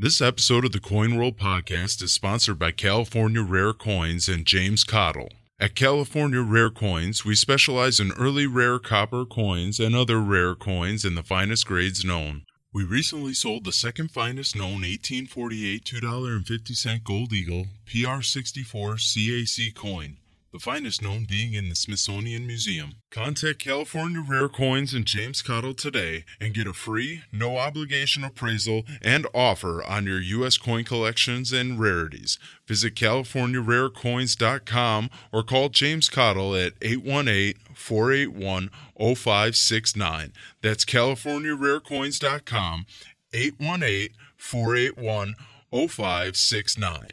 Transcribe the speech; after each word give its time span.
This 0.00 0.20
episode 0.20 0.64
of 0.64 0.70
the 0.70 0.78
Coin 0.78 1.16
World 1.16 1.38
podcast 1.38 2.00
is 2.04 2.12
sponsored 2.12 2.56
by 2.56 2.70
California 2.70 3.42
Rare 3.42 3.72
Coins 3.72 4.28
and 4.28 4.46
James 4.46 4.84
Cottle. 4.84 5.28
At 5.58 5.74
California 5.74 6.40
Rare 6.40 6.70
Coins, 6.70 7.24
we 7.24 7.34
specialize 7.34 7.98
in 7.98 8.12
early 8.12 8.46
rare 8.46 8.78
copper 8.78 9.24
coins 9.24 9.80
and 9.80 9.96
other 9.96 10.20
rare 10.20 10.54
coins 10.54 11.04
in 11.04 11.16
the 11.16 11.24
finest 11.24 11.66
grades 11.66 12.04
known. 12.04 12.44
We 12.72 12.84
recently 12.84 13.34
sold 13.34 13.64
the 13.64 13.72
second 13.72 14.12
finest 14.12 14.54
known 14.54 14.82
1848 14.82 15.84
$2.50 15.84 17.02
Gold 17.02 17.32
Eagle 17.32 17.66
PR64 17.88 19.00
CAC 19.00 19.74
coin 19.74 20.17
the 20.52 20.58
finest 20.58 21.00
known 21.02 21.26
being 21.28 21.52
in 21.52 21.68
the 21.68 21.74
Smithsonian 21.74 22.46
Museum. 22.46 22.92
Contact 23.10 23.58
California 23.58 24.24
Rare 24.26 24.48
Coins 24.48 24.94
and 24.94 25.04
James 25.04 25.42
Cottle 25.42 25.74
today 25.74 26.24
and 26.40 26.54
get 26.54 26.66
a 26.66 26.72
free, 26.72 27.24
no 27.30 27.58
obligation 27.58 28.24
appraisal 28.24 28.84
and 29.02 29.26
offer 29.34 29.84
on 29.84 30.06
your 30.06 30.20
U.S. 30.20 30.56
coin 30.56 30.84
collections 30.84 31.52
and 31.52 31.78
rarities. 31.78 32.38
Visit 32.66 32.94
CaliforniaRareCoins.com 32.94 35.10
or 35.32 35.42
call 35.42 35.68
James 35.68 36.08
Cottle 36.08 36.56
at 36.56 36.72
818 36.80 37.54
481 37.74 38.70
0569. 38.96 40.32
That's 40.62 40.84
CaliforniaRareCoins.com, 40.84 42.86
818 43.32 44.10
481 44.36 45.34
0569. 45.70 47.08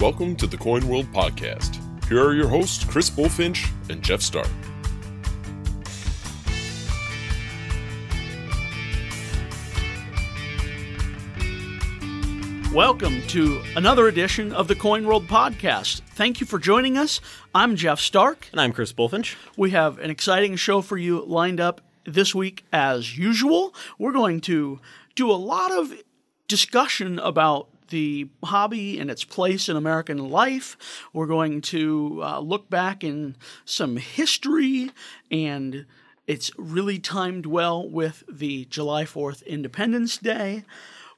Welcome 0.00 0.34
to 0.36 0.46
the 0.46 0.56
Coin 0.56 0.88
World 0.88 1.12
Podcast. 1.12 1.76
Here 2.08 2.24
are 2.24 2.32
your 2.32 2.48
hosts, 2.48 2.84
Chris 2.84 3.10
Bulfinch 3.10 3.70
and 3.90 4.02
Jeff 4.02 4.22
Starck. 4.22 4.48
Welcome 12.72 13.20
to 13.26 13.62
another 13.76 14.08
edition 14.08 14.54
of 14.54 14.68
the 14.68 14.74
Coin 14.74 15.06
World 15.06 15.28
Podcast. 15.28 16.00
Thank 16.14 16.40
you 16.40 16.46
for 16.46 16.58
joining 16.58 16.96
us. 16.96 17.20
I'm 17.54 17.76
Jeff 17.76 18.00
Starck. 18.00 18.48
And 18.52 18.60
I'm 18.62 18.72
Chris 18.72 18.94
Bulfinch. 18.94 19.36
We 19.58 19.72
have 19.72 19.98
an 19.98 20.08
exciting 20.08 20.56
show 20.56 20.80
for 20.80 20.96
you 20.96 21.22
lined 21.26 21.60
up 21.60 21.82
this 22.06 22.34
week 22.34 22.64
as 22.72 23.18
usual. 23.18 23.74
We're 23.98 24.12
going 24.12 24.40
to 24.42 24.80
do 25.14 25.30
a 25.30 25.34
lot 25.34 25.70
of 25.72 25.92
discussion 26.48 27.18
about 27.18 27.68
the 27.90 28.28
hobby 28.44 28.98
and 28.98 29.10
its 29.10 29.24
place 29.24 29.68
in 29.68 29.76
American 29.76 30.30
life. 30.30 30.76
We're 31.12 31.26
going 31.26 31.60
to 31.62 32.20
uh, 32.22 32.40
look 32.40 32.70
back 32.70 33.04
in 33.04 33.36
some 33.64 33.96
history, 33.96 34.90
and 35.30 35.86
it's 36.26 36.50
really 36.56 36.98
timed 36.98 37.46
well 37.46 37.88
with 37.88 38.24
the 38.28 38.64
July 38.66 39.04
4th 39.04 39.46
Independence 39.46 40.16
Day. 40.16 40.64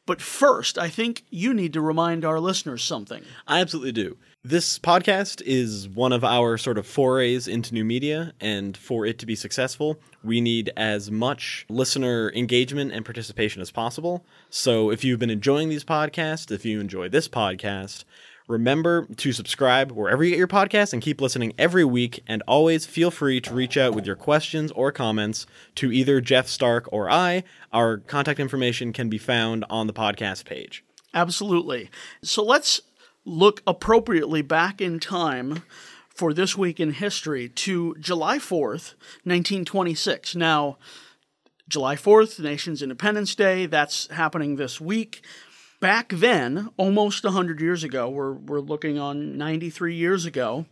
But 0.05 0.20
first, 0.20 0.79
I 0.79 0.89
think 0.89 1.25
you 1.31 1.55
need 1.55 1.73
to 1.75 1.81
remind 1.81 2.25
our 2.25 2.41
listeners 2.41 2.83
something. 2.83 3.23
I 3.47 3.61
absolutely 3.61 3.92
do. 3.92 4.17
This 4.45 4.77
podcast 4.77 5.41
is 5.47 5.89
one 5.89 6.12
of 6.12 6.25
our 6.25 6.59
sort 6.59 6.77
of 6.77 6.85
forays 6.85 7.47
into 7.47 7.75
new 7.75 7.85
media, 7.85 8.33
and 8.41 8.77
for 8.77 9.07
it 9.07 9.21
to 9.21 9.27
be 9.27 9.37
successful, 9.37 10.01
we 10.25 10.41
need 10.41 10.73
as 10.77 11.12
much 11.12 11.65
listener 11.69 12.33
engagement 12.35 12.91
and 12.91 13.05
participation 13.05 13.63
as 13.63 13.70
possible. 13.70 14.27
So 14.51 14.91
if 14.91 15.05
you've 15.05 15.20
been 15.20 15.31
enjoying 15.31 15.69
these 15.69 15.85
podcasts, 15.85 16.51
if 16.51 16.65
you 16.65 16.81
enjoy 16.81 17.09
this 17.09 17.29
podcast, 17.29 18.03
remember 18.48 19.07
to 19.19 19.33
subscribe 19.33 19.93
wherever 19.93 20.25
you 20.25 20.31
get 20.31 20.39
your 20.39 20.48
podcasts 20.48 20.93
and 20.93 21.01
keep 21.01 21.20
listening 21.20 21.53
every 21.57 21.85
week. 21.85 22.25
And 22.27 22.43
always 22.48 22.85
feel 22.85 23.13
free 23.13 23.41
to 23.43 23.55
reach 23.55 23.77
out 23.77 23.95
with 23.95 24.07
your 24.07 24.17
questions 24.17 24.73
or 24.73 24.91
comments 24.91 25.47
to 25.77 25.93
either 25.93 26.20
Jeff 26.20 26.48
Starck 26.48 26.89
or 26.91 27.09
I. 27.09 27.45
Our 27.73 27.98
contact 27.98 28.41
information 28.41 28.93
can 28.93 29.09
be 29.09 29.19
found 29.19 29.65
on 29.70 29.87
the 29.87 29.93
podcast 29.93 30.47
page. 30.47 30.85
Absolutely. 31.15 31.91
So 32.23 32.42
let's 32.42 32.80
look 33.25 33.63
appropriately 33.67 34.43
back 34.43 34.81
in 34.81 34.99
time 34.99 35.63
for 36.09 36.33
this 36.33 36.57
week 36.57 36.79
in 36.79 36.93
history 36.93 37.49
to 37.49 37.95
July 37.99 38.39
4th, 38.39 38.95
1926. 39.25 40.37
Now, 40.37 40.79
July 41.69 41.97
4th, 41.97 42.37
the 42.37 42.43
nation's 42.43 42.83
Independence 42.83 43.35
Day, 43.35 43.67
that's 43.67 44.09
happening 44.09 44.57
this 44.57 44.81
week. 44.81 45.25
Back 45.81 46.11
then, 46.11 46.69
almost 46.77 47.25
100 47.25 47.61
years 47.61 47.83
ago, 47.83 48.09
we're, 48.09 48.35
we're 48.35 48.61
looking 48.61 48.99
on 48.99 49.37
93 49.39 49.95
years 49.95 50.27
ago, 50.27 50.67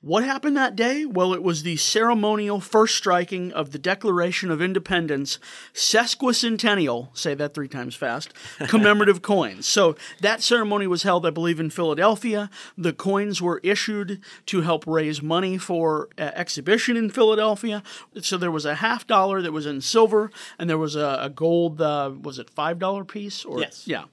what 0.00 0.22
happened 0.22 0.56
that 0.56 0.76
day? 0.76 1.04
Well, 1.04 1.34
it 1.34 1.42
was 1.42 1.64
the 1.64 1.76
ceremonial 1.76 2.60
first 2.60 2.96
striking 2.96 3.52
of 3.52 3.72
the 3.72 3.78
Declaration 3.78 4.48
of 4.48 4.62
Independence 4.62 5.40
sesquicentennial, 5.74 7.16
say 7.16 7.34
that 7.34 7.52
three 7.52 7.66
times 7.66 7.96
fast, 7.96 8.32
commemorative 8.68 9.22
coins. 9.22 9.66
So 9.66 9.96
that 10.20 10.40
ceremony 10.40 10.86
was 10.86 11.02
held, 11.02 11.26
I 11.26 11.30
believe, 11.30 11.58
in 11.58 11.70
Philadelphia. 11.70 12.48
The 12.76 12.92
coins 12.92 13.42
were 13.42 13.60
issued 13.64 14.20
to 14.46 14.60
help 14.60 14.86
raise 14.86 15.20
money 15.20 15.58
for 15.58 16.08
uh, 16.16 16.30
exhibition 16.34 16.96
in 16.96 17.10
Philadelphia. 17.10 17.82
So 18.20 18.36
there 18.36 18.52
was 18.52 18.64
a 18.64 18.76
half 18.76 19.04
dollar 19.04 19.42
that 19.42 19.52
was 19.52 19.66
in 19.66 19.80
silver, 19.80 20.30
and 20.60 20.70
there 20.70 20.78
was 20.78 20.94
a, 20.94 21.18
a 21.22 21.28
gold, 21.28 21.80
uh, 21.82 22.12
was 22.22 22.38
it 22.38 22.54
$5 22.54 23.08
piece? 23.08 23.44
Or, 23.44 23.58
yes. 23.58 23.82
Yeah. 23.86 24.04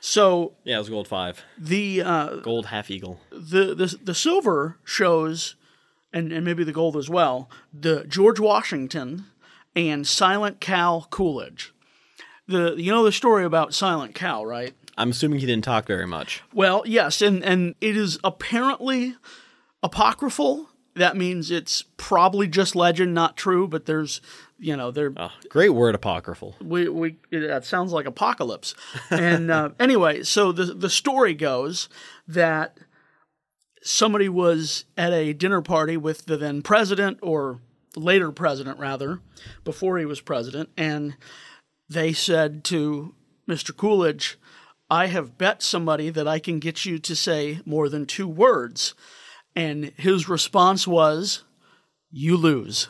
So 0.00 0.52
yeah, 0.64 0.76
it 0.76 0.78
was 0.78 0.90
gold 0.90 1.08
five. 1.08 1.42
The 1.58 2.02
uh, 2.02 2.36
gold 2.36 2.66
half 2.66 2.90
eagle. 2.90 3.20
The 3.30 3.74
the 3.74 3.98
the 4.02 4.14
silver 4.14 4.76
shows, 4.84 5.43
and 6.14 6.32
and 6.32 6.44
maybe 6.44 6.64
the 6.64 6.72
gold 6.72 6.96
as 6.96 7.10
well. 7.10 7.50
The 7.78 8.04
George 8.08 8.40
Washington 8.40 9.26
and 9.76 10.06
Silent 10.06 10.60
Cal 10.60 11.06
Coolidge. 11.10 11.74
The 12.46 12.74
you 12.78 12.90
know 12.90 13.04
the 13.04 13.12
story 13.12 13.44
about 13.44 13.74
Silent 13.74 14.14
Cal, 14.14 14.46
right? 14.46 14.74
I'm 14.96 15.10
assuming 15.10 15.40
he 15.40 15.46
didn't 15.46 15.64
talk 15.64 15.86
very 15.86 16.06
much. 16.06 16.42
Well, 16.54 16.84
yes, 16.86 17.20
and 17.20 17.44
and 17.44 17.74
it 17.80 17.96
is 17.96 18.18
apparently 18.24 19.16
apocryphal. 19.82 20.68
That 20.94 21.16
means 21.16 21.50
it's 21.50 21.82
probably 21.96 22.46
just 22.46 22.76
legend, 22.76 23.12
not 23.12 23.36
true. 23.36 23.66
But 23.66 23.86
there's 23.86 24.20
you 24.58 24.76
know 24.76 24.92
they're 24.92 25.12
oh, 25.16 25.32
great 25.48 25.70
word 25.70 25.96
apocryphal. 25.96 26.54
We 26.62 26.88
we 26.88 27.16
that 27.32 27.64
sounds 27.64 27.92
like 27.92 28.06
apocalypse. 28.06 28.74
And 29.10 29.50
uh, 29.50 29.70
anyway, 29.80 30.22
so 30.22 30.52
the 30.52 30.66
the 30.66 30.90
story 30.90 31.34
goes 31.34 31.88
that 32.28 32.78
somebody 33.84 34.28
was 34.28 34.86
at 34.96 35.12
a 35.12 35.32
dinner 35.32 35.60
party 35.60 35.96
with 35.96 36.24
the 36.26 36.36
then 36.36 36.62
president 36.62 37.18
or 37.22 37.60
later 37.94 38.32
president 38.32 38.78
rather 38.78 39.20
before 39.62 39.98
he 39.98 40.04
was 40.04 40.20
president 40.20 40.68
and 40.76 41.16
they 41.88 42.12
said 42.12 42.64
to 42.64 43.14
Mr. 43.48 43.76
Coolidge, 43.76 44.38
I 44.90 45.06
have 45.06 45.38
bet 45.38 45.62
somebody 45.62 46.10
that 46.10 46.26
I 46.26 46.38
can 46.38 46.58
get 46.58 46.84
you 46.84 46.98
to 46.98 47.14
say 47.14 47.60
more 47.64 47.88
than 47.88 48.06
two 48.06 48.28
words. 48.28 48.94
And 49.56 49.92
his 49.96 50.28
response 50.28 50.86
was, 50.86 51.44
You 52.10 52.36
lose. 52.36 52.88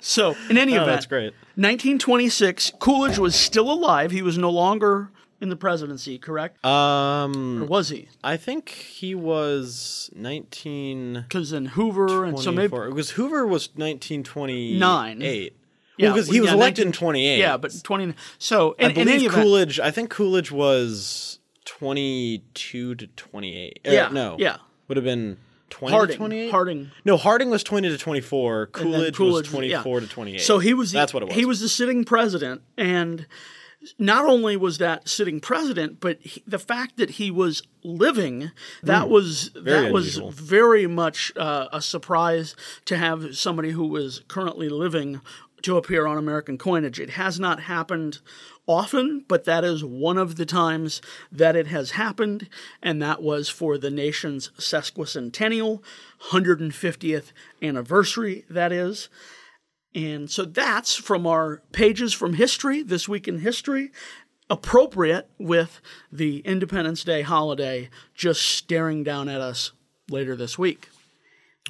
so, 0.00 0.34
in 0.48 0.56
any 0.56 0.72
oh, 0.72 0.82
event, 0.82 0.96
that's 0.96 1.06
great. 1.06 1.32
1926, 1.56 2.72
Coolidge 2.78 3.18
was 3.18 3.34
still 3.34 3.70
alive. 3.70 4.10
He 4.10 4.22
was 4.22 4.38
no 4.38 4.50
longer 4.50 5.10
in 5.40 5.48
the 5.48 5.56
presidency, 5.56 6.18
correct? 6.18 6.64
Um, 6.64 7.62
or 7.62 7.66
was 7.66 7.88
he? 7.88 8.08
I 8.22 8.36
think 8.36 8.70
he 8.70 9.14
was 9.14 10.10
19. 10.14 11.24
Because 11.28 11.50
then 11.50 11.66
Hoover, 11.66 12.24
and 12.24 12.38
so 12.38 12.52
maybe 12.52 12.68
because 12.68 13.10
Hoover 13.10 13.46
was 13.46 13.68
1929. 13.74 15.22
Eight. 15.22 15.56
Yeah, 15.96 16.10
because 16.10 16.28
well, 16.28 16.34
he 16.34 16.40
was 16.40 16.50
yeah, 16.50 16.54
elected 16.54 16.86
19, 16.86 16.86
in 16.86 16.92
28. 16.92 17.38
Yeah, 17.38 17.56
but 17.56 17.74
20. 17.82 18.14
So, 18.38 18.72
in, 18.72 18.90
I 18.90 18.94
believe 18.94 19.24
in 19.24 19.30
Coolidge. 19.30 19.80
I 19.80 19.90
think 19.90 20.10
Coolidge 20.10 20.52
was 20.52 21.40
22 21.64 22.94
to 22.94 23.06
28. 23.08 23.80
Yeah, 23.84 24.06
uh, 24.06 24.10
no, 24.10 24.36
yeah, 24.38 24.58
would 24.86 24.96
have 24.96 25.04
been 25.04 25.38
20 25.70 25.92
Harding, 25.92 26.14
to 26.14 26.18
28? 26.18 26.50
Harding. 26.50 26.90
No, 27.04 27.16
Harding 27.16 27.50
was 27.50 27.62
20 27.64 27.88
to 27.88 27.98
24. 27.98 28.66
Coolidge, 28.68 29.16
Coolidge 29.16 29.18
was 29.18 29.48
24 29.48 29.94
yeah. 29.94 30.06
to 30.06 30.12
28. 30.12 30.40
So 30.40 30.58
he 30.58 30.74
was 30.74 30.92
the, 30.92 30.98
That's 30.98 31.12
what 31.12 31.22
it 31.22 31.26
was. 31.26 31.34
He 31.34 31.44
was 31.44 31.60
the 31.60 31.68
sitting 31.68 32.04
president 32.04 32.62
and 32.76 33.26
not 33.98 34.24
only 34.24 34.56
was 34.56 34.78
that 34.78 35.08
sitting 35.08 35.40
president, 35.40 36.00
but 36.00 36.18
he, 36.20 36.42
the 36.46 36.58
fact 36.58 36.96
that 36.96 37.10
he 37.10 37.30
was 37.30 37.62
living 37.82 38.50
that 38.82 39.06
mm, 39.06 39.10
was 39.10 39.50
that 39.52 39.86
unusual. 39.86 40.26
was 40.26 40.38
very 40.38 40.86
much 40.86 41.32
uh, 41.36 41.68
a 41.72 41.80
surprise 41.80 42.56
to 42.84 42.96
have 42.96 43.36
somebody 43.36 43.70
who 43.70 43.86
was 43.86 44.22
currently 44.28 44.68
living 44.68 45.20
to 45.62 45.76
appear 45.76 46.06
on 46.06 46.18
American 46.18 46.58
coinage. 46.58 47.00
It 47.00 47.10
has 47.10 47.40
not 47.40 47.60
happened 47.60 48.20
often, 48.66 49.24
but 49.26 49.44
that 49.44 49.64
is 49.64 49.84
one 49.84 50.18
of 50.18 50.36
the 50.36 50.46
times 50.46 51.00
that 51.32 51.56
it 51.56 51.66
has 51.68 51.92
happened, 51.92 52.48
and 52.82 53.02
that 53.02 53.22
was 53.22 53.48
for 53.48 53.78
the 53.78 53.90
nation's 53.90 54.50
sesquicentennial, 54.58 55.82
150th 56.30 57.32
anniversary, 57.62 58.44
that 58.48 58.72
is. 58.72 59.08
And 59.94 60.30
so 60.30 60.44
that's 60.44 60.94
from 60.94 61.26
our 61.26 61.62
pages 61.72 62.12
from 62.12 62.34
history, 62.34 62.82
this 62.82 63.08
week 63.08 63.26
in 63.26 63.40
history, 63.40 63.90
appropriate 64.50 65.28
with 65.38 65.80
the 66.12 66.38
Independence 66.40 67.04
Day 67.04 67.22
holiday 67.22 67.90
just 68.14 68.42
staring 68.42 69.02
down 69.02 69.28
at 69.28 69.40
us 69.40 69.72
later 70.10 70.36
this 70.36 70.58
week. 70.58 70.88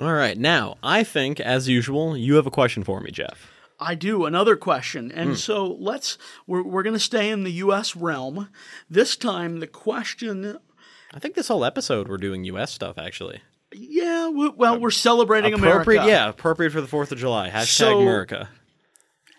All 0.00 0.12
right. 0.12 0.38
Now, 0.38 0.76
I 0.82 1.02
think, 1.02 1.40
as 1.40 1.68
usual, 1.68 2.16
you 2.16 2.34
have 2.34 2.46
a 2.46 2.52
question 2.52 2.84
for 2.84 3.00
me, 3.00 3.10
Jeff. 3.10 3.50
I 3.80 3.94
do. 3.94 4.24
Another 4.24 4.56
question. 4.56 5.10
And 5.12 5.30
hmm. 5.30 5.34
so 5.36 5.76
let's, 5.78 6.18
we're, 6.46 6.62
we're 6.62 6.82
going 6.82 6.94
to 6.94 7.00
stay 7.00 7.30
in 7.30 7.44
the 7.44 7.52
U.S. 7.52 7.96
realm. 7.96 8.48
This 8.88 9.16
time, 9.16 9.60
the 9.60 9.66
question, 9.66 10.58
I 11.12 11.18
think 11.18 11.34
this 11.34 11.48
whole 11.48 11.64
episode 11.64 12.08
we're 12.08 12.16
doing 12.16 12.44
U.S. 12.44 12.72
stuff, 12.72 12.98
actually. 12.98 13.40
Yeah, 13.72 14.28
we, 14.28 14.48
well, 14.50 14.78
we're 14.80 14.90
celebrating 14.90 15.54
Appropriate, 15.54 15.98
America. 16.02 16.10
yeah, 16.10 16.28
appropriate 16.28 16.70
for 16.72 16.80
the 16.80 16.86
4th 16.86 17.12
of 17.12 17.18
July. 17.18 17.50
Hashtag 17.50 17.66
So- 17.66 18.00
America. 18.00 18.48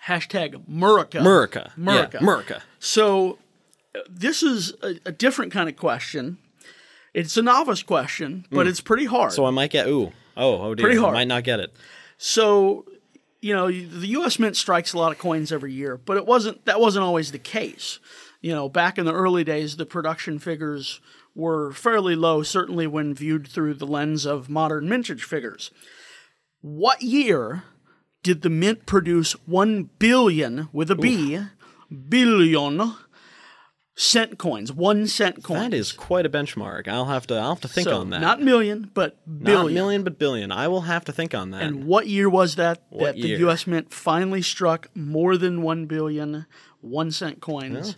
Hashtag 0.06 0.56
America. 0.68 1.20
America. 1.20 1.72
America. 1.78 2.18
Yeah, 2.20 2.24
America. 2.24 2.64
So 2.80 3.38
uh, 3.94 4.00
this 4.10 4.42
is 4.42 4.74
a, 4.82 4.96
a 5.06 5.12
different 5.12 5.52
kind 5.52 5.70
of 5.70 5.76
question. 5.76 6.38
It's 7.14 7.38
a 7.38 7.42
novice 7.42 7.84
question, 7.84 8.46
but 8.52 8.66
it's 8.66 8.82
pretty 8.82 9.06
hard. 9.06 9.34
So 9.34 9.46
I 9.46 9.50
might 9.52 9.72
get, 9.72 9.88
ooh, 9.88 10.12
oh, 10.38 10.62
oh 10.62 10.76
dear. 10.76 10.84
Pretty 10.86 11.00
hard. 11.00 11.16
I 11.16 11.20
might 11.20 11.28
not 11.28 11.44
get 11.44 11.60
it. 11.60 11.74
So, 12.18 12.86
you 13.42 13.54
know, 13.54 13.68
the 13.68 14.08
U.S. 14.08 14.40
Mint 14.40 14.56
strikes 14.56 14.94
a 14.94 14.98
lot 14.98 15.12
of 15.12 15.18
coins 15.18 15.52
every 15.52 15.74
year, 15.74 15.98
but 15.98 16.18
it 16.18 16.26
wasn't. 16.26 16.66
That 16.66 16.80
wasn't 16.80 17.04
always 17.04 17.32
the 17.32 17.40
case. 17.40 18.00
You 18.42 18.54
know, 18.54 18.70
back 18.70 18.98
in 18.98 19.06
the 19.06 19.14
early 19.14 19.44
days, 19.44 19.76
the 19.76 19.86
production 19.86 20.40
figures 20.40 21.02
were 21.36 21.72
fairly 21.72 22.16
low, 22.16 22.42
certainly 22.42 22.88
when 22.88 23.14
viewed 23.14 23.48
through 23.48 23.74
the 23.76 23.88
lens 23.88 24.26
of 24.26 24.50
modern 24.50 24.88
mintage 24.88 25.24
figures. 25.24 25.72
What 26.62 27.02
year 27.02 27.64
did 28.24 28.42
the 28.42 28.50
mint 28.50 28.86
produce 28.86 29.34
one 29.46 29.90
billion 30.00 30.70
with 30.72 30.90
a 30.92 30.96
B, 30.96 31.40
billion 32.10 32.94
cent 33.96 34.38
coins? 34.38 34.72
One 34.72 35.08
cent 35.08 35.44
coins. 35.44 35.62
That 35.62 35.74
is 35.74 35.92
quite 35.92 36.26
a 36.26 36.30
benchmark. 36.30 36.88
I'll 36.88 37.06
have 37.06 37.28
to, 37.28 37.36
I'll 37.36 37.56
have 37.56 37.62
to 37.62 37.68
think 37.68 37.88
so 37.90 38.00
on 38.00 38.10
that. 38.12 38.22
not 38.22 38.42
million, 38.42 38.92
but 38.94 39.18
Not 39.26 39.72
million, 39.72 40.04
but 40.04 40.18
billion. 40.18 40.52
I 40.52 40.68
will 40.68 40.82
have 40.82 41.06
to 41.06 41.12
think 41.12 41.34
on 41.34 41.52
that. 41.52 41.64
And 41.64 41.86
what 41.86 42.08
year 42.08 42.30
was 42.30 42.56
that 42.56 42.84
What 42.90 43.16
that 43.16 43.22
the? 43.22 43.28
U.S. 43.28 43.68
Mint 43.68 43.94
finally 43.94 44.42
struck 44.42 44.88
more 44.96 45.38
than 45.38 45.62
one 45.62 45.86
billion 45.86 46.46
one 46.82 47.12
cent 47.12 47.42
coins? 47.42 47.98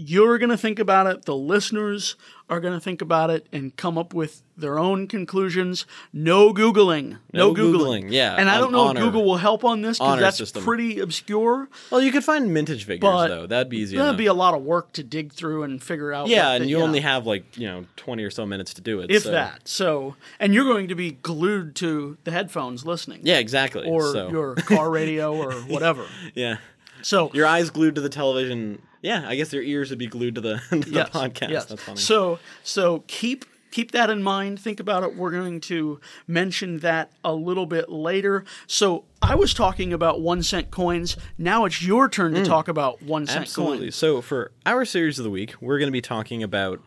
You're 0.00 0.38
going 0.38 0.50
to 0.50 0.56
think 0.56 0.78
about 0.78 1.08
it. 1.08 1.24
The 1.24 1.34
listeners 1.34 2.14
are 2.48 2.60
going 2.60 2.72
to 2.72 2.80
think 2.80 3.02
about 3.02 3.30
it 3.30 3.46
and 3.52 3.74
come 3.76 3.98
up 3.98 4.14
with 4.14 4.42
their 4.56 4.78
own 4.78 5.08
conclusions. 5.08 5.86
No 6.12 6.54
googling. 6.54 7.18
No, 7.32 7.48
No 7.52 7.54
googling. 7.54 8.04
Googling, 8.04 8.12
yeah, 8.12 8.36
And 8.38 8.48
I 8.48 8.58
don't 8.58 8.70
know 8.72 8.90
if 8.90 8.96
Google 8.96 9.24
will 9.24 9.36
help 9.38 9.64
on 9.64 9.82
this 9.82 9.98
because 9.98 10.20
that's 10.20 10.38
system. 10.38 10.62
pretty 10.62 11.00
obscure. 11.00 11.68
well, 11.90 12.00
you 12.00 12.12
could 12.12 12.22
find 12.24 12.54
mintage 12.54 12.84
figures 12.84 13.00
But 13.10 13.28
though. 13.28 13.46
That'd 13.48 13.68
be 13.68 13.78
easy 13.78 13.96
That'd 13.96 14.10
enough. 14.10 14.18
be 14.18 14.26
a 14.26 14.34
lot 14.34 14.54
of 14.54 14.62
work 14.62 14.92
to 14.92 15.02
dig 15.02 15.32
through 15.32 15.64
and 15.64 15.82
figure 15.82 16.12
out. 16.12 16.28
yeah, 16.28 16.52
and 16.52 16.64
the- 16.64 16.68
you 16.68 16.78
know, 16.78 16.84
only 16.84 17.00
have 17.00 17.26
like 17.26 17.56
you 17.58 17.66
know 17.66 17.84
twenty 17.96 18.22
or 18.22 18.30
so 18.30 18.46
minutes 18.46 18.74
to 18.74 18.80
do 18.80 19.00
it. 19.00 19.10
if 19.10 19.24
so- 19.24 19.32
that. 19.32 19.66
So, 19.68 20.14
and 20.38 20.54
you're 20.54 20.64
going 20.64 20.86
to 20.88 20.94
be 20.94 21.10
glued 21.10 21.74
to 21.76 22.16
the 22.24 22.30
headphones 22.30 22.86
listening. 22.86 23.20
Yeah, 23.24 23.38
exactly. 23.38 23.86
Or 23.88 24.12
so, 24.12 24.30
your 24.30 24.54
car 24.54 24.90
radio 24.90 25.34
or 25.34 25.52
whatever. 25.66 26.06
yeah, 26.34 26.58
So 27.02 27.30
your 27.34 27.46
eyes 27.46 27.70
glued 27.70 27.94
to 27.96 28.00
the 28.00 28.08
television. 28.08 28.82
Yeah, 29.02 29.24
I 29.28 29.36
guess 29.36 29.52
your 29.52 29.62
ears 29.62 29.90
would 29.90 29.98
be 29.98 30.06
glued 30.08 30.34
to 30.36 30.40
the, 30.40 30.60
to 30.70 30.80
the 30.80 30.90
yes, 30.90 31.08
podcast. 31.10 31.50
yes. 31.50 31.64
That's 31.66 31.82
funny. 31.82 31.98
So 31.98 32.38
so 32.62 33.04
keep 33.06 33.44
keep 33.70 33.92
that 33.92 34.10
in 34.10 34.22
mind. 34.22 34.58
Think 34.60 34.80
about 34.80 35.02
it. 35.04 35.14
We're 35.14 35.30
going 35.30 35.60
to 35.62 36.00
mention 36.26 36.78
that 36.78 37.12
a 37.22 37.32
little 37.34 37.66
bit 37.66 37.88
later. 37.90 38.44
So 38.66 39.04
I 39.22 39.34
was 39.34 39.52
talking 39.54 39.92
about 39.92 40.20
one 40.20 40.42
cent 40.42 40.70
coins. 40.70 41.16
Now 41.36 41.64
it's 41.66 41.82
your 41.82 42.08
turn 42.08 42.34
to 42.34 42.44
talk 42.44 42.66
about 42.68 43.02
one 43.02 43.26
cent 43.26 43.38
Mm. 43.40 43.42
Absolutely. 43.42 43.78
coins. 43.86 43.94
So 43.96 44.20
for 44.22 44.52
our 44.66 44.84
series 44.84 45.18
of 45.18 45.24
the 45.24 45.30
week, 45.30 45.54
we're 45.60 45.78
going 45.78 45.88
to 45.88 45.92
be 45.92 46.00
talking 46.00 46.42
about 46.42 46.80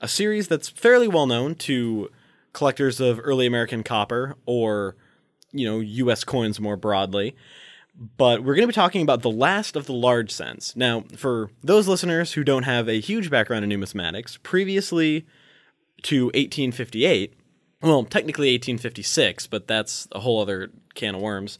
a 0.00 0.06
series 0.08 0.46
that's 0.46 0.68
fairly 0.68 1.08
well 1.08 1.26
known 1.26 1.54
to 1.56 2.10
collectors 2.52 3.00
of 3.00 3.18
early 3.24 3.46
American 3.46 3.82
copper 3.82 4.36
or 4.46 4.94
you 5.52 5.66
know 5.66 5.80
U.S. 5.80 6.22
coins 6.22 6.60
more 6.60 6.76
broadly. 6.76 7.34
But 7.98 8.40
we're 8.40 8.54
going 8.54 8.64
to 8.64 8.72
be 8.72 8.74
talking 8.74 9.02
about 9.02 9.22
the 9.22 9.30
last 9.30 9.74
of 9.74 9.86
the 9.86 9.94
large 9.94 10.30
cents. 10.30 10.76
Now, 10.76 11.04
for 11.16 11.50
those 11.62 11.88
listeners 11.88 12.32
who 12.32 12.44
don't 12.44 12.64
have 12.64 12.88
a 12.88 13.00
huge 13.00 13.30
background 13.30 13.64
in 13.64 13.80
numismatics, 13.80 14.42
previously 14.42 15.26
to 16.02 16.26
1858, 16.26 17.34
well, 17.80 18.04
technically 18.04 18.48
1856, 18.48 19.46
but 19.46 19.66
that's 19.66 20.08
a 20.12 20.20
whole 20.20 20.40
other 20.40 20.70
can 20.94 21.14
of 21.14 21.22
worms. 21.22 21.58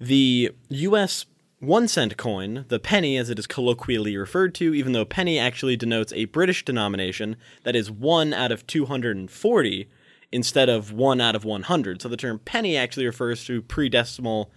The 0.00 0.52
U.S. 0.70 1.26
one 1.58 1.86
cent 1.86 2.16
coin, 2.16 2.64
the 2.68 2.78
penny 2.78 3.18
as 3.18 3.28
it 3.28 3.38
is 3.38 3.46
colloquially 3.46 4.16
referred 4.16 4.54
to, 4.56 4.72
even 4.72 4.92
though 4.92 5.04
penny 5.04 5.38
actually 5.38 5.76
denotes 5.76 6.12
a 6.12 6.26
British 6.26 6.64
denomination 6.64 7.36
that 7.64 7.76
is 7.76 7.90
one 7.90 8.32
out 8.32 8.52
of 8.52 8.66
240 8.66 9.88
instead 10.30 10.68
of 10.68 10.92
one 10.92 11.20
out 11.20 11.34
of 11.34 11.44
100. 11.44 12.00
So 12.00 12.08
the 12.08 12.16
term 12.16 12.38
penny 12.38 12.76
actually 12.76 13.06
refers 13.06 13.44
to 13.46 13.60
pre-decimal 13.62 14.50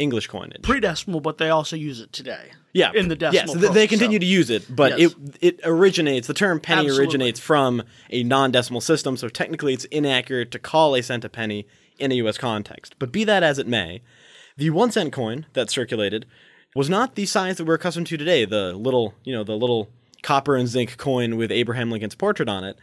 English 0.00 0.26
coinage. 0.28 0.62
Pre-decimal, 0.62 1.20
but 1.20 1.38
they 1.38 1.50
also 1.50 1.76
use 1.76 2.00
it 2.00 2.12
today. 2.12 2.50
yeah, 2.72 2.90
in 2.94 3.08
the 3.08 3.16
decimal. 3.16 3.54
Yes, 3.54 3.60
th- 3.60 3.72
they 3.72 3.86
continue 3.86 4.16
so. 4.16 4.20
to 4.20 4.26
use 4.26 4.50
it, 4.50 4.64
but 4.74 4.98
Yes. 4.98 5.12
it 5.12 5.36
it 5.40 5.60
originates. 5.64 6.26
The 6.26 6.34
term 6.34 6.58
penny 6.60 6.86
Absolutely. 6.86 7.04
originates 7.04 7.40
from 7.40 7.82
a 8.10 8.22
non-decimal 8.22 8.80
system, 8.80 9.16
so 9.16 9.28
technically 9.28 9.74
it's 9.74 9.84
inaccurate 9.86 10.50
to 10.52 10.58
call 10.58 10.94
a 10.96 11.02
cent 11.02 11.24
a 11.24 11.28
penny 11.28 11.66
in 11.98 12.10
a 12.12 12.14
U.S. 12.16 12.38
context. 12.38 12.94
But 12.98 13.12
be 13.12 13.24
that 13.24 13.42
as 13.42 13.58
it 13.58 13.66
may, 13.66 14.00
the 14.56 14.70
one 14.70 14.90
cent 14.90 15.12
coin 15.12 15.46
that 15.52 15.68
circulated 15.70 16.26
was 16.74 16.88
not 16.88 17.14
the 17.14 17.26
size 17.26 17.56
that 17.58 17.64
we're 17.66 17.74
accustomed 17.74 18.06
to 18.08 18.16
today. 18.16 18.44
The 18.44 18.72
little, 18.72 19.14
you 19.24 19.34
know, 19.34 19.44
the 19.44 19.56
little 19.56 19.90
copper 20.22 20.54
and 20.56 20.68
zinc 20.68 20.96
coin 20.96 21.36
with 21.36 21.50
Abraham 21.50 21.90
Lincoln's 21.90 22.14
portrait 22.14 22.48
on 22.48 22.62
it. 22.64 22.76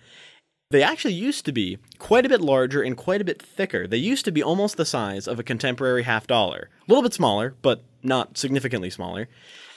They 0.69 0.83
actually 0.83 1.13
used 1.13 1.45
to 1.45 1.53
be 1.53 1.77
quite 1.97 2.25
a 2.25 2.29
bit 2.29 2.41
larger 2.41 2.81
and 2.81 2.97
quite 2.97 3.21
a 3.21 3.23
bit 3.23 3.41
thicker. 3.41 3.87
They 3.87 3.97
used 3.97 4.25
to 4.25 4.31
be 4.31 4.43
almost 4.43 4.75
the 4.75 4.85
size 4.85 5.25
of 5.25 5.39
a 5.39 5.43
contemporary 5.43 6.03
half 6.03 6.27
dollar. 6.27 6.69
A 6.81 6.91
little 6.91 7.03
bit 7.03 7.13
smaller, 7.13 7.55
but 7.61 7.83
not 8.03 8.37
significantly 8.37 8.89
smaller. 8.89 9.29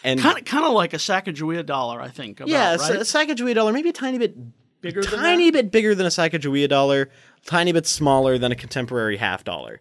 And 0.02 0.18
Kind 0.18 0.38
of, 0.38 0.44
kind 0.44 0.64
of 0.64 0.72
like 0.72 0.92
a 0.92 0.96
Sacagawea 0.96 1.64
dollar, 1.64 2.00
I 2.00 2.08
think. 2.08 2.40
About, 2.40 2.48
yeah, 2.48 2.74
right? 2.74 2.96
a 2.96 3.00
Sacagawea 3.00 3.54
dollar, 3.54 3.72
maybe 3.72 3.90
a 3.90 3.92
tiny 3.92 4.18
bit 4.18 4.34
bigger 4.80 5.02
tiny 5.02 5.50
that? 5.50 5.64
bit 5.64 5.70
bigger 5.70 5.94
than 5.94 6.06
a 6.06 6.10
Sacagawea 6.10 6.68
dollar, 6.68 7.08
tiny 7.46 7.70
bit 7.70 7.86
smaller 7.86 8.36
than 8.36 8.50
a 8.50 8.56
contemporary 8.56 9.18
half 9.18 9.44
dollar. 9.44 9.80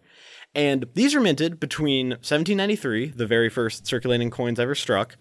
And 0.54 0.86
these 0.94 1.14
are 1.14 1.20
minted 1.20 1.58
between 1.58 2.10
1793, 2.10 3.10
the 3.10 3.26
very 3.26 3.48
first 3.48 3.86
circulating 3.86 4.30
coins 4.30 4.60
ever 4.60 4.76
struck. 4.76 5.16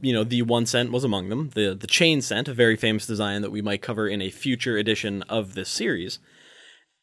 You 0.00 0.12
know, 0.12 0.24
the 0.24 0.42
one 0.42 0.66
cent 0.66 0.92
was 0.92 1.04
among 1.04 1.30
them. 1.30 1.50
The 1.54 1.74
the 1.74 1.86
chain 1.86 2.20
cent, 2.20 2.48
a 2.48 2.54
very 2.54 2.76
famous 2.76 3.06
design 3.06 3.42
that 3.42 3.50
we 3.50 3.62
might 3.62 3.82
cover 3.82 4.08
in 4.08 4.20
a 4.20 4.30
future 4.30 4.76
edition 4.76 5.22
of 5.22 5.54
this 5.54 5.68
series. 5.68 6.18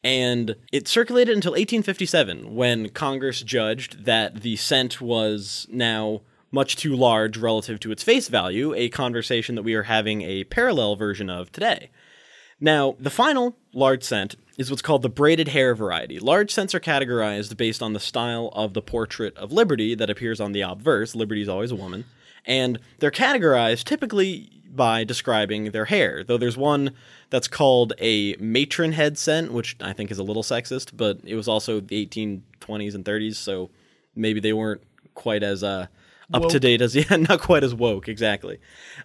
And 0.04 0.56
it 0.70 0.86
circulated 0.86 1.34
until 1.34 1.52
1857 1.52 2.54
when 2.54 2.90
Congress 2.90 3.42
judged 3.42 4.04
that 4.04 4.42
the 4.42 4.56
cent 4.56 5.00
was 5.00 5.66
now 5.70 6.20
much 6.52 6.76
too 6.76 6.94
large 6.94 7.38
relative 7.38 7.80
to 7.80 7.90
its 7.90 8.02
face 8.02 8.28
value, 8.28 8.74
a 8.74 8.90
conversation 8.90 9.54
that 9.56 9.62
we 9.62 9.74
are 9.74 9.84
having 9.84 10.22
a 10.22 10.44
parallel 10.44 10.94
version 10.94 11.30
of 11.30 11.50
today. 11.50 11.90
Now, 12.60 12.96
the 13.00 13.10
final 13.10 13.56
large 13.72 14.04
cent 14.04 14.36
is 14.56 14.70
what's 14.70 14.82
called 14.82 15.02
the 15.02 15.08
braided 15.08 15.48
hair 15.48 15.74
variety. 15.74 16.20
Large 16.20 16.52
cents 16.52 16.74
are 16.74 16.80
categorized 16.80 17.56
based 17.56 17.82
on 17.82 17.92
the 17.92 17.98
style 17.98 18.50
of 18.54 18.74
the 18.74 18.82
portrait 18.82 19.36
of 19.36 19.52
Liberty 19.52 19.94
that 19.94 20.10
appears 20.10 20.40
on 20.40 20.52
the 20.52 20.60
obverse. 20.60 21.14
Liberty 21.14 21.42
is 21.42 21.48
always 21.48 21.72
a 21.72 21.76
woman. 21.76 22.04
And 22.46 22.78
they're 22.98 23.10
categorized 23.10 23.84
typically 23.84 24.50
by 24.74 25.04
describing 25.04 25.70
their 25.70 25.84
hair, 25.84 26.24
though 26.24 26.36
there's 26.36 26.56
one 26.56 26.90
that's 27.30 27.48
called 27.48 27.92
a 27.98 28.34
matron 28.36 28.92
head 28.92 29.16
cent, 29.16 29.52
which 29.52 29.76
I 29.80 29.92
think 29.92 30.10
is 30.10 30.18
a 30.18 30.22
little 30.22 30.42
sexist, 30.42 30.96
but 30.96 31.20
it 31.24 31.36
was 31.36 31.48
also 31.48 31.80
the 31.80 32.06
1820s 32.06 32.94
and 32.94 33.04
30s, 33.04 33.36
so 33.36 33.70
maybe 34.16 34.40
they 34.40 34.52
weren't 34.52 34.82
quite 35.14 35.42
as 35.42 35.62
uh, 35.62 35.86
up 36.32 36.48
to 36.48 36.58
date 36.58 36.82
as 36.82 36.94
yeah, 37.10 37.16
not 37.16 37.40
quite 37.40 37.62
as 37.62 37.74
woke 37.74 38.08
exactly. 38.08 38.58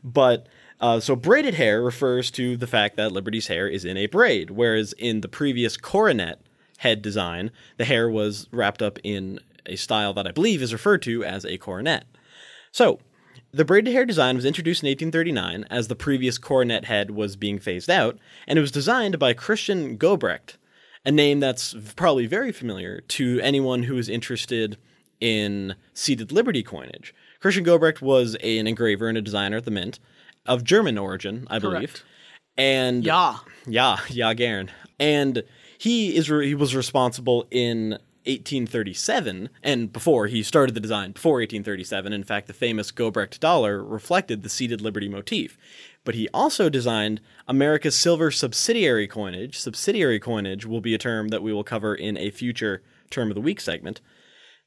But 0.04 0.48
uh, 0.82 1.00
so 1.00 1.16
braided 1.16 1.56
hair 1.56 1.82
refers 1.84 2.32
to 2.32 2.58
the 2.58 2.68
fact 2.68 2.96
that 2.98 3.12
Liberty's 3.12 3.48
hair 3.48 3.68
is 3.68 3.86
in 3.86 3.98
a 3.98 4.08
braid, 4.08 4.50
whereas 4.50 4.94
in 4.94 5.22
the 5.22 5.28
previous 5.28 5.78
coronet 5.78 6.42
head 6.80 7.02
design, 7.02 7.52
the 7.78 7.86
hair 7.86 8.10
was 8.10 8.48
wrapped 8.52 8.82
up 8.82 8.98
in 9.04 9.40
a 9.66 9.76
style 9.76 10.14
that 10.14 10.26
I 10.26 10.32
believe 10.32 10.62
is 10.62 10.74
referred 10.74 11.02
to 11.04 11.24
as 11.24 11.46
a 11.46 11.58
coronet. 11.58 12.06
So, 12.72 13.00
the 13.52 13.66
braided 13.66 13.94
hair 13.94 14.06
design 14.06 14.36
was 14.36 14.46
introduced 14.46 14.84
in 14.84 14.88
1839 14.90 15.66
as 15.70 15.88
the 15.88 15.96
previous 15.96 16.38
coronet 16.38 16.86
head 16.86 17.12
was 17.12 17.36
being 17.36 17.60
phased 17.60 17.90
out, 17.90 18.18
and 18.48 18.58
it 18.58 18.62
was 18.62 18.72
designed 18.72 19.18
by 19.20 19.34
Christian 19.34 19.98
Gobrecht, 19.98 20.58
a 21.06 21.12
name 21.12 21.40
that's 21.40 21.76
probably 21.96 22.28
very 22.28 22.52
familiar 22.52 23.02
to 23.10 23.40
anyone 23.42 23.84
who 23.84 23.98
is 23.98 24.10
interested 24.10 24.78
in 25.20 25.76
seated 25.94 26.32
liberty 26.32 26.64
coinage. 26.64 27.14
Christian 27.40 27.64
Gobrecht 27.64 28.02
was 28.02 28.36
a- 28.42 28.58
an 28.60 28.68
engraver 28.68 29.08
and 29.08 29.18
a 29.18 29.22
designer 29.22 29.58
at 29.58 29.66
the 29.66 29.72
Mint 29.72 30.00
of 30.46 30.64
German 30.64 30.98
origin, 30.98 31.48
I 31.50 31.60
believe. 31.60 32.04
And 32.58 33.06
Yeah. 33.06 33.38
yeah, 33.68 33.98
yeah, 34.10 34.34
Garen. 34.34 34.70
And 35.00 35.44
he 35.78 36.16
is 36.16 36.30
re- 36.30 36.48
he 36.48 36.56
was 36.56 36.76
responsible 36.76 37.48
in 37.52 37.98
1837, 38.26 39.50
and 39.64 39.94
before 39.94 40.28
he 40.28 40.44
started 40.44 40.76
the 40.76 40.82
design 40.82 41.12
before 41.12 41.40
1837. 41.40 42.14
In 42.14 42.24
fact, 42.24 42.48
the 42.48 42.54
famous 42.54 42.92
Gobrecht 42.92 43.40
dollar 43.40 43.84
reflected 43.84 44.44
the 44.44 44.50
seated 44.50 44.82
liberty 44.82 45.10
motif. 45.10 45.58
But 46.04 46.16
he 46.16 46.30
also 46.34 46.70
designed 46.70 47.22
America's 47.48 48.00
silver 48.00 48.32
subsidiary 48.32 49.08
coinage. 49.08 49.60
Subsidiary 49.60 50.20
coinage 50.20 50.66
will 50.66 50.82
be 50.82 50.94
a 50.94 51.00
term 51.00 51.30
that 51.30 51.44
we 51.44 51.54
will 51.54 51.64
cover 51.64 51.96
in 51.96 52.18
a 52.18 52.32
future 52.32 52.82
term 53.10 53.30
of 53.30 53.36
the 53.36 53.42
week 53.42 53.60
segment. 53.60 54.02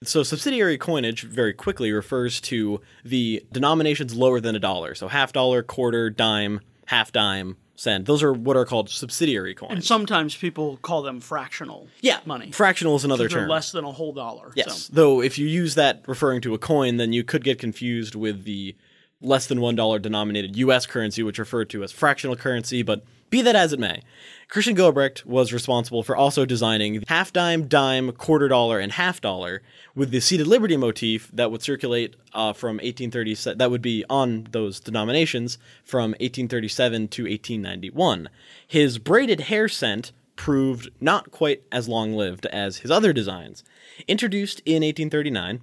So, 0.05 0.23
subsidiary 0.25 0.79
coinage 0.79 1.23
very 1.23 1.53
quickly 1.53 1.93
refers 1.93 2.41
to 2.43 2.81
the 3.05 3.45
denominations 3.53 4.17
lower 4.17 4.41
than 4.41 4.57
a 4.57 4.61
dollar. 4.61 4.95
So, 4.95 5.09
half 5.09 5.33
dollar, 5.33 5.63
quarter, 5.63 6.11
dime, 6.11 6.61
half 6.87 7.13
dime, 7.13 7.57
cent. 7.77 8.07
Those 8.07 8.23
are 8.23 8.33
what 8.33 8.57
are 8.57 8.65
called 8.65 8.91
subsidiary 8.91 9.55
coins. 9.55 9.73
And 9.73 9.85
sometimes 9.85 10.37
people 10.37 10.79
call 10.79 11.03
them 11.03 11.21
fractional 11.21 11.89
yeah, 12.01 12.21
money. 12.25 12.51
Fractional 12.51 12.97
is 12.97 13.05
another 13.05 13.29
term. 13.29 13.49
less 13.49 13.73
than 13.73 13.85
a 13.85 13.93
whole 13.93 14.13
dollar. 14.13 14.53
Yes. 14.55 14.85
So. 14.85 14.93
Though 14.93 15.23
if 15.23 15.39
you 15.39 15.47
use 15.47 15.75
that 15.75 16.03
referring 16.07 16.41
to 16.43 16.55
a 16.55 16.59
coin, 16.59 16.97
then 16.97 17.13
you 17.13 17.25
could 17.25 17.45
get 17.45 17.59
confused 17.59 18.15
with 18.15 18.45
the 18.45 18.77
less 19.21 19.47
than 19.47 19.61
one 19.61 19.77
dollar 19.77 19.99
denominated 19.99 20.57
U.S. 20.57 20.87
currency, 20.87 21.23
which 21.23 21.39
referred 21.39 21.71
to 21.71 21.83
as 21.83 21.93
fractional 21.93 22.37
currency. 22.37 22.83
But 22.83 23.05
be 23.33 23.43
that 23.43 23.57
as 23.57 23.73
it 23.73 23.81
may, 23.81 24.03
Christian 24.49 24.77
Gobrecht 24.77 25.25
was 25.25 25.55
responsible 25.55 26.03
for 26.03 26.15
also 26.15 26.45
designing 26.45 27.03
half 27.09 27.33
dime, 27.33 27.67
dime, 27.67 28.13
quarter 28.13 28.47
dollar, 28.47 28.79
and 28.79 28.93
half 28.93 29.23
dollar 29.23 29.63
with 29.95 30.11
the 30.11 30.21
seated 30.21 30.47
liberty 30.47 30.77
motif 30.77 31.31
that 31.33 31.51
would 31.51 31.63
circulate 31.63 32.15
uh, 32.35 32.53
from 32.53 32.77
1837. 32.77 33.57
That 33.57 33.71
would 33.71 33.81
be 33.81 34.05
on 34.11 34.49
those 34.51 34.79
denominations 34.79 35.57
from 35.83 36.11
1837 36.11 37.09
to 37.09 37.23
1891. 37.23 38.29
His 38.69 38.99
braided 38.99 39.41
hair 39.41 39.67
cent 39.67 40.13
proved 40.37 40.91
not 41.01 41.31
quite 41.31 41.63
as 41.73 41.89
long 41.89 42.15
lived 42.15 42.45
as 42.47 42.79
his 42.79 42.91
other 42.91 43.15
designs. 43.15 43.65
Introduced 44.07 44.61
in 44.67 44.83
1839, 44.83 45.63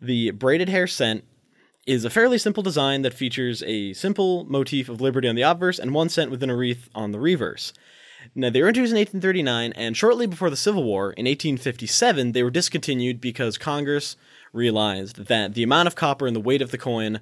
the 0.00 0.30
braided 0.30 0.70
hair 0.70 0.86
cent 0.86 1.24
is 1.86 2.04
a 2.04 2.10
fairly 2.10 2.38
simple 2.38 2.62
design 2.62 3.02
that 3.02 3.14
features 3.14 3.62
a 3.66 3.92
simple 3.94 4.44
motif 4.44 4.88
of 4.88 5.00
liberty 5.00 5.28
on 5.28 5.34
the 5.34 5.42
obverse 5.42 5.78
and 5.78 5.94
one 5.94 6.08
cent 6.08 6.30
within 6.30 6.50
a 6.50 6.56
wreath 6.56 6.88
on 6.94 7.12
the 7.12 7.20
reverse. 7.20 7.72
Now, 8.34 8.50
they 8.50 8.60
were 8.60 8.68
introduced 8.68 8.92
in 8.92 8.98
1839, 8.98 9.72
and 9.72 9.96
shortly 9.96 10.26
before 10.26 10.50
the 10.50 10.56
Civil 10.56 10.84
War, 10.84 11.12
in 11.12 11.24
1857, 11.24 12.32
they 12.32 12.42
were 12.42 12.50
discontinued 12.50 13.20
because 13.20 13.56
Congress 13.56 14.16
realized 14.52 15.26
that 15.26 15.54
the 15.54 15.62
amount 15.62 15.86
of 15.86 15.94
copper 15.94 16.26
and 16.26 16.36
the 16.36 16.40
weight 16.40 16.60
of 16.60 16.70
the 16.70 16.78
coin 16.78 17.20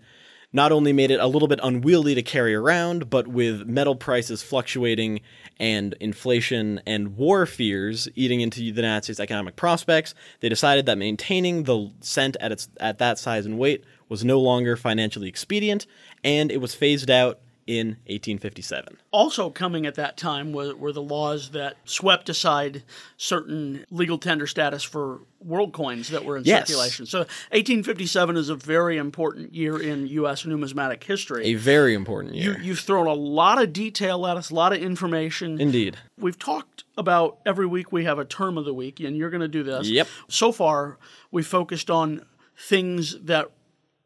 not 0.52 0.72
only 0.72 0.92
made 0.92 1.10
it 1.10 1.20
a 1.20 1.26
little 1.26 1.48
bit 1.48 1.60
unwieldy 1.62 2.14
to 2.14 2.22
carry 2.22 2.54
around, 2.54 3.10
but 3.10 3.28
with 3.28 3.66
metal 3.66 3.94
prices 3.94 4.42
fluctuating 4.42 5.20
and 5.60 5.94
inflation 6.00 6.80
and 6.86 7.16
war 7.16 7.44
fears 7.44 8.08
eating 8.14 8.40
into 8.40 8.72
the 8.72 8.82
Nazis' 8.82 9.20
economic 9.20 9.56
prospects, 9.56 10.14
they 10.40 10.48
decided 10.48 10.86
that 10.86 10.96
maintaining 10.96 11.64
the 11.64 11.90
cent 12.00 12.36
at 12.40 12.50
its 12.50 12.68
at 12.80 12.98
that 12.98 13.18
size 13.18 13.44
and 13.44 13.58
weight 13.58 13.84
was 14.08 14.24
no 14.24 14.40
longer 14.40 14.76
financially 14.76 15.28
expedient, 15.28 15.86
and 16.24 16.50
it 16.50 16.60
was 16.60 16.74
phased 16.74 17.10
out 17.10 17.40
in 17.66 17.88
1857. 18.06 18.96
Also 19.10 19.50
coming 19.50 19.84
at 19.84 19.94
that 19.96 20.16
time 20.16 20.54
were, 20.54 20.74
were 20.74 20.90
the 20.90 21.02
laws 21.02 21.50
that 21.50 21.76
swept 21.84 22.30
aside 22.30 22.82
certain 23.18 23.84
legal 23.90 24.16
tender 24.16 24.46
status 24.46 24.82
for 24.82 25.20
world 25.44 25.74
coins 25.74 26.08
that 26.08 26.24
were 26.24 26.38
in 26.38 26.44
Yes. 26.44 26.66
circulation. 26.66 27.04
So 27.04 27.18
1857 27.52 28.38
is 28.38 28.48
a 28.48 28.54
very 28.54 28.96
important 28.96 29.54
year 29.54 29.78
in 29.78 30.06
U.S. 30.06 30.46
numismatic 30.46 31.04
history. 31.04 31.44
A 31.44 31.54
very 31.54 31.92
important 31.92 32.34
you, 32.36 32.52
year. 32.52 32.60
you've 32.62 32.80
thrown 32.80 33.06
a 33.06 33.12
lot 33.12 33.60
of 33.62 33.74
detail 33.74 34.26
at 34.26 34.38
us, 34.38 34.48
a 34.48 34.54
lot 34.54 34.72
of 34.72 34.80
information. 34.80 35.60
Indeed. 35.60 35.98
We've 36.18 36.38
talked 36.38 36.84
about 36.96 37.36
every 37.44 37.66
week 37.66 37.92
we 37.92 38.04
have 38.04 38.18
a 38.18 38.24
term 38.24 38.56
of 38.56 38.64
the 38.64 38.72
week, 38.72 38.98
and 38.98 39.14
you're 39.14 39.30
going 39.30 39.42
to 39.42 39.46
do 39.46 39.62
this. 39.62 39.88
Yep. 39.90 40.08
So 40.28 40.52
far, 40.52 40.96
we 41.30 41.42
focused 41.42 41.90
on 41.90 42.24
things 42.56 43.18
that 43.20 43.50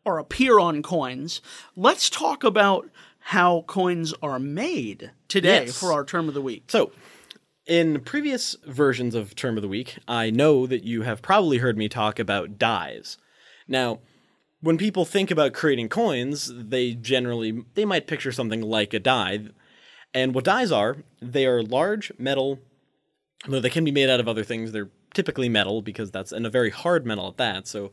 are 0.04 0.18
appear 0.18 0.58
on 0.58 0.82
coins. 0.82 1.40
Let's 1.76 2.10
talk 2.10 2.44
about 2.44 2.88
how 3.26 3.62
coins 3.66 4.14
are 4.22 4.38
made 4.38 5.12
today 5.28 5.66
Yes. 5.66 5.78
for 5.78 5.92
our 5.92 6.04
term 6.04 6.28
of 6.28 6.34
the 6.34 6.42
week. 6.42 6.64
So, 6.68 6.92
in 7.66 8.00
previous 8.00 8.56
versions 8.66 9.14
of 9.14 9.36
Term 9.36 9.56
of 9.56 9.62
the 9.62 9.68
Week, 9.68 9.98
I 10.08 10.30
know 10.30 10.66
that 10.66 10.82
you 10.82 11.02
have 11.02 11.22
probably 11.22 11.58
heard 11.58 11.78
me 11.78 11.88
talk 11.88 12.18
about 12.18 12.58
dies. 12.58 13.18
Now, 13.68 14.00
when 14.60 14.76
people 14.76 15.04
think 15.04 15.30
about 15.30 15.52
creating 15.52 15.88
coins, 15.88 16.50
they 16.52 16.94
generally 16.94 17.64
they 17.74 17.84
might 17.84 18.08
picture 18.08 18.32
something 18.32 18.60
like 18.62 18.92
a 18.92 18.98
die. 18.98 19.48
And 20.12 20.34
what 20.34 20.44
dies 20.44 20.72
are, 20.72 20.96
they 21.20 21.46
are 21.46 21.62
large 21.62 22.12
metal 22.18 22.58
though 23.48 23.60
they 23.60 23.70
can 23.70 23.84
be 23.84 23.90
made 23.90 24.08
out 24.08 24.20
of 24.20 24.28
other 24.28 24.44
things, 24.44 24.72
they're 24.72 24.90
typically 25.14 25.48
metal 25.48 25.82
because 25.82 26.10
that's 26.10 26.32
and 26.32 26.46
a 26.46 26.50
very 26.50 26.70
hard 26.70 27.04
metal 27.06 27.28
at 27.28 27.36
that. 27.38 27.66
So 27.66 27.92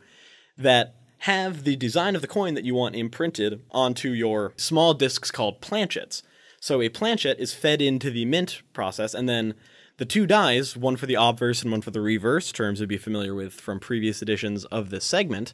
that 0.58 0.96
have 1.20 1.64
the 1.64 1.76
design 1.76 2.16
of 2.16 2.22
the 2.22 2.28
coin 2.28 2.54
that 2.54 2.64
you 2.64 2.76
want 2.76 2.96
imprinted 2.96 3.62
onto 3.72 4.10
your 4.10 4.54
small 4.56 4.94
discs 4.94 5.32
called 5.32 5.62
planchets. 5.62 6.24
So 6.62 6.82
a 6.82 6.90
planchet 6.90 7.40
is 7.40 7.54
fed 7.54 7.82
into 7.82 8.10
the 8.10 8.26
mint 8.26 8.62
process, 8.74 9.14
and 9.14 9.28
then 9.28 9.54
the 9.98 10.06
two 10.06 10.26
dies, 10.26 10.78
one 10.78 10.96
for 10.96 11.06
the 11.06 11.16
obverse 11.16 11.62
and 11.62 11.72
one 11.72 11.82
for 11.82 11.92
the 11.92 12.02
reverse, 12.02 12.52
terms 12.52 12.80
you'd 12.80 12.90
be 12.90 12.98
familiar 12.98 13.36
with 13.36 13.54
from 13.54 13.80
previous 13.80 14.22
editions 14.22 14.64
of 14.66 14.90
this 14.90 15.04
segment. 15.04 15.54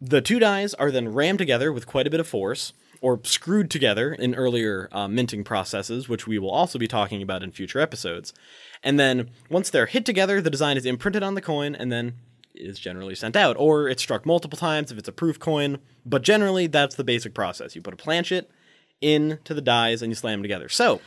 The 0.00 0.20
two 0.20 0.38
dies 0.38 0.74
are 0.74 0.90
then 0.90 1.12
rammed 1.12 1.38
together 1.38 1.72
with 1.72 1.86
quite 1.86 2.06
a 2.06 2.10
bit 2.10 2.20
of 2.20 2.26
force, 2.26 2.72
or 3.00 3.20
screwed 3.24 3.70
together 3.70 4.12
in 4.12 4.34
earlier 4.34 4.88
uh, 4.92 5.08
minting 5.08 5.44
processes, 5.44 6.08
which 6.08 6.26
we 6.26 6.38
will 6.38 6.50
also 6.50 6.78
be 6.78 6.88
talking 6.88 7.22
about 7.22 7.42
in 7.42 7.52
future 7.52 7.80
episodes. 7.80 8.32
And 8.82 8.98
then 8.98 9.30
once 9.48 9.70
they're 9.70 9.86
hit 9.86 10.04
together, 10.04 10.40
the 10.40 10.50
design 10.50 10.76
is 10.76 10.86
imprinted 10.86 11.22
on 11.22 11.34
the 11.34 11.40
coin 11.40 11.74
and 11.74 11.90
then 11.90 12.14
is 12.54 12.78
generally 12.78 13.14
sent 13.14 13.36
out. 13.36 13.56
Or 13.58 13.88
it's 13.88 14.02
struck 14.02 14.26
multiple 14.26 14.58
times 14.58 14.90
if 14.92 14.98
it's 14.98 15.08
a 15.08 15.12
proof 15.12 15.38
coin, 15.38 15.78
but 16.04 16.22
generally 16.22 16.66
that's 16.66 16.94
the 16.94 17.04
basic 17.04 17.34
process. 17.34 17.74
You 17.76 17.82
put 17.82 17.94
a 17.94 17.96
planchet 17.98 18.50
into 19.00 19.54
the 19.54 19.60
dies 19.60 20.02
and 20.02 20.10
you 20.10 20.14
slam 20.16 20.34
them 20.38 20.42
together. 20.42 20.68
So, 20.68 21.00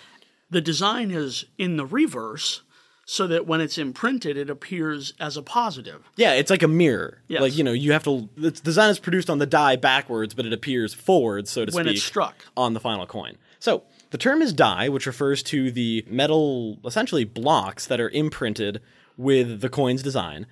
The 0.49 0.61
design 0.61 1.11
is 1.11 1.45
in 1.57 1.77
the 1.77 1.85
reverse 1.85 2.61
so 3.05 3.27
that 3.27 3.45
when 3.45 3.59
it's 3.59 3.77
imprinted, 3.77 4.37
it 4.37 4.49
appears 4.49 5.13
as 5.19 5.35
a 5.35 5.41
positive. 5.41 6.09
Yeah, 6.15 6.33
it's 6.33 6.49
like 6.49 6.63
a 6.63 6.67
mirror. 6.67 7.21
Yes. 7.27 7.41
Like, 7.41 7.57
you 7.57 7.63
know, 7.63 7.73
you 7.73 7.91
have 7.91 8.03
to. 8.05 8.29
The 8.37 8.51
design 8.51 8.89
is 8.89 8.97
produced 8.99 9.29
on 9.29 9.39
the 9.39 9.45
die 9.45 9.75
backwards, 9.75 10.33
but 10.33 10.45
it 10.45 10.53
appears 10.53 10.93
forward, 10.93 11.47
so 11.47 11.65
to 11.65 11.75
When 11.75 11.85
speak. 11.85 11.97
it's 11.97 12.05
struck. 12.05 12.35
On 12.55 12.73
the 12.73 12.79
final 12.79 13.05
coin. 13.05 13.37
So, 13.59 13.83
the 14.11 14.17
term 14.17 14.41
is 14.41 14.53
die, 14.53 14.89
which 14.89 15.05
refers 15.05 15.43
to 15.43 15.69
the 15.71 16.05
metal, 16.07 16.77
essentially 16.85 17.23
blocks 17.25 17.85
that 17.87 17.99
are 17.99 18.09
imprinted 18.09 18.79
with 19.17 19.61
the 19.61 19.69
coin's 19.69 20.01
design. 20.03 20.45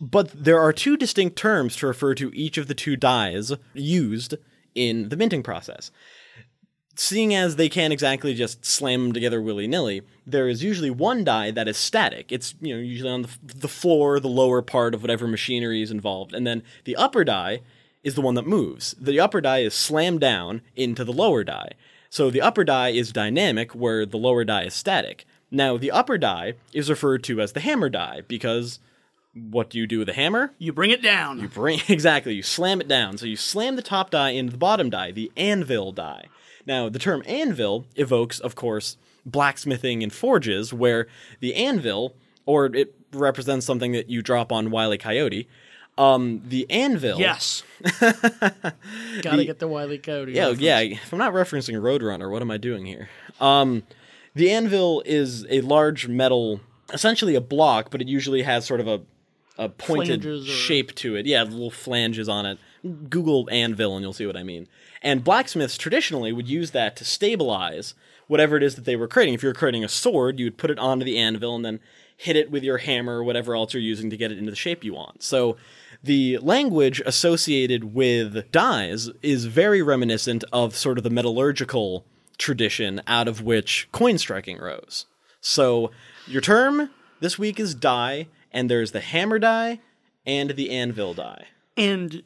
But 0.00 0.30
there 0.32 0.58
are 0.58 0.72
two 0.72 0.96
distinct 0.96 1.36
terms 1.36 1.76
to 1.76 1.86
refer 1.86 2.14
to 2.16 2.34
each 2.34 2.58
of 2.58 2.66
the 2.66 2.74
two 2.74 2.96
dies 2.96 3.52
used 3.74 4.34
in 4.74 5.10
the 5.10 5.16
minting 5.16 5.42
process 5.42 5.90
seeing 6.94 7.34
as 7.34 7.56
they 7.56 7.68
can't 7.68 7.92
exactly 7.92 8.34
just 8.34 8.64
slam 8.64 9.04
them 9.04 9.12
together 9.12 9.40
willy 9.40 9.66
nilly, 9.66 10.02
there 10.26 10.48
is 10.48 10.62
usually 10.62 10.90
one 10.90 11.24
die 11.24 11.50
that 11.50 11.68
is 11.68 11.76
static. 11.76 12.30
It's 12.30 12.54
you 12.60 12.74
know 12.74 12.80
usually 12.80 13.10
on 13.10 13.22
the, 13.22 13.28
the 13.42 13.68
floor, 13.68 14.20
the 14.20 14.28
lower 14.28 14.62
part 14.62 14.94
of 14.94 15.02
whatever 15.02 15.26
machinery 15.26 15.82
is 15.82 15.90
involved, 15.90 16.34
and 16.34 16.46
then 16.46 16.62
the 16.84 16.96
upper 16.96 17.24
die 17.24 17.60
is 18.02 18.14
the 18.14 18.20
one 18.20 18.34
that 18.34 18.46
moves. 18.46 18.94
The 19.00 19.20
upper 19.20 19.40
die 19.40 19.60
is 19.60 19.74
slammed 19.74 20.20
down 20.20 20.62
into 20.74 21.04
the 21.04 21.12
lower 21.12 21.44
die. 21.44 21.72
So 22.10 22.30
the 22.30 22.42
upper 22.42 22.64
die 22.64 22.90
is 22.90 23.12
dynamic, 23.12 23.74
where 23.74 24.04
the 24.04 24.18
lower 24.18 24.44
die 24.44 24.64
is 24.64 24.74
static. 24.74 25.24
Now 25.50 25.76
the 25.76 25.90
upper 25.90 26.18
die 26.18 26.54
is 26.72 26.90
referred 26.90 27.22
to 27.24 27.40
as 27.40 27.52
the 27.52 27.60
hammer 27.60 27.88
die 27.88 28.22
because 28.26 28.80
what 29.34 29.70
do 29.70 29.78
you 29.78 29.86
do 29.86 29.98
with 29.98 30.08
a 30.08 30.12
hammer? 30.12 30.52
You 30.58 30.72
bring 30.72 30.90
it 30.90 31.02
down. 31.02 31.40
You 31.40 31.48
bring 31.48 31.80
exactly. 31.88 32.34
You 32.34 32.42
slam 32.42 32.80
it 32.80 32.88
down. 32.88 33.18
So 33.18 33.26
you 33.26 33.36
slam 33.36 33.76
the 33.76 33.82
top 33.82 34.10
die 34.10 34.30
into 34.30 34.52
the 34.52 34.58
bottom 34.58 34.90
die, 34.90 35.10
the 35.10 35.30
anvil 35.36 35.92
die. 35.92 36.26
Now, 36.66 36.88
the 36.88 36.98
term 36.98 37.22
anvil 37.26 37.86
evokes, 37.96 38.38
of 38.38 38.54
course, 38.54 38.96
blacksmithing 39.26 40.02
and 40.02 40.12
forges, 40.12 40.72
where 40.72 41.08
the 41.40 41.54
anvil, 41.54 42.14
or 42.46 42.66
it 42.66 42.94
represents 43.12 43.66
something 43.66 43.92
that 43.92 44.08
you 44.08 44.22
drop 44.22 44.52
on 44.52 44.70
Wile 44.70 44.94
E. 44.94 44.98
Coyote. 44.98 45.48
Um, 45.98 46.42
the 46.46 46.70
anvil. 46.70 47.18
yes. 47.18 47.62
Gotta 48.00 49.44
get 49.44 49.58
the 49.58 49.68
Wiley 49.68 49.98
Coyote. 49.98 50.32
Yeah, 50.32 50.44
reference. 50.44 50.60
yeah. 50.60 50.78
If 50.80 51.12
I'm 51.12 51.18
not 51.18 51.34
referencing 51.34 51.74
Roadrunner, 51.74 52.30
what 52.30 52.42
am 52.42 52.50
I 52.50 52.56
doing 52.56 52.86
here? 52.86 53.08
Um, 53.40 53.82
the 54.34 54.50
anvil 54.50 55.02
is 55.04 55.44
a 55.50 55.60
large 55.60 56.08
metal, 56.08 56.60
essentially 56.92 57.34
a 57.34 57.40
block, 57.42 57.90
but 57.90 58.00
it 58.00 58.08
usually 58.08 58.42
has 58.42 58.64
sort 58.64 58.80
of 58.80 58.88
a 58.88 59.02
a 59.58 59.68
pointed 59.68 60.24
or- 60.24 60.44
shape 60.44 60.94
to 60.96 61.16
it. 61.16 61.26
Yeah, 61.26 61.42
little 61.42 61.70
flanges 61.70 62.28
on 62.28 62.46
it. 62.46 62.58
Google 63.08 63.48
anvil 63.50 63.94
and 63.94 64.02
you'll 64.02 64.12
see 64.12 64.26
what 64.26 64.36
I 64.36 64.42
mean. 64.42 64.66
And 65.02 65.22
blacksmiths 65.22 65.76
traditionally 65.76 66.32
would 66.32 66.48
use 66.48 66.72
that 66.72 66.96
to 66.96 67.04
stabilize 67.04 67.94
whatever 68.26 68.56
it 68.56 68.62
is 68.62 68.74
that 68.76 68.84
they 68.84 68.96
were 68.96 69.08
creating. 69.08 69.34
If 69.34 69.42
you 69.42 69.48
were 69.48 69.54
creating 69.54 69.84
a 69.84 69.88
sword, 69.88 70.38
you 70.38 70.46
would 70.46 70.58
put 70.58 70.70
it 70.70 70.78
onto 70.78 71.04
the 71.04 71.18
anvil 71.18 71.54
and 71.54 71.64
then 71.64 71.80
hit 72.16 72.36
it 72.36 72.50
with 72.50 72.62
your 72.62 72.78
hammer 72.78 73.18
or 73.18 73.24
whatever 73.24 73.54
else 73.54 73.74
you're 73.74 73.82
using 73.82 74.10
to 74.10 74.16
get 74.16 74.30
it 74.32 74.38
into 74.38 74.50
the 74.50 74.56
shape 74.56 74.84
you 74.84 74.94
want. 74.94 75.22
So 75.22 75.56
the 76.02 76.38
language 76.38 77.02
associated 77.04 77.94
with 77.94 78.50
dies 78.52 79.10
is 79.22 79.44
very 79.46 79.82
reminiscent 79.82 80.44
of 80.52 80.76
sort 80.76 80.98
of 80.98 81.04
the 81.04 81.10
metallurgical 81.10 82.04
tradition 82.38 83.00
out 83.06 83.28
of 83.28 83.42
which 83.42 83.88
coin 83.92 84.18
striking 84.18 84.58
rose. 84.58 85.06
So 85.40 85.90
your 86.26 86.40
term 86.40 86.90
this 87.20 87.38
week 87.38 87.58
is 87.60 87.74
die, 87.74 88.28
and 88.52 88.70
there's 88.70 88.92
the 88.92 89.00
hammer 89.00 89.38
die 89.38 89.80
and 90.24 90.50
the 90.50 90.70
anvil 90.70 91.14
die. 91.14 91.46
And 91.76 92.22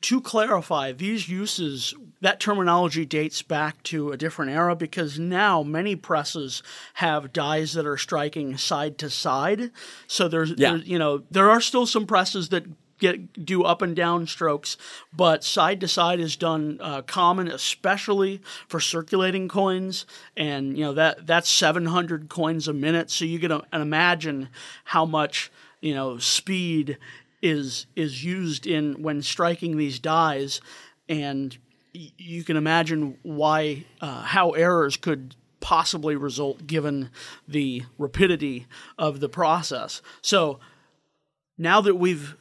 to 0.00 0.20
clarify, 0.20 0.92
these 0.92 1.28
uses, 1.28 1.94
that 2.20 2.38
terminology 2.40 3.04
dates 3.04 3.42
back 3.42 3.82
to 3.84 4.12
a 4.12 4.16
different 4.16 4.52
era 4.52 4.76
because 4.76 5.18
now 5.18 5.62
many 5.62 5.96
presses 5.96 6.62
have 6.94 7.32
dies 7.32 7.72
that 7.72 7.84
are 7.86 7.96
striking 7.98 8.56
side 8.56 8.96
to 8.98 9.10
side. 9.10 9.70
So 10.06 10.28
there's, 10.28 10.50
Yeah. 10.56 10.72
there's 10.72 10.86
you 10.86 10.98
know, 10.98 11.24
there 11.30 11.50
are 11.50 11.60
still 11.60 11.86
some 11.86 12.06
presses 12.06 12.50
that 12.50 12.64
get 13.02 13.44
do 13.44 13.64
up 13.64 13.82
and 13.82 13.94
down 13.94 14.26
strokes, 14.26 14.76
but 15.12 15.42
side 15.44 15.80
to 15.80 15.88
side 15.88 16.20
is 16.20 16.36
done 16.36 16.78
uh, 16.80 17.02
common, 17.02 17.48
especially 17.48 18.40
for 18.68 18.80
circulating 18.80 19.48
coins, 19.48 20.06
and 20.36 20.78
you 20.78 20.84
know 20.84 20.94
that 20.94 21.26
that's 21.26 21.50
700 21.50 22.28
coins 22.28 22.68
a 22.68 22.72
minute. 22.72 23.10
So 23.10 23.24
you 23.24 23.40
can 23.40 23.52
uh, 23.52 23.62
imagine 23.72 24.48
how 24.84 25.04
much 25.04 25.50
you 25.80 25.94
know 25.94 26.18
speed 26.18 26.96
is 27.42 27.86
is 27.96 28.24
used 28.24 28.66
in 28.66 29.02
when 29.02 29.20
striking 29.20 29.76
these 29.76 29.98
dies, 29.98 30.60
and 31.08 31.58
you 31.92 32.44
can 32.44 32.56
imagine 32.56 33.18
why 33.22 33.84
uh, 34.00 34.22
how 34.22 34.50
errors 34.50 34.96
could 34.96 35.34
possibly 35.60 36.16
result 36.16 36.66
given 36.66 37.10
the 37.46 37.82
rapidity 37.98 38.66
of 38.98 39.20
the 39.20 39.28
process. 39.28 40.02
So 40.20 40.58
now 41.58 41.80
that 41.80 41.94
we've 41.94 42.36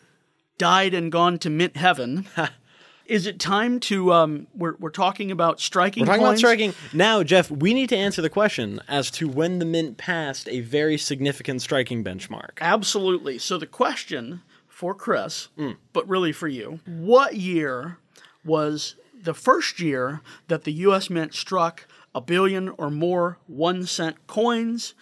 died 0.62 0.94
and 0.94 1.12
gone 1.12 1.40
to 1.40 1.50
mint 1.50 1.76
heaven, 1.76 2.28
is 3.08 3.26
it 3.26 3.40
time 3.40 3.80
to 3.80 4.14
um 4.14 4.46
we're 4.54 4.76
we're 4.80 4.92
talking 4.92 5.32
about 5.32 5.60
striking 5.60 6.02
We're 6.02 6.06
talking 6.14 6.22
about 6.24 6.38
striking. 6.38 6.74
Now, 6.94 7.24
Jeff, 7.24 7.50
we 7.50 7.74
need 7.74 7.90
to 7.90 7.98
answer 7.98 8.22
the 8.22 8.30
question 8.30 8.80
as 8.88 9.10
to 9.12 9.28
when 9.28 9.58
the 9.58 9.66
mint 9.66 9.98
passed 9.98 10.48
a 10.48 10.60
very 10.62 10.98
significant 10.98 11.62
striking 11.64 12.04
benchmark. 12.04 12.60
Absolutely. 12.62 13.40
So 13.40 13.58
the 13.58 13.66
question 13.66 14.42
for 14.68 14.94
Chris, 14.94 15.50
Hmm. 15.58 15.72
but 15.94 16.08
really 16.08 16.32
for 16.32 16.48
you, 16.48 16.80
what 16.86 17.36
year 17.36 17.98
was 18.46 18.96
the 19.30 19.34
first 19.34 19.80
year 19.80 20.22
that 20.48 20.64
the 20.64 20.74
US 20.88 21.10
Mint 21.10 21.34
struck 21.34 21.86
a 22.14 22.22
billion 22.22 22.70
or 22.70 22.90
more 22.92 23.38
1 23.48 23.86
cent 23.88 24.28
coins? 24.28 24.94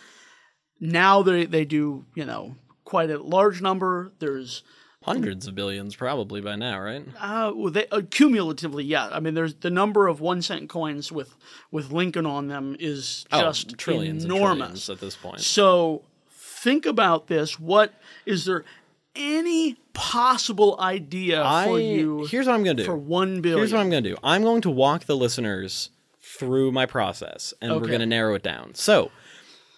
Now 0.79 1.21
they 1.21 1.45
they 1.45 1.65
do, 1.65 2.05
you 2.15 2.25
know, 2.25 2.55
quite 2.85 3.11
a 3.11 3.17
large 3.21 3.61
number. 3.61 4.11
There's 4.19 4.63
Hundreds 5.09 5.47
of 5.47 5.55
billions, 5.55 5.95
probably 5.95 6.39
by 6.39 6.55
now, 6.55 6.79
right? 6.79 7.03
Uh, 7.19 7.51
well, 7.55 7.71
they, 7.71 7.87
uh, 7.87 8.01
cumulatively, 8.11 8.83
yeah. 8.83 9.09
I 9.11 9.19
mean, 9.19 9.33
there's 9.33 9.55
the 9.55 9.71
number 9.71 10.07
of 10.07 10.21
one 10.21 10.43
cent 10.43 10.69
coins 10.69 11.11
with 11.11 11.35
with 11.71 11.91
Lincoln 11.91 12.27
on 12.27 12.47
them 12.47 12.75
is 12.79 13.25
just 13.31 13.71
oh, 13.71 13.75
trillions 13.75 14.25
enormous. 14.25 14.57
trillions 14.57 14.89
at 14.91 14.99
this 14.99 15.15
point. 15.15 15.41
So 15.41 16.03
think 16.29 16.85
about 16.85 17.25
this. 17.25 17.59
What 17.59 17.93
is 18.27 18.45
there 18.45 18.65
any 19.15 19.77
possible 19.93 20.79
idea 20.79 21.43
I 21.43 21.65
for 21.65 21.79
you 21.79 22.25
here's 22.27 22.45
what 22.45 22.53
I'm 22.53 22.63
going 22.63 22.77
to 22.77 22.83
do. 22.83 22.87
for 22.87 22.95
one 22.95 23.41
billion? 23.41 23.57
Here's 23.57 23.73
what 23.73 23.79
I'm 23.79 23.89
going 23.89 24.03
to 24.03 24.11
do. 24.11 24.17
I'm 24.23 24.43
going 24.43 24.61
to 24.61 24.69
walk 24.69 25.05
the 25.05 25.17
listeners 25.17 25.89
through 26.21 26.71
my 26.71 26.85
process, 26.85 27.53
and 27.61 27.73
we're 27.73 27.87
going 27.87 27.99
to 27.99 28.05
narrow 28.05 28.35
it 28.35 28.43
down. 28.43 28.75
So, 28.75 29.09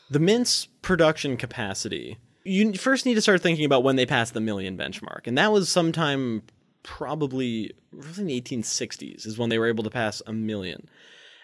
the 0.09 0.19
Mint's 0.19 0.67
production 0.81 1.37
capacity. 1.37 2.17
You 2.43 2.73
first 2.73 3.05
need 3.05 3.15
to 3.15 3.21
start 3.21 3.41
thinking 3.41 3.65
about 3.65 3.83
when 3.83 3.95
they 3.95 4.05
passed 4.05 4.33
the 4.33 4.41
million 4.41 4.77
benchmark, 4.77 5.27
and 5.27 5.37
that 5.37 5.51
was 5.51 5.69
sometime 5.69 6.43
probably 6.83 7.71
really 7.91 8.21
in 8.21 8.27
the 8.27 8.41
1860s 8.41 9.27
is 9.27 9.37
when 9.37 9.49
they 9.49 9.59
were 9.59 9.67
able 9.67 9.83
to 9.83 9.89
pass 9.89 10.21
a 10.25 10.33
million. 10.33 10.87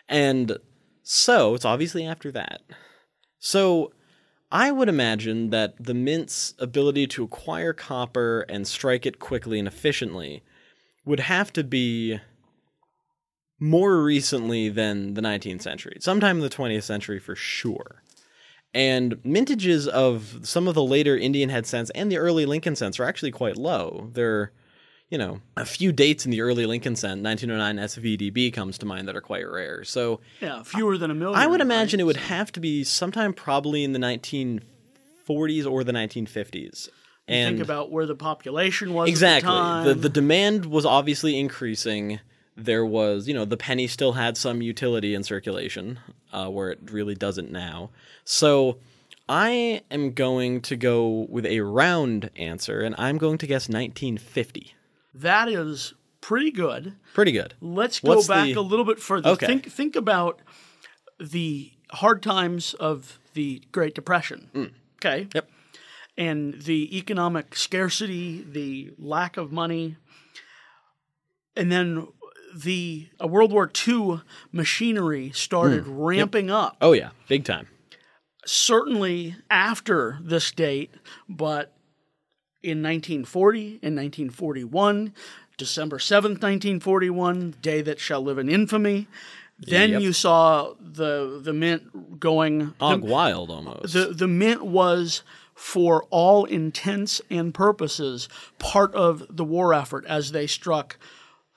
And 0.10 0.58
so 1.04 1.54
it's 1.54 1.66
obviously 1.66 2.06
after 2.06 2.32
that. 2.32 2.62
So 3.40 3.92
I 4.52 4.72
would 4.72 4.90
imagine 4.90 5.50
that 5.50 5.76
the 5.84 5.94
Mint's 5.94 6.54
ability 6.60 7.08
to 7.08 7.24
acquire 7.24 7.74
copper 7.74 8.46
and 8.50 8.68
strike 8.68 9.06
it 9.06 9.20
quickly 9.20 9.60
and 9.60 9.68
efficiently 9.68 10.44
would 11.06 11.20
have 11.20 11.54
to 11.54 11.64
be 11.64 12.20
more 13.60 14.04
recently 14.04 14.70
than 14.70 15.16
the 15.16 15.22
19th 15.22 15.62
century, 15.62 15.98
sometime 16.00 16.38
in 16.38 16.44
the 16.44 16.50
20th 16.50 16.84
century 16.84 17.20
for 17.20 17.36
sure. 17.36 18.04
And 18.78 19.16
mintages 19.24 19.88
of 19.88 20.40
some 20.44 20.68
of 20.68 20.76
the 20.76 20.84
later 20.84 21.18
Indian 21.18 21.50
head 21.50 21.66
cents 21.66 21.90
and 21.96 22.12
the 22.12 22.18
early 22.20 22.46
Lincoln 22.46 22.76
cents 22.76 23.00
are 23.00 23.06
actually 23.06 23.32
quite 23.32 23.58
low. 23.58 24.12
They're, 24.14 24.52
you 25.10 25.18
know, 25.18 25.42
a 25.56 25.66
few 25.66 25.92
dates 25.92 26.26
in 26.26 26.32
the 26.32 26.42
early 26.42 26.68
Lincoln 26.68 26.96
cent, 26.96 27.24
1909 27.24 27.84
SVDB 27.88 28.54
comes 28.54 28.78
to 28.78 28.86
mind 28.86 29.08
that 29.08 29.16
are 29.16 29.22
quite 29.22 29.50
rare. 29.50 29.84
So 29.84 30.20
yeah, 30.42 30.62
fewer 30.62 30.96
than 31.00 31.10
a 31.10 31.16
million. 31.16 31.40
I 31.40 31.48
would 31.48 31.60
right? 31.60 31.66
imagine 31.66 32.00
it 32.00 32.06
would 32.06 32.18
have 32.18 32.52
to 32.52 32.60
be 32.60 32.84
sometime 32.84 33.34
probably 33.34 33.84
in 33.84 33.94
the 33.94 34.00
1940s 34.00 35.66
or 35.66 35.84
the 35.84 35.94
1950s. 35.94 36.90
And 37.28 37.58
think 37.58 37.66
about 37.66 37.92
where 37.92 38.06
the 38.06 38.16
population 38.16 38.94
was 38.94 39.10
exactly 39.10 39.50
At 39.50 39.54
the, 39.54 39.60
time. 39.60 39.86
the 39.88 39.94
the 39.96 40.10
demand 40.10 40.68
was 40.68 40.86
obviously 40.86 41.40
increasing. 41.40 42.20
There 42.58 42.86
was, 42.86 43.28
you 43.28 43.34
know, 43.36 43.46
the 43.46 43.56
penny 43.58 43.86
still 43.88 44.14
had 44.14 44.36
some 44.36 44.62
utility 44.64 45.14
in 45.14 45.24
circulation, 45.24 46.00
uh, 46.34 46.48
where 46.50 46.72
it 46.72 46.80
really 46.92 47.14
doesn't 47.16 47.52
now. 47.52 47.92
So 48.26 48.80
I 49.30 49.84
am 49.92 50.14
going 50.14 50.62
to 50.62 50.76
go 50.76 51.28
with 51.30 51.46
a 51.46 51.60
round 51.62 52.32
answer, 52.36 52.82
and 52.82 52.96
I'm 52.98 53.18
going 53.20 53.38
to 53.40 53.48
guess 53.48 53.70
1950. 53.70 54.74
that 55.14 55.48
is 55.50 55.94
pretty 56.20 56.52
good. 56.52 56.94
Pretty 57.14 57.32
good. 57.32 57.54
Let's 57.62 58.00
go 58.00 58.16
What's 58.16 58.28
back 58.28 58.46
the- 58.48 58.56
a 58.56 58.62
little 58.62 58.86
bit 58.86 59.00
further. 59.00 59.30
Okay. 59.30 59.46
Think 59.46 59.72
think 59.72 59.96
about 59.96 60.42
the 61.20 61.72
hard 61.92 62.22
times 62.24 62.74
of 62.76 63.20
the 63.34 63.62
Great 63.72 63.94
Depression. 63.96 64.50
Okay. 64.98 65.26
Mm. 65.26 65.34
Yep. 65.36 65.50
And 66.18 66.62
the 66.64 66.98
economic 66.98 67.56
scarcity, 67.56 68.44
the 68.44 68.92
lack 68.98 69.38
of 69.38 69.52
money, 69.52 69.96
and 71.56 71.72
then 71.72 72.08
the 72.64 73.08
uh, 73.22 73.28
World 73.28 73.52
War 73.52 73.70
II 73.88 74.22
machinery 74.52 75.32
started 75.34 75.86
ramping 75.88 76.50
up. 76.50 76.78
Oh 76.82 76.94
yeah, 76.94 77.10
big 77.28 77.44
time. 77.46 77.68
Certainly 78.46 79.36
after 79.50 80.20
this 80.22 80.52
date, 80.52 80.92
but 81.28 81.74
in 82.64 82.82
1940, 82.82 83.60
in 83.82 83.96
1941, 83.96 85.14
December 85.58 85.98
7th, 85.98 86.42
1941, 86.42 87.56
day 87.62 87.82
that 87.82 88.00
shall 88.00 88.22
live 88.22 88.38
in 88.38 88.48
infamy. 88.50 89.08
Then 89.60 89.90
Yep. 89.92 90.02
you 90.02 90.14
saw 90.14 90.74
the 90.80 91.40
the 91.44 91.52
mint 91.54 92.20
going 92.20 92.74
Hog 92.80 93.02
wild 93.02 93.50
almost. 93.50 93.92
the 93.94 94.14
the 94.14 94.28
mint 94.28 94.64
was 94.64 95.24
for 95.56 96.04
all 96.12 96.46
intents 96.46 97.22
and 97.32 97.54
purposes 97.54 98.30
part 98.60 98.94
of 98.94 99.26
the 99.36 99.44
war 99.44 99.74
effort 99.74 100.06
as 100.06 100.32
they 100.32 100.46
struck 100.46 101.00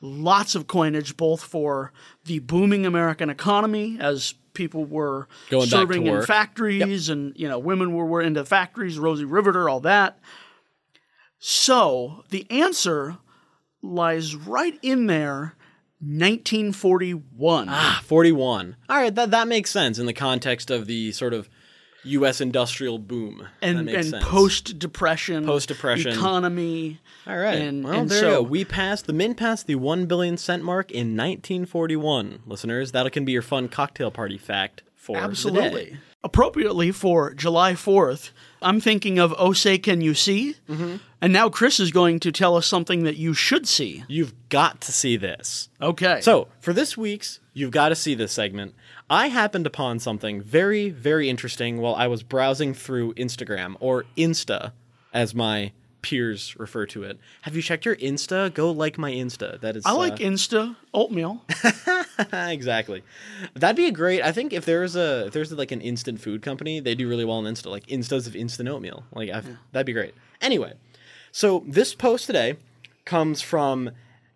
lots 0.00 0.54
of 0.54 0.66
coinage 0.66 1.16
both 1.16 1.42
for 1.42 1.92
the 2.24 2.38
booming 2.38 2.86
American 2.86 3.28
economy 3.30 3.98
as 4.00 4.34
people 4.54 4.84
were 4.84 5.28
Going 5.50 5.66
serving 5.68 6.06
in 6.06 6.12
work. 6.14 6.26
factories 6.26 7.08
and 7.08 7.32
you 7.36 7.48
know 7.48 7.58
women 7.58 7.94
were, 7.94 8.06
were 8.06 8.22
into 8.22 8.44
factories 8.44 8.98
Rosie 8.98 9.24
Riveter 9.24 9.68
all 9.68 9.80
that 9.80 10.18
so 11.38 12.24
the 12.30 12.46
answer 12.50 13.18
lies 13.82 14.34
right 14.36 14.78
in 14.82 15.06
there 15.06 15.54
1941 16.00 17.66
Ah, 17.68 18.00
41. 18.04 18.76
All 18.88 18.96
right, 18.96 19.14
that 19.14 19.30
that 19.30 19.48
makes 19.48 19.70
sense 19.70 19.98
in 19.98 20.06
the 20.06 20.12
context 20.12 20.70
of 20.70 20.86
the 20.86 21.12
sort 21.12 21.34
of 21.34 21.48
U.S. 22.04 22.40
industrial 22.40 22.98
boom. 22.98 23.46
and 23.60 23.88
and 23.88 24.14
post 24.22 24.78
depression 24.78 25.44
Post-depression. 25.44 26.12
economy 26.12 27.00
All 27.26 27.36
right. 27.36 27.56
and, 27.60 27.84
well, 27.84 27.92
and 27.92 28.08
there 28.10 28.20
so 28.20 28.28
you 28.28 28.34
go. 28.36 28.42
We 28.42 28.64
passed 28.64 29.06
the 29.06 29.12
mint 29.12 29.36
passed 29.36 29.66
the 29.66 29.74
one 29.74 30.06
billion 30.06 30.36
cent 30.36 30.62
mark 30.64 30.90
in 30.90 31.16
1941. 31.16 32.40
Listeners, 32.46 32.92
that 32.92 33.10
can 33.12 33.24
be 33.24 33.32
your 33.32 33.42
fun 33.42 33.68
cocktail 33.68 34.10
party 34.10 34.38
fact 34.38 34.82
for 34.94 35.16
absolutely 35.18 35.98
appropriately 36.22 36.90
for 36.92 37.32
July 37.32 37.72
4th 37.72 38.30
I'm 38.60 38.78
thinking 38.80 39.18
of 39.18 39.34
Oh 39.38 39.54
Say 39.54 39.78
Can 39.78 40.02
You 40.02 40.12
See 40.12 40.56
Mm-hmm. 40.68 40.96
and 41.22 41.32
now 41.32 41.48
Chris 41.48 41.80
is 41.80 41.90
going 41.90 42.20
to 42.20 42.30
tell 42.30 42.56
us 42.56 42.66
something 42.66 43.04
that 43.04 43.16
you 43.16 43.32
should 43.32 43.66
see 43.66 44.04
You've 44.08 44.34
got 44.50 44.82
to 44.82 44.92
see 44.92 45.16
this. 45.16 45.70
okay 45.80 46.20
So, 46.20 46.48
for 46.60 46.72
this 46.74 46.96
week's 46.96 47.40
You've 47.54 47.70
Got 47.72 47.88
to 47.88 47.96
See 47.96 48.14
This 48.14 48.32
segment, 48.32 48.74
I 49.10 49.26
happened 49.26 49.66
upon 49.66 49.98
something 49.98 50.40
very, 50.40 50.88
very 50.88 51.28
interesting 51.28 51.78
while 51.78 51.96
I 51.96 52.06
was 52.06 52.22
browsing 52.22 52.72
through 52.74 53.14
Instagram, 53.14 53.74
or 53.80 54.04
Insta, 54.16 54.70
as 55.12 55.34
my 55.34 55.72
peers 56.00 56.54
refer 56.58 56.86
to 56.86 57.02
it. 57.02 57.18
Have 57.42 57.56
you 57.56 57.60
checked 57.60 57.84
your 57.84 57.96
Insta? 57.96 58.54
Go 58.54 58.70
like 58.70 58.98
my 58.98 59.10
Insta. 59.10 59.60
That 59.60 59.76
is. 59.76 59.84
I 59.84 59.92
like 59.92 60.14
uh, 60.14 60.16
Insta 60.16 60.76
oatmeal 60.94 61.42
exactly. 62.32 63.02
That'd 63.54 63.76
be 63.76 63.86
a 63.86 63.92
great. 63.92 64.22
I 64.22 64.30
think 64.30 64.52
if 64.52 64.64
there's 64.64 64.94
a 64.94 65.26
if 65.26 65.32
there's 65.32 65.50
like 65.52 65.72
an 65.72 65.80
instant 65.80 66.20
food 66.20 66.42
company, 66.42 66.78
they 66.78 66.94
do 66.94 67.08
really 67.08 67.24
well 67.24 67.38
on 67.38 67.44
Insta, 67.44 67.66
like 67.66 67.86
Instas 67.88 68.28
of 68.28 68.36
instant 68.36 68.68
oatmeal. 68.68 69.04
Like 69.12 69.30
I've, 69.30 69.46
that'd 69.72 69.86
be 69.86 69.92
great. 69.92 70.14
Anyway, 70.40 70.74
so 71.32 71.64
this 71.66 71.96
post 71.96 72.26
today 72.26 72.56
comes 73.04 73.42
from 73.42 73.90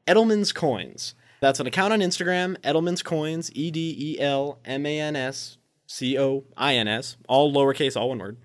Edelman's 0.09 0.53
Coins. 0.53 1.15
That's 1.45 1.61
an 1.61 1.67
account 1.67 1.93
on 1.93 2.01
Instagram. 2.01 2.57
Edelman's 2.63 3.03
Coins. 3.03 3.51
E 3.55 3.71
D 3.71 3.95
E 3.99 4.19
L 4.19 4.61
M 4.65 4.87
A 4.87 4.99
N 4.99 5.15
S 5.15 5.59
C 5.87 6.19
O 6.19 6.45
I 6.57 6.75
N 6.77 6.89
S. 6.89 7.19
All 7.29 7.53
lowercase, 7.53 8.01
all 8.01 8.09
one 8.09 8.19
word. 8.19 8.39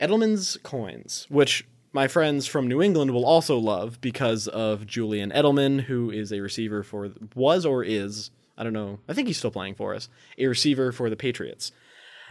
Edelman's 0.00 0.56
coins, 0.62 1.26
which 1.28 1.66
my 1.92 2.06
friends 2.06 2.46
from 2.46 2.68
New 2.68 2.80
England 2.80 3.10
will 3.10 3.26
also 3.26 3.58
love 3.58 4.00
because 4.00 4.46
of 4.46 4.86
Julian 4.86 5.32
Edelman, 5.32 5.80
who 5.80 6.08
is 6.12 6.30
a 6.32 6.38
receiver 6.38 6.84
for 6.84 7.10
was 7.34 7.66
or 7.66 7.82
is 7.82 8.30
I 8.56 8.62
don't 8.62 8.72
know. 8.72 9.00
I 9.08 9.12
think 9.12 9.26
he's 9.26 9.38
still 9.38 9.50
playing 9.50 9.74
for 9.74 9.92
us. 9.92 10.08
A 10.38 10.46
receiver 10.46 10.92
for 10.92 11.10
the 11.10 11.16
Patriots. 11.16 11.72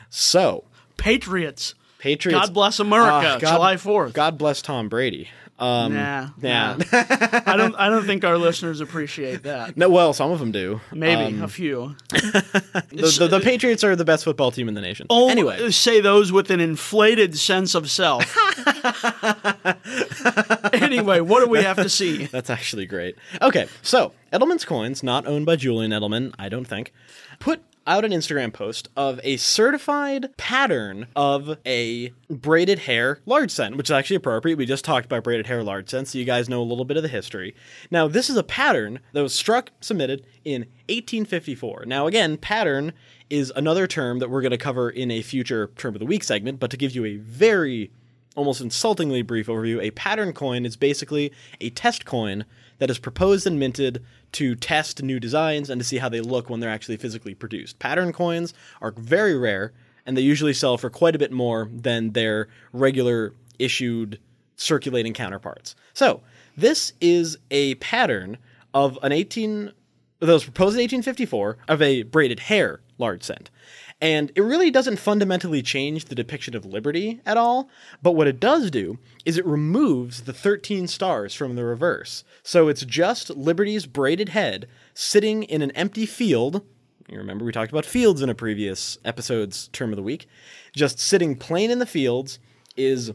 So 0.09 0.63
Patriots. 0.95 1.75
Patriots. 1.99 2.45
God 2.45 2.53
bless 2.53 2.79
America. 2.79 3.11
Ah, 3.11 3.38
God- 3.41 3.55
July 3.55 3.75
Fourth. 3.75 4.13
God 4.13 4.38
bless 4.38 4.61
Tom 4.61 4.88
Brady. 4.88 5.27
Um, 5.57 5.93
Nah, 5.93 6.29
nah. 6.41 6.75
nah. 6.75 6.83
I 7.45 7.55
don't. 7.55 7.75
I 7.75 7.89
don't 7.89 8.05
think 8.05 8.25
our 8.25 8.37
listeners 8.37 8.81
appreciate 8.81 9.43
that. 9.43 9.77
no, 9.77 9.87
well, 9.89 10.11
some 10.11 10.31
of 10.31 10.39
them 10.39 10.51
do. 10.51 10.81
Maybe 10.91 11.37
Um, 11.37 11.43
a 11.43 11.47
few. 11.47 11.95
the, 12.09 13.15
the, 13.19 13.27
the 13.29 13.39
Patriots 13.39 13.81
are 13.83 13.95
the 13.95 14.03
best 14.03 14.25
football 14.25 14.51
team 14.51 14.67
in 14.67 14.73
the 14.73 14.81
nation. 14.81 15.07
Oh, 15.09 15.29
anyway, 15.29 15.71
say 15.71 16.01
those 16.01 16.31
with 16.33 16.51
an 16.51 16.59
inflated 16.59 17.37
sense 17.37 17.73
of 17.73 17.89
self. 17.89 18.35
anyway, 20.73 21.21
what 21.21 21.43
do 21.43 21.49
we 21.49 21.63
have 21.63 21.77
to 21.77 21.89
see? 21.89 22.25
That's 22.25 22.49
actually 22.49 22.85
great. 22.85 23.15
Okay, 23.41 23.67
so 23.81 24.11
Edelman's 24.33 24.65
Coins, 24.65 25.03
not 25.03 25.25
owned 25.25 25.45
by 25.45 25.55
Julian 25.55 25.91
Edelman, 25.91 26.33
I 26.37 26.49
don't 26.49 26.65
think, 26.65 26.91
put 27.39 27.61
out 27.87 28.03
an 28.03 28.11
Instagram 28.11 28.51
post 28.51 28.89
of 28.95 29.19
a 29.23 29.37
certified 29.37 30.35
pattern 30.37 31.07
of 31.15 31.57
a 31.65 32.11
braided 32.29 32.79
hair 32.79 33.19
large 33.25 33.51
cent, 33.51 33.77
which 33.77 33.87
is 33.87 33.91
actually 33.91 34.15
appropriate. 34.15 34.57
We 34.57 34.65
just 34.65 34.83
talked 34.83 35.05
about 35.05 35.23
braided 35.23 35.47
hair 35.47 35.63
large 35.63 35.89
cent, 35.89 36.07
so 36.07 36.17
you 36.17 36.25
guys 36.25 36.49
know 36.49 36.61
a 36.61 36.63
little 36.63 36.85
bit 36.85 36.97
of 36.97 37.03
the 37.03 37.09
history. 37.09 37.55
Now, 37.91 38.07
this 38.07 38.29
is 38.29 38.37
a 38.37 38.43
pattern 38.43 38.99
that 39.13 39.21
was 39.21 39.35
struck, 39.35 39.71
submitted 39.81 40.25
in 40.43 40.61
1854. 40.89 41.85
Now, 41.85 42.07
again, 42.07 42.37
pattern 42.37 42.93
is 43.29 43.51
another 43.55 43.87
term 43.87 44.19
that 44.19 44.29
we're 44.29 44.41
going 44.41 44.51
to 44.51 44.57
cover 44.57 44.89
in 44.89 45.11
a 45.11 45.21
future 45.21 45.71
term 45.77 45.95
of 45.95 45.99
the 45.99 46.05
week 46.05 46.23
segment, 46.23 46.59
but 46.59 46.71
to 46.71 46.77
give 46.77 46.95
you 46.95 47.05
a 47.05 47.17
very 47.17 47.91
almost 48.35 48.61
insultingly 48.61 49.21
brief 49.21 49.47
overview, 49.47 49.81
a 49.81 49.91
pattern 49.91 50.33
coin 50.33 50.65
is 50.65 50.75
basically 50.75 51.31
a 51.59 51.69
test 51.71 52.05
coin 52.05 52.45
that 52.77 52.89
is 52.89 52.99
proposed 52.99 53.47
and 53.47 53.59
minted 53.59 54.03
to 54.33 54.55
test 54.55 55.01
new 55.01 55.19
designs 55.19 55.69
and 55.69 55.79
to 55.79 55.85
see 55.85 55.97
how 55.97 56.09
they 56.09 56.21
look 56.21 56.49
when 56.49 56.59
they're 56.59 56.69
actually 56.69 56.97
physically 56.97 57.33
produced. 57.33 57.79
Pattern 57.79 58.11
coins 58.11 58.53
are 58.81 58.91
very 58.91 59.37
rare 59.37 59.71
and 60.05 60.15
they 60.15 60.21
usually 60.21 60.53
sell 60.53 60.77
for 60.77 60.89
quite 60.89 61.15
a 61.15 61.19
bit 61.19 61.31
more 61.31 61.69
than 61.73 62.11
their 62.11 62.47
regular 62.73 63.33
issued 63.57 64.19
circulating 64.55 65.13
counterparts. 65.13 65.75
So, 65.93 66.21
this 66.57 66.93
is 67.01 67.37
a 67.51 67.75
pattern 67.75 68.37
of 68.73 68.97
an 69.01 69.11
18 69.11 69.71
that 70.19 70.27
was 70.27 70.43
proposed 70.43 70.75
in 70.75 70.81
1854 70.81 71.57
of 71.67 71.81
a 71.81 72.03
braided 72.03 72.39
hair 72.41 72.81
large 72.97 73.23
cent. 73.23 73.49
And 74.01 74.31
it 74.36 74.41
really 74.41 74.71
doesn't 74.71 74.97
fundamentally 74.97 75.62
change 75.62 76.05
the 76.05 76.15
depiction 76.15 76.55
of 76.55 76.65
liberty 76.65 77.21
at 77.25 77.38
all, 77.38 77.69
but 78.03 78.12
what 78.12 78.27
it 78.27 78.41
does 78.41 78.69
do 78.69 78.99
is 79.23 79.38
it 79.38 79.45
removes 79.45 80.23
the 80.23 80.34
13 80.34 80.88
stars 80.88 81.34
from 81.34 81.55
the 81.55 81.63
reverse. 81.63 82.23
So 82.43 82.67
it's 82.67 82.84
just 82.84 83.29
Liberty's 83.29 83.86
braided 83.86 84.29
head 84.29 84.67
sitting 84.93 85.43
in 85.43 85.62
an 85.62 85.71
empty 85.71 86.05
field. 86.05 86.62
You 87.08 87.17
remember 87.17 87.45
we 87.45 87.53
talked 87.53 87.71
about 87.71 87.86
fields 87.86 88.21
in 88.21 88.29
a 88.29 88.36
previous 88.36 88.97
episode's 89.05 89.69
term 89.69 89.91
of 89.91 89.95
the 89.95 90.03
week. 90.03 90.27
Just 90.75 90.99
sitting 90.99 91.36
plain 91.36 91.71
in 91.71 91.79
the 91.79 91.86
fields 91.86 92.39
is 92.75 93.12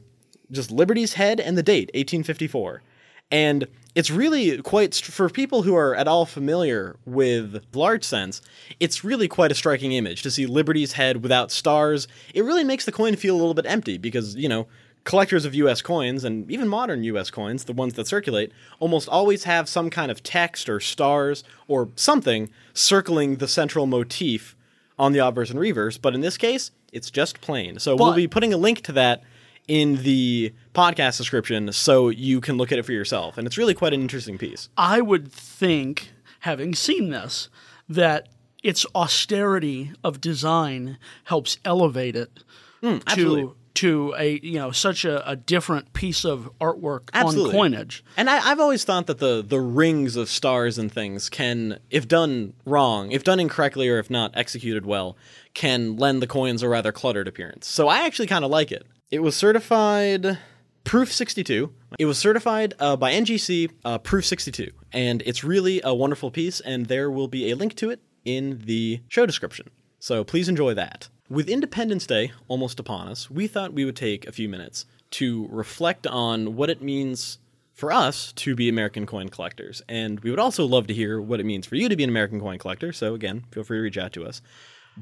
just 0.51 0.71
Liberty's 0.71 1.15
head 1.15 1.41
and 1.41 1.59
the 1.59 1.63
date, 1.63 1.91
1854. 1.95 2.83
And 3.31 3.69
it's 3.95 4.11
really 4.11 4.63
quite, 4.63 4.95
for 4.95 5.29
people 5.29 5.63
who 5.63 5.75
are 5.75 5.95
at 5.95 6.07
all 6.07 6.27
familiar 6.27 6.97
with 7.05 7.65
large 7.75 8.05
cents, 8.05 8.41
it's 8.79 9.03
really 9.05 9.29
quite 9.29 9.51
a 9.51 9.55
striking 9.55 9.93
image 9.93 10.23
to 10.23 10.31
see 10.31 10.47
Liberty's 10.47 10.93
head 10.93 11.23
without 11.23 11.51
stars. 11.51 12.07
It 12.35 12.45
really 12.45 12.65
makes 12.65 12.85
the 12.85 12.93
coin 12.93 13.17
feel 13.17 13.35
a 13.35 13.39
little 13.39 13.55
bit 13.55 13.67
empty 13.67 13.99
because, 13.99 14.37
you 14.37 14.49
know, 14.49 14.69
collectors 15.05 15.45
of 15.45 15.55
US 15.55 15.83
coins 15.83 16.25
and 16.25 16.51
even 16.51 16.69
modern 16.69 17.03
US 17.05 17.31
coins, 17.31 17.65
the 17.65 17.73
ones 17.73 17.95
that 17.95 18.07
circulate, 18.07 18.53
almost 18.79 19.09
always 19.09 19.45
have 19.45 19.69
some 19.69 19.91
kind 19.91 20.11
of 20.11 20.23
text 20.23 20.69
or 20.69 20.79
stars 20.79 21.43
or 21.67 21.89
something 21.97 22.51
circling 22.75 23.37
the 23.37 23.49
central 23.49 23.87
motif 23.87 24.57
on 24.99 25.13
the 25.13 25.19
obverse 25.19 25.51
and 25.51 25.59
reverse. 25.59 25.99
But 25.99 26.15
in 26.15 26.21
this 26.21 26.37
case, 26.37 26.71
it's 26.93 27.11
just 27.11 27.41
plain. 27.41 27.79
So 27.79 27.97
we'll 27.97 28.15
be 28.15 28.29
putting 28.29 28.53
a 28.53 28.59
link 28.59 28.83
to 28.83 28.93
that 28.93 29.23
in 29.71 30.03
the 30.03 30.53
podcast 30.75 31.17
description 31.17 31.73
so 31.73 32.09
you 32.09 32.41
can 32.41 32.57
look 32.57 32.73
at 32.73 32.79
it 32.81 32.83
for 32.83 32.91
yourself. 32.91 33.39
And 33.39 33.47
it's 33.47 33.57
really 33.57 33.73
quite 33.73 33.95
an 33.95 34.01
interesting 34.01 34.37
piece. 34.37 34.69
I 34.77 35.01
would 35.01 35.31
think, 35.31 36.11
having 36.41 36.75
seen 36.75 37.11
this, 37.11 37.49
that 37.89 38.29
its 38.65 38.85
austerity 38.97 39.93
of 40.03 40.21
design 40.21 40.99
helps 41.25 41.59
elevate 41.65 42.17
it 42.17 42.43
hmm, 42.81 42.99
absolutely. 43.07 43.43
to 43.43 43.55
to 43.73 44.15
a 44.19 44.41
you 44.43 44.59
know 44.59 44.73
such 44.73 45.05
a, 45.05 45.27
a 45.29 45.37
different 45.37 45.93
piece 45.93 46.25
of 46.25 46.51
artwork 46.61 47.09
Absolutely. 47.15 47.51
on 47.51 47.57
coinage. 47.57 48.05
And 48.17 48.29
I, 48.29 48.51
I've 48.51 48.59
always 48.59 48.83
thought 48.83 49.07
that 49.07 49.19
the 49.19 49.45
the 49.47 49.61
rings 49.61 50.17
of 50.17 50.29
stars 50.29 50.79
and 50.79 50.91
things 50.91 51.29
can, 51.29 51.79
if 51.91 52.09
done 52.09 52.55
wrong, 52.67 53.13
if 53.13 53.23
done 53.23 53.39
incorrectly, 53.39 53.89
or 53.89 53.99
if 53.99 54.11
not 54.11 54.33
executed 54.35 54.85
well, 54.85 55.17
can 55.55 55.97
lend 55.97 56.21
the 56.21 56.27
coins 56.27 56.63
a 56.65 56.69
rather 56.69 56.91
cluttered 56.91 57.29
appearance. 57.29 57.69
So 57.69 57.87
I 57.87 58.01
actually 58.01 58.27
kind 58.27 58.45
of 58.45 58.51
like 58.51 58.73
it. 58.73 58.87
It 59.11 59.25
was 59.25 59.35
certified 59.35 60.39
Proof 60.85 61.13
62. 61.13 61.75
It 61.99 62.05
was 62.05 62.17
certified 62.17 62.75
uh, 62.79 62.95
by 62.95 63.13
NGC 63.13 63.69
uh, 63.85 63.99
Proof 63.99 64.25
62, 64.25 64.71
and 64.93 65.21
it's 65.27 65.43
really 65.43 65.81
a 65.83 65.93
wonderful 65.93 66.31
piece. 66.31 66.61
And 66.61 66.87
there 66.87 67.11
will 67.11 67.27
be 67.27 67.51
a 67.51 67.57
link 67.57 67.75
to 67.77 67.91
it 67.91 68.01
in 68.25 68.63
the 68.67 69.01
show 69.09 69.27
description. 69.27 69.69
So 69.99 70.23
please 70.23 70.49
enjoy 70.49 70.75
that. 70.75 71.09
With 71.29 71.49
Independence 71.49 72.07
Day 72.07 72.31
almost 72.47 72.79
upon 72.79 73.09
us, 73.09 73.29
we 73.29 73.49
thought 73.49 73.73
we 73.73 73.85
would 73.85 73.97
take 73.97 74.29
a 74.29 74.33
few 74.33 74.49
minutes 74.49 74.87
to 75.13 75.49
reflect 75.51 76.07
on 76.07 76.55
what 76.55 76.71
it 76.71 76.81
means 76.81 77.39
for 77.75 77.91
us 77.91 78.31
to 78.35 78.55
be 78.55 78.69
American 78.69 79.07
coin 79.07 79.29
collectors. 79.29 79.83
And 79.89 80.21
we 80.21 80.31
would 80.31 80.39
also 80.39 80.65
love 80.65 80.87
to 80.87 80.95
hear 80.95 81.21
what 81.21 81.41
it 81.41 81.47
means 81.47 81.67
for 81.67 81.75
you 81.75 81.89
to 81.89 81.97
be 81.97 82.05
an 82.05 82.11
American 82.11 82.41
coin 82.41 82.59
collector. 82.59 82.93
So 82.93 83.15
again, 83.15 83.45
feel 83.51 83.65
free 83.65 83.79
to 83.79 83.83
reach 83.83 83.99
out 83.99 84.13
to 84.13 84.25
us. 84.25 84.41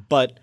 But, 0.09 0.41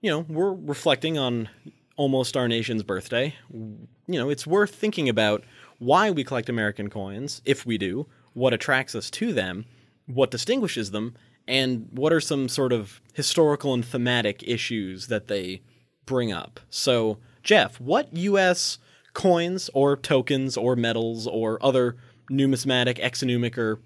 you 0.00 0.10
know, 0.10 0.20
we're 0.20 0.54
reflecting 0.54 1.18
on 1.18 1.50
almost 1.96 2.36
our 2.36 2.48
nation's 2.48 2.82
birthday. 2.82 3.34
You 3.50 3.88
know, 4.18 4.30
it's 4.30 4.46
worth 4.46 4.74
thinking 4.74 5.08
about 5.08 5.44
why 5.78 6.10
we 6.10 6.24
collect 6.24 6.48
American 6.48 6.90
coins, 6.90 7.42
if 7.44 7.66
we 7.66 7.78
do, 7.78 8.06
what 8.32 8.54
attracts 8.54 8.94
us 8.94 9.10
to 9.10 9.32
them, 9.32 9.66
what 10.06 10.30
distinguishes 10.30 10.90
them, 10.90 11.14
and 11.46 11.88
what 11.90 12.12
are 12.12 12.20
some 12.20 12.48
sort 12.48 12.72
of 12.72 13.00
historical 13.14 13.74
and 13.74 13.84
thematic 13.84 14.42
issues 14.46 15.08
that 15.08 15.28
they 15.28 15.62
bring 16.06 16.32
up. 16.32 16.60
So, 16.70 17.18
Jeff, 17.42 17.80
what 17.80 18.14
U.S. 18.16 18.78
coins 19.12 19.68
or 19.74 19.96
tokens 19.96 20.56
or 20.56 20.76
medals 20.76 21.26
or 21.26 21.58
other 21.64 21.96
numismatic, 22.30 22.98
exonumic, 22.98 23.58
or 23.58 23.80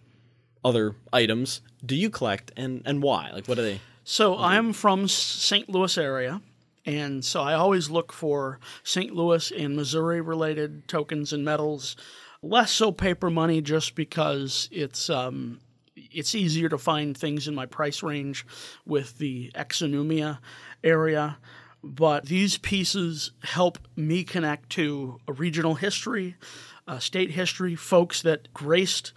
other 0.64 0.96
items 1.12 1.62
do 1.84 1.94
you 1.94 2.10
collect 2.10 2.52
and, 2.56 2.82
and 2.84 3.02
why? 3.02 3.30
Like, 3.32 3.46
what 3.46 3.58
are 3.58 3.62
they? 3.62 3.80
So 4.04 4.36
I'm 4.36 4.72
from 4.72 5.08
St. 5.08 5.68
Louis 5.68 5.96
area, 5.98 6.40
and 6.86 7.24
so 7.24 7.42
I 7.42 7.54
always 7.54 7.90
look 7.90 8.12
for 8.12 8.60
St. 8.84 9.12
Louis 9.12 9.50
and 9.50 9.74
Missouri 9.74 10.20
related 10.20 10.86
tokens 10.86 11.32
and 11.32 11.44
medals. 11.44 11.96
Less 12.42 12.70
so 12.70 12.92
paper 12.92 13.28
money, 13.28 13.60
just 13.60 13.96
because 13.96 14.68
it's 14.70 15.10
um, 15.10 15.58
it's 15.96 16.34
easier 16.34 16.68
to 16.68 16.78
find 16.78 17.16
things 17.16 17.48
in 17.48 17.54
my 17.56 17.66
price 17.66 18.04
range 18.04 18.46
with 18.86 19.18
the 19.18 19.50
exonumia 19.56 20.38
area. 20.84 21.38
But 21.82 22.26
these 22.26 22.56
pieces 22.56 23.32
help 23.42 23.78
me 23.96 24.22
connect 24.22 24.70
to 24.70 25.18
a 25.26 25.32
regional 25.32 25.74
history, 25.74 26.36
uh, 26.86 27.00
state 27.00 27.32
history, 27.32 27.74
folks 27.74 28.22
that 28.22 28.52
graced 28.54 29.12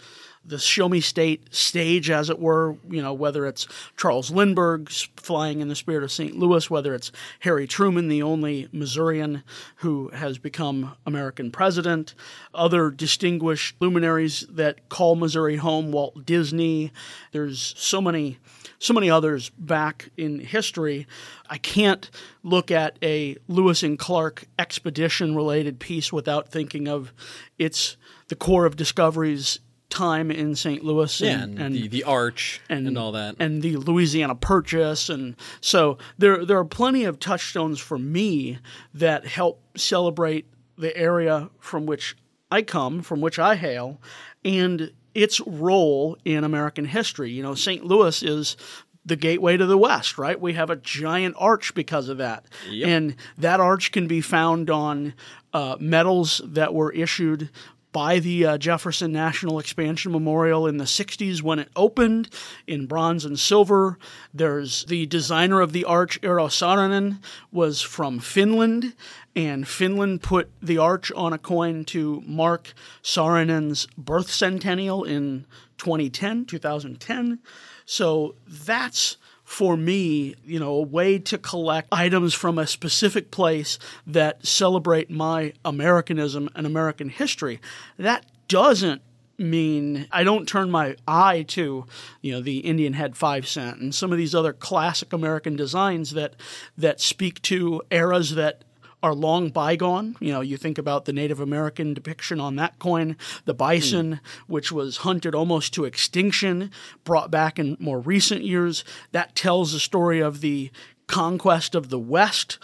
the 0.49 0.59
Show 0.59 0.89
Me 0.89 0.99
State 0.99 1.53
stage, 1.53 2.09
as 2.09 2.29
it 2.29 2.39
were, 2.39 2.75
you 2.89 3.01
know, 3.01 3.13
whether 3.13 3.45
it's 3.45 3.67
Charles 3.95 4.31
Lindbergh 4.31 4.89
flying 5.15 5.61
in 5.61 5.67
the 5.67 5.75
spirit 5.75 6.03
of 6.03 6.11
St. 6.11 6.35
Louis, 6.35 6.69
whether 6.69 6.95
it's 6.95 7.11
Harry 7.41 7.67
Truman, 7.67 8.07
the 8.07 8.23
only 8.23 8.67
Missourian 8.71 9.43
who 9.77 10.09
has 10.09 10.37
become 10.39 10.95
American 11.05 11.51
president, 11.51 12.15
other 12.53 12.89
distinguished 12.89 13.75
luminaries 13.79 14.45
that 14.49 14.89
call 14.89 15.15
Missouri 15.15 15.57
home, 15.57 15.91
Walt 15.91 16.25
Disney. 16.25 16.91
There's 17.31 17.75
so 17.77 18.01
many 18.01 18.39
so 18.79 18.93
many 18.93 19.09
others 19.09 19.49
back 19.49 20.09
in 20.15 20.39
history. 20.39 21.05
I 21.49 21.57
can't 21.57 22.09
look 22.43 22.71
at 22.71 22.97
a 23.03 23.35
Lewis 23.49 23.83
and 23.83 23.99
Clark 23.99 24.45
expedition 24.57 25.35
related 25.35 25.79
piece 25.79 26.13
without 26.13 26.49
thinking 26.49 26.87
of 26.87 27.11
it's 27.57 27.97
the 28.29 28.35
Corps 28.35 28.65
of 28.65 28.77
Discovery's 28.77 29.59
time 29.89 30.31
in 30.31 30.55
St. 30.55 30.83
Louis 30.83 31.21
Yeah, 31.21 31.43
and, 31.43 31.59
and, 31.59 31.75
the, 31.75 31.87
the 31.87 32.03
arch 32.03 32.61
and, 32.69 32.97
all 32.97 33.11
that. 33.13 33.35
and 33.39 33.61
the 33.61 33.77
Louisiana 33.77 34.35
Purchase, 34.35 35.09
and 35.09 35.35
so 35.61 35.97
there 36.17 36.45
there 36.45 36.57
are 36.57 36.65
plenty 36.65 37.05
of 37.05 37.19
touchstones 37.19 37.79
for 37.79 37.97
me 37.97 38.59
that 38.93 39.25
help 39.25 39.61
celebrate 39.75 40.45
the 40.77 40.95
area 40.95 41.49
from 41.59 41.85
which 41.85 42.15
I 42.51 42.61
come, 42.61 43.01
from 43.01 43.21
which 43.21 43.37
I 43.39 43.55
hail, 43.55 43.99
and 44.45 44.91
its 45.13 45.39
role 45.41 46.17
in 46.23 46.43
American 46.43 46.85
history. 46.85 47.31
You 47.31 47.43
know, 47.43 47.55
St. 47.55 47.83
Louis 47.83 48.23
is 48.23 48.57
the 49.05 49.15
gateway 49.15 49.57
to 49.57 49.65
the 49.65 49.77
West, 49.77 50.17
right? 50.17 50.39
We 50.39 50.53
have 50.53 50.69
a 50.69 50.75
giant 50.75 51.35
arch 51.37 51.73
because 51.73 52.09
of 52.09 52.17
that. 52.19 52.45
Yep. 52.69 52.87
And 52.87 53.15
that 53.37 53.59
arch 53.59 53.91
can 53.91 54.07
be 54.07 54.21
found 54.21 54.69
on 54.69 55.13
uh, 55.53 55.77
medals 55.79 56.41
that 56.45 56.73
were 56.73 56.91
issued 56.91 57.49
by 57.91 58.19
the 58.19 58.45
uh, 58.45 58.57
Jefferson 58.57 59.11
National 59.11 59.59
Expansion 59.59 60.11
Memorial 60.11 60.67
in 60.67 60.77
the 60.77 60.85
60s 60.85 61.41
when 61.41 61.59
it 61.59 61.69
opened 61.75 62.29
in 62.67 62.85
bronze 62.85 63.25
and 63.25 63.39
silver. 63.39 63.97
There's 64.33 64.85
the 64.85 65.05
designer 65.07 65.61
of 65.61 65.71
the 65.71 65.85
arch, 65.85 66.21
Eero 66.21 66.49
Saarinen, 66.49 67.19
was 67.51 67.81
from 67.81 68.19
Finland, 68.19 68.93
and 69.35 69.67
Finland 69.67 70.21
put 70.21 70.51
the 70.61 70.77
arch 70.77 71.11
on 71.13 71.33
a 71.33 71.37
coin 71.37 71.85
to 71.85 72.21
mark 72.25 72.73
Saarinen's 73.01 73.87
birth 73.97 74.29
centennial 74.29 75.03
in 75.03 75.45
2010, 75.77 76.45
2010. 76.45 77.39
So 77.85 78.35
that's 78.47 79.17
for 79.49 79.75
me, 79.75 80.35
you 80.45 80.59
know, 80.59 80.75
a 80.75 80.81
way 80.83 81.17
to 81.17 81.35
collect 81.35 81.87
items 81.91 82.35
from 82.35 82.59
a 82.59 82.67
specific 82.67 83.31
place 83.31 83.79
that 84.05 84.45
celebrate 84.45 85.09
my 85.09 85.51
Americanism 85.65 86.47
and 86.53 86.67
American 86.67 87.09
history. 87.09 87.59
That 87.97 88.27
doesn't 88.47 89.01
mean 89.39 90.05
I 90.11 90.23
don't 90.23 90.47
turn 90.47 90.69
my 90.69 90.97
eye 91.07 91.45
to, 91.47 91.87
you 92.21 92.31
know, 92.31 92.41
the 92.41 92.59
Indian 92.59 92.93
head 92.93 93.17
five 93.17 93.47
cent 93.47 93.79
and 93.79 93.93
some 93.93 94.11
of 94.11 94.19
these 94.19 94.35
other 94.35 94.53
classic 94.53 95.13
American 95.13 95.55
designs 95.55 96.11
that 96.11 96.35
that 96.77 97.01
speak 97.01 97.41
to 97.43 97.81
eras 97.89 98.35
that 98.35 98.63
are 99.01 99.13
long 99.13 99.49
bygone. 99.49 100.15
You 100.19 100.33
know, 100.33 100.41
you 100.41 100.57
think 100.57 100.77
about 100.77 101.05
the 101.05 101.13
Native 101.13 101.39
American 101.39 101.93
depiction 101.93 102.39
on 102.39 102.55
that 102.57 102.79
coin, 102.79 103.15
the 103.45 103.53
bison, 103.53 104.19
which 104.47 104.71
was 104.71 104.97
hunted 104.97 105.33
almost 105.33 105.73
to 105.75 105.85
extinction, 105.85 106.71
brought 107.03 107.31
back 107.31 107.57
in 107.57 107.77
more 107.79 107.99
recent 107.99 108.43
years. 108.43 108.83
That 109.11 109.35
tells 109.35 109.71
the 109.71 109.79
story 109.79 110.19
of 110.19 110.41
the 110.41 110.71
conquest 111.07 111.75
of 111.75 111.89
the 111.89 111.99
West, 111.99 112.59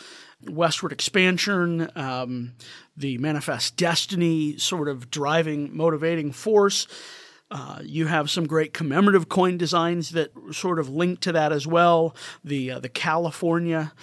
westward 0.48 0.92
expansion, 0.92 1.90
um, 1.96 2.54
the 2.96 3.18
manifest 3.18 3.78
destiny 3.78 4.58
sort 4.58 4.88
of 4.88 5.10
driving, 5.10 5.76
motivating 5.76 6.32
force. 6.32 6.88
Uh, 7.52 7.80
you 7.84 8.08
have 8.08 8.30
some 8.30 8.48
great 8.48 8.74
commemorative 8.74 9.30
coin 9.30 9.58
designs 9.58 10.10
that 10.12 10.32
sort 10.52 10.80
of 10.80 10.90
link 10.90 11.20
to 11.20 11.32
that 11.32 11.52
as 11.52 11.68
well. 11.68 12.16
The 12.44 12.72
uh, 12.72 12.80
the 12.80 12.90
California 12.90 13.94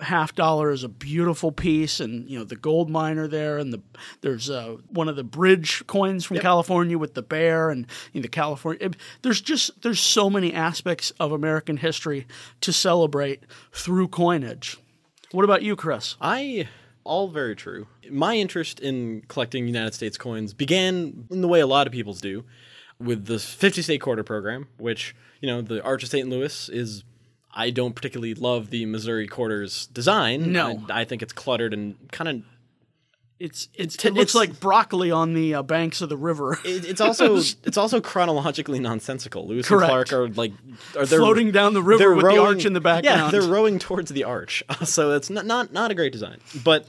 half 0.00 0.34
dollar 0.34 0.70
is 0.70 0.82
a 0.84 0.88
beautiful 0.88 1.52
piece, 1.52 2.00
and 2.00 2.28
you 2.28 2.38
know 2.38 2.44
the 2.44 2.56
gold 2.56 2.88
miner 2.90 3.26
there, 3.28 3.58
and 3.58 3.72
the 3.72 3.80
there's 4.20 4.48
uh, 4.50 4.76
one 4.88 5.08
of 5.08 5.16
the 5.16 5.24
bridge 5.24 5.86
coins 5.86 6.24
from 6.24 6.38
California 6.38 6.98
with 6.98 7.14
the 7.14 7.22
bear, 7.22 7.70
and 7.70 7.86
you 8.12 8.20
know, 8.20 8.22
the 8.22 8.28
California. 8.28 8.86
it- 8.86 8.96
there's 9.22 9.40
just 9.40 9.82
there's 9.82 10.00
so 10.00 10.28
many 10.30 10.52
aspects 10.52 11.12
of 11.20 11.32
American 11.32 11.76
history 11.78 12.26
to 12.60 12.72
celebrate 12.72 13.44
through 13.72 14.08
coinage. 14.08 14.76
What 15.32 15.44
about 15.44 15.62
you, 15.62 15.76
Chris? 15.76 16.16
I 16.20 16.68
all 17.04 17.28
very 17.28 17.54
true. 17.56 17.86
My 18.10 18.34
interest 18.36 18.80
in 18.80 19.22
collecting 19.28 19.66
United 19.66 19.94
States 19.94 20.18
coins 20.18 20.52
began 20.52 21.26
in 21.30 21.40
the 21.40 21.48
way 21.48 21.60
a 21.60 21.66
lot 21.66 21.86
of 21.86 21.92
people's 21.92 22.20
do, 22.20 22.44
with 22.98 23.26
the 23.26 23.38
50 23.38 23.80
state 23.82 24.00
quarter 24.00 24.22
program, 24.24 24.66
which 24.78 25.14
you 25.40 25.46
know 25.48 25.62
the 25.62 25.82
Arch 25.82 26.02
of 26.02 26.08
St. 26.08 26.28
Louis 26.28 26.68
is. 26.68 27.04
I 27.52 27.70
don't 27.70 27.94
particularly 27.94 28.34
love 28.34 28.70
the 28.70 28.86
Missouri 28.86 29.26
quarters 29.26 29.86
design. 29.88 30.52
No. 30.52 30.84
I, 30.88 31.00
I 31.00 31.04
think 31.04 31.22
it's 31.22 31.32
cluttered 31.32 31.74
and 31.74 31.96
kind 32.12 32.28
of 32.28 32.42
It's, 33.40 33.68
it's 33.74 33.96
it 34.04 34.12
looks 34.14 34.34
it's- 34.34 34.34
like 34.34 34.60
broccoli 34.60 35.10
on 35.10 35.34
the 35.34 35.54
uh, 35.54 35.62
banks 35.62 36.00
of 36.00 36.08
the 36.10 36.16
river, 36.16 36.58
It, 36.64 36.84
it's 36.84 37.00
also 37.00 37.36
it's 37.64 37.76
also 37.76 38.00
chronologically 38.00 38.78
nonsensical. 38.78 39.46
Lewis 39.48 39.66
Correct. 39.66 39.82
and 39.82 40.08
Clark 40.08 40.12
are 40.12 40.28
like 40.34 40.52
are 40.96 41.06
they're, 41.06 41.18
floating 41.18 41.50
down 41.50 41.74
the 41.74 41.82
river 41.82 42.14
with 42.14 42.24
the 42.24 42.40
arch 42.40 42.64
in 42.64 42.72
the 42.72 42.80
background. 42.80 43.32
Yeah, 43.32 43.40
they're 43.40 43.50
rowing 43.50 43.78
towards 43.78 44.10
the 44.10 44.24
arch. 44.24 44.62
So 44.84 45.12
it's 45.12 45.30
not 45.30 45.46
not, 45.46 45.72
not 45.72 45.90
a 45.90 45.94
great 45.94 46.12
design. 46.12 46.38
But 46.64 46.86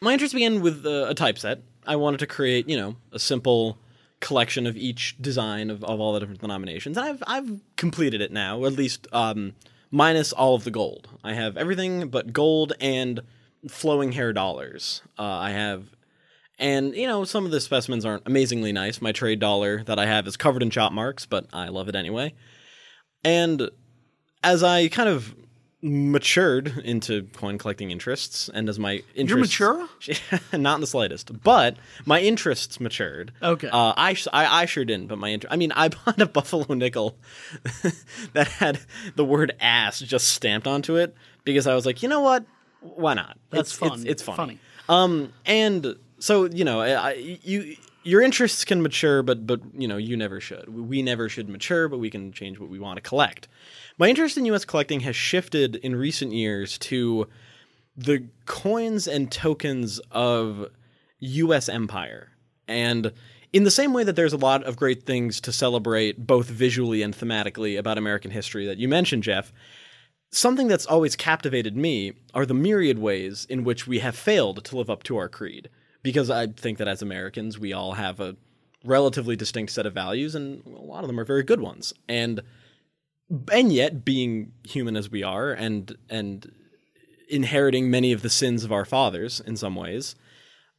my 0.00 0.12
interest 0.12 0.34
began 0.34 0.60
with 0.60 0.84
uh, 0.84 1.06
a 1.08 1.14
typeset. 1.14 1.62
I 1.86 1.96
wanted 1.96 2.18
to 2.20 2.26
create 2.26 2.68
you 2.68 2.76
know 2.76 2.96
a 3.12 3.18
simple 3.18 3.78
collection 4.20 4.66
of 4.68 4.76
each 4.76 5.16
design 5.20 5.68
of, 5.70 5.82
of 5.84 6.00
all 6.00 6.12
the 6.12 6.20
different 6.20 6.40
denominations, 6.40 6.96
and 6.96 7.06
I've 7.06 7.22
I've 7.26 7.60
completed 7.76 8.20
it 8.20 8.30
now. 8.32 8.64
At 8.64 8.72
least 8.74 9.06
um, 9.12 9.54
minus 9.92 10.32
all 10.32 10.56
of 10.56 10.64
the 10.64 10.72
gold. 10.72 11.08
I 11.22 11.34
have 11.34 11.56
everything 11.56 12.08
but 12.08 12.32
gold 12.32 12.72
and 12.80 13.20
flowing 13.68 14.12
hair 14.12 14.32
dollars. 14.32 15.02
Uh, 15.16 15.22
I 15.22 15.50
have 15.50 15.94
and, 16.58 16.94
you 16.94 17.08
know, 17.08 17.24
some 17.24 17.44
of 17.44 17.50
the 17.50 17.60
specimens 17.60 18.04
aren't 18.04 18.26
amazingly 18.26 18.72
nice. 18.72 19.00
My 19.02 19.10
trade 19.10 19.40
dollar 19.40 19.82
that 19.84 19.98
I 19.98 20.06
have 20.06 20.28
is 20.28 20.36
covered 20.36 20.62
in 20.62 20.70
chop 20.70 20.92
marks, 20.92 21.26
but 21.26 21.46
I 21.52 21.68
love 21.68 21.88
it 21.88 21.96
anyway. 21.96 22.34
And 23.24 23.68
as 24.44 24.62
I 24.62 24.86
kind 24.86 25.08
of 25.08 25.34
matured 25.82 26.78
into 26.84 27.24
coin 27.34 27.58
collecting 27.58 27.90
interests, 27.90 28.48
and 28.54 28.68
as 28.68 28.78
my 28.78 29.02
interests. 29.16 29.40
mature? 29.60 29.88
not 30.52 30.76
in 30.76 30.80
the 30.80 30.86
slightest. 30.86 31.42
But 31.42 31.76
my 32.06 32.20
interests 32.20 32.80
matured. 32.80 33.32
Okay. 33.42 33.68
Uh, 33.68 33.92
I, 33.96 34.16
I, 34.32 34.62
I 34.62 34.66
sure 34.66 34.84
didn't, 34.84 35.08
but 35.08 35.18
my 35.18 35.30
inter- 35.30 35.48
I 35.50 35.56
mean, 35.56 35.72
I 35.72 35.88
bought 36.06 36.20
a 36.20 36.26
buffalo 36.26 36.72
nickel 36.74 37.16
that 38.32 38.46
had 38.46 38.78
the 39.16 39.24
word 39.24 39.56
ass 39.60 39.98
just 39.98 40.28
stamped 40.28 40.68
onto 40.68 40.96
it 40.96 41.14
because 41.44 41.66
I 41.66 41.74
was 41.74 41.84
like, 41.84 42.02
you 42.02 42.08
know 42.08 42.20
what? 42.20 42.44
Why 42.80 43.14
not? 43.14 43.36
That's 43.50 43.70
it's, 43.70 43.78
fun. 43.78 43.92
It's, 43.92 44.04
it's 44.04 44.22
funny. 44.22 44.36
Funny. 44.36 44.58
Um, 44.88 45.32
and 45.44 45.96
so 46.20 46.44
you 46.44 46.64
know, 46.64 46.80
I- 46.80 47.12
you 47.12 47.76
your 48.04 48.20
interests 48.20 48.64
can 48.64 48.82
mature, 48.82 49.22
but 49.22 49.46
but 49.46 49.60
you 49.76 49.88
know, 49.88 49.96
you 49.96 50.16
never 50.16 50.40
should. 50.40 50.68
We 50.68 51.02
never 51.02 51.28
should 51.28 51.48
mature, 51.48 51.88
but 51.88 51.98
we 51.98 52.10
can 52.10 52.32
change 52.32 52.58
what 52.58 52.68
we 52.68 52.78
want 52.78 52.96
to 52.96 53.00
collect. 53.00 53.48
My 53.98 54.08
interest 54.08 54.36
in 54.36 54.46
U.S. 54.46 54.64
collecting 54.64 55.00
has 55.00 55.16
shifted 55.16 55.76
in 55.76 55.96
recent 55.96 56.32
years 56.32 56.78
to 56.78 57.28
the 57.96 58.26
coins 58.46 59.06
and 59.06 59.30
tokens 59.30 60.00
of 60.10 60.66
U.S. 61.20 61.68
empire, 61.68 62.30
and 62.66 63.12
in 63.52 63.64
the 63.64 63.70
same 63.70 63.92
way 63.92 64.02
that 64.02 64.16
there's 64.16 64.32
a 64.32 64.38
lot 64.38 64.64
of 64.64 64.76
great 64.76 65.04
things 65.04 65.40
to 65.42 65.52
celebrate, 65.52 66.26
both 66.26 66.48
visually 66.48 67.02
and 67.02 67.14
thematically, 67.14 67.78
about 67.78 67.98
American 67.98 68.30
history 68.30 68.66
that 68.66 68.78
you 68.78 68.88
mentioned, 68.88 69.22
Jeff 69.22 69.52
something 70.32 70.66
that's 70.66 70.86
always 70.86 71.14
captivated 71.14 71.76
me 71.76 72.14
are 72.34 72.46
the 72.46 72.54
myriad 72.54 72.98
ways 72.98 73.46
in 73.48 73.62
which 73.62 73.86
we 73.86 74.00
have 74.00 74.16
failed 74.16 74.64
to 74.64 74.76
live 74.76 74.90
up 74.90 75.02
to 75.04 75.16
our 75.16 75.28
creed. 75.28 75.68
Because 76.02 76.30
I 76.30 76.48
think 76.48 76.78
that 76.78 76.88
as 76.88 77.02
Americans, 77.02 77.58
we 77.58 77.72
all 77.72 77.92
have 77.92 78.18
a 78.18 78.34
relatively 78.84 79.36
distinct 79.36 79.72
set 79.72 79.86
of 79.86 79.94
values, 79.94 80.34
and 80.34 80.66
a 80.66 80.80
lot 80.80 81.04
of 81.04 81.06
them 81.06 81.20
are 81.20 81.24
very 81.24 81.44
good 81.44 81.60
ones. 81.60 81.92
And 82.08 82.40
and 83.52 83.72
yet, 83.72 84.04
being 84.04 84.52
human 84.64 84.96
as 84.96 85.10
we 85.10 85.22
are, 85.22 85.52
and 85.52 85.96
and 86.10 86.52
inheriting 87.28 87.90
many 87.90 88.12
of 88.12 88.22
the 88.22 88.30
sins 88.30 88.64
of 88.64 88.72
our 88.72 88.84
fathers 88.84 89.40
in 89.40 89.56
some 89.56 89.74
ways, 89.74 90.14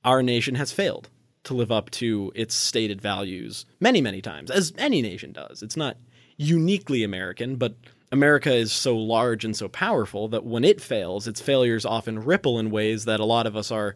our 0.04 0.22
nation 0.22 0.56
has 0.56 0.72
failed 0.72 1.10
to 1.44 1.54
live 1.54 1.72
up 1.72 1.90
to 1.90 2.32
its 2.36 2.56
stated 2.56 3.02
values 3.02 3.66
many, 3.80 4.02
many 4.02 4.22
times, 4.22 4.52
as 4.52 4.74
any 4.78 5.02
nation 5.02 5.32
does. 5.32 5.64
It's 5.64 5.76
not 5.76 5.98
uniquely 6.38 7.04
American, 7.04 7.56
but 7.56 7.76
America 8.12 8.54
is 8.54 8.72
so 8.72 8.96
large 8.96 9.44
and 9.44 9.56
so 9.56 9.68
powerful 9.68 10.28
that 10.30 10.46
when 10.46 10.64
it 10.64 10.80
fails, 10.80 11.28
its 11.28 11.42
failures 11.42 11.86
often 11.86 12.24
ripple 12.24 12.60
in 12.60 12.70
ways 12.70 13.06
that 13.06 13.20
a 13.20 13.26
lot 13.26 13.48
of 13.48 13.56
us 13.56 13.72
are 13.72 13.96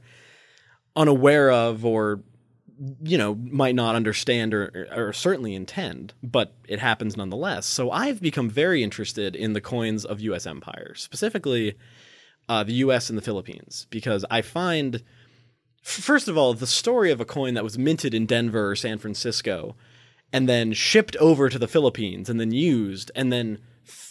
unaware 0.95 1.51
of 1.51 1.85
or 1.85 2.21
you 3.01 3.17
know 3.17 3.35
might 3.35 3.75
not 3.75 3.95
understand 3.95 4.53
or, 4.53 4.87
or 4.95 5.13
certainly 5.13 5.55
intend 5.55 6.13
but 6.21 6.53
it 6.67 6.79
happens 6.79 7.17
nonetheless 7.17 7.65
so 7.65 7.91
i've 7.91 8.21
become 8.21 8.49
very 8.49 8.83
interested 8.83 9.35
in 9.35 9.53
the 9.53 9.61
coins 9.61 10.05
of 10.05 10.21
us 10.21 10.45
empire 10.45 10.93
specifically 10.95 11.75
uh, 12.49 12.63
the 12.63 12.73
us 12.73 13.09
and 13.09 13.17
the 13.17 13.21
philippines 13.23 13.87
because 13.89 14.23
i 14.29 14.41
find 14.41 15.03
first 15.81 16.27
of 16.27 16.37
all 16.37 16.53
the 16.53 16.67
story 16.67 17.11
of 17.11 17.19
a 17.19 17.25
coin 17.25 17.55
that 17.55 17.63
was 17.63 17.77
minted 17.77 18.13
in 18.13 18.25
denver 18.25 18.71
or 18.71 18.75
san 18.75 18.97
francisco 18.97 19.75
and 20.31 20.47
then 20.47 20.71
shipped 20.71 21.15
over 21.17 21.49
to 21.49 21.57
the 21.57 21.67
philippines 21.67 22.29
and 22.29 22.39
then 22.39 22.51
used 22.51 23.11
and 23.15 23.31
then 23.31 23.57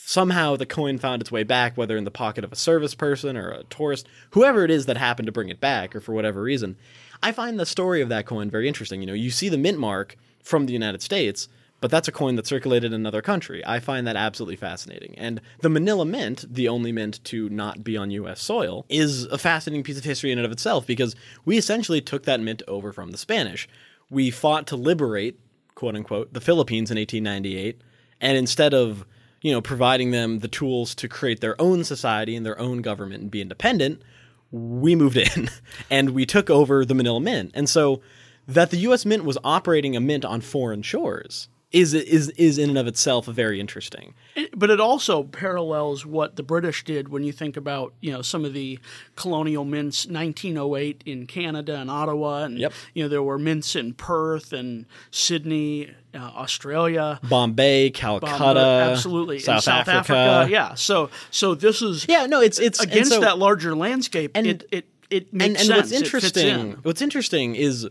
somehow 0.07 0.57
the 0.57 0.67
coin 0.67 0.99
found 0.99 1.21
its 1.21 1.33
way 1.33 1.43
back, 1.43 1.77
whether 1.77 1.97
in 1.97 2.05
the 2.05 2.11
pocket 2.11 2.45
of 2.45 2.53
a 2.53 2.57
service 2.57 2.95
person 2.95 3.37
or 3.37 3.51
a 3.51 3.65
tourist, 3.65 4.07
whoever 4.31 4.65
it 4.65 4.71
is 4.71 4.87
that 4.87 4.97
happened 4.97 5.27
to 5.27 5.33
bring 5.33 5.49
it 5.49 5.61
back, 5.61 5.95
or 5.95 6.01
for 6.01 6.13
whatever 6.13 6.43
reason. 6.43 6.77
I 7.23 7.33
find 7.33 7.59
the 7.59 7.67
story 7.67 8.01
of 8.01 8.09
that 8.09 8.27
coin 8.27 8.51
very 8.51 8.69
interesting. 8.69 9.01
You 9.01 9.07
know, 9.07 9.13
you 9.13 9.31
see 9.31 9.49
the 9.49 9.59
mint 9.59 9.79
mark 9.79 10.17
from 10.43 10.67
the 10.67 10.73
United 10.73 11.03
States, 11.03 11.49
but 11.81 11.91
that's 11.91 12.09
a 12.09 12.13
coin 12.13 12.37
that 12.37 12.47
circulated 12.47 12.93
in 12.93 13.01
another 13.01 13.23
country. 13.23 13.63
I 13.67 13.81
find 13.81 14.07
that 14.07 14.17
absolutely 14.17 14.57
fascinating. 14.57 15.15
And 15.19 15.41
the 15.61 15.69
Manila 15.69 16.05
Mint, 16.05 16.45
the 16.49 16.69
only 16.69 16.93
mint 16.93 17.23
to 17.25 17.49
not 17.49 17.85
be 17.85 17.97
on 17.97 18.11
U.S. 18.11 18.41
soil, 18.41 18.87
is 18.89 19.25
a 19.25 19.39
fascinating 19.39 19.83
piece 19.83 19.99
of 19.99 20.05
history 20.05 20.33
in 20.33 20.39
and 20.39 20.47
of 20.47 20.53
itself 20.53 20.87
because 20.87 21.15
we 21.45 21.59
essentially 21.59 22.01
took 22.01 22.25
that 22.25 22.41
mint 22.41 22.63
over 22.67 22.93
from 22.93 23.13
the 23.13 23.19
Spanish. 23.19 23.69
We 24.09 24.31
fought 24.31 24.67
to 24.69 24.77
liberate, 24.77 25.39
quote 25.75 25.97
unquote, 25.97 26.33
the 26.33 26.41
Philippines 26.41 26.91
in 26.91 26.97
1898, 26.97 27.81
and 28.21 28.39
instead 28.39 28.73
of 28.73 29.05
you 29.43 29.53
know, 29.53 29.61
providing 29.61 30.11
them 30.11 30.41
the 30.41 30.49
tools 30.49 30.93
to 30.97 31.09
create 31.09 31.41
their 31.41 31.61
own 31.61 31.85
society 31.85 32.35
and 32.35 32.45
their 32.45 32.59
own 32.59 32.83
government 32.83 33.23
and 33.23 33.31
be 33.31 33.41
independent, 33.41 34.03
we 34.51 34.95
moved 34.95 35.17
in 35.17 35.51
and 35.91 36.11
we 36.11 36.27
took 36.27 36.51
over 36.51 36.85
the 36.85 36.95
Manila 36.95 37.21
Mint. 37.21 37.51
And 37.55 37.69
so 37.69 38.01
that 38.47 38.71
the 38.71 38.79
US 38.79 39.05
Mint 39.05 39.25
was 39.25 39.39
operating 39.43 39.97
a 39.97 40.01
mint 40.01 40.25
on 40.25 40.41
foreign 40.41 40.83
shores 40.83 41.49
is 41.73 41.95
is 41.95 42.31
is 42.31 42.59
in 42.59 42.69
and 42.71 42.79
of 42.79 42.87
itself 42.87 43.27
very 43.27 43.59
interesting. 43.59 44.15
It- 44.37 44.57
but 44.59 44.71
it 44.71 44.81
also 44.81 45.25
parallels 45.25 46.07
what 46.07 46.37
the 46.37 46.43
British 46.43 46.85
did 46.85 47.09
when 47.09 47.25
you 47.25 47.33
think 47.33 47.57
about 47.57 47.93
you 48.01 48.13
know 48.13 48.23
some 48.23 48.45
of 48.45 48.53
the 48.55 48.79
colonial 49.17 49.65
mints 49.65 50.07
1908 50.07 51.03
in 51.05 51.27
Canada 51.27 51.77
and 51.77 51.91
Ottawa 51.91 52.45
and 52.45 52.59
Yep. 52.59 52.73
you 52.95 53.03
know 53.03 53.09
there 53.09 53.23
were 53.23 53.39
mints 53.39 53.75
in 53.75 53.95
Perth 53.95 54.53
and 54.53 54.87
Sydney 55.11 55.91
uh, 56.15 56.19
Australia 56.19 57.19
Bombay, 57.25 57.29
Bombay, 57.29 57.91
Calcutta, 57.91 58.61
absolutely 58.93 59.41
South, 59.41 59.65
South 59.65 59.89
Africa. 59.89 60.47
yeah 60.49 60.75
so 60.75 61.11
so 61.33 61.55
this 61.57 61.83
is 61.83 62.07
Yeah, 62.09 62.27
no, 62.27 62.41
it's 62.41 62.59
it's 62.61 62.81
against 62.81 63.11
so- 63.11 63.21
that 63.21 63.39
larger 63.39 63.75
landscape 63.75 64.31
and- 64.37 64.47
it 64.47 64.65
it 64.71 64.87
it 65.11 65.33
makes 65.35 65.47
and, 65.47 65.57
and 65.57 65.67
sense 65.67 65.77
what's 65.91 65.93
interesting 65.93 66.49
in. 66.61 66.73
what's 66.85 67.03
interesting 67.03 67.55
is 67.57 67.89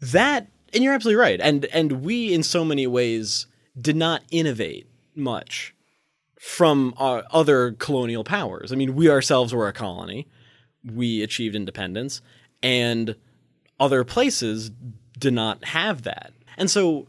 that 0.00 0.46
and 0.72 0.82
you're 0.82 0.94
absolutely 0.94 1.20
right. 1.20 1.40
And 1.40 1.64
and 1.66 2.02
we 2.02 2.32
in 2.32 2.42
so 2.42 2.64
many 2.64 2.86
ways 2.86 3.46
did 3.80 3.96
not 3.96 4.22
innovate 4.30 4.86
much 5.14 5.74
from 6.38 6.94
our 6.96 7.24
other 7.30 7.72
colonial 7.72 8.24
powers. 8.24 8.72
I 8.72 8.76
mean 8.76 8.94
we 8.94 9.10
ourselves 9.10 9.54
were 9.54 9.68
a 9.68 9.72
colony. 9.72 10.28
We 10.84 11.22
achieved 11.22 11.54
independence. 11.54 12.20
And 12.62 13.16
other 13.80 14.04
places 14.04 14.70
did 15.18 15.34
not 15.34 15.64
have 15.64 16.02
that. 16.02 16.32
And 16.56 16.70
so 16.70 17.08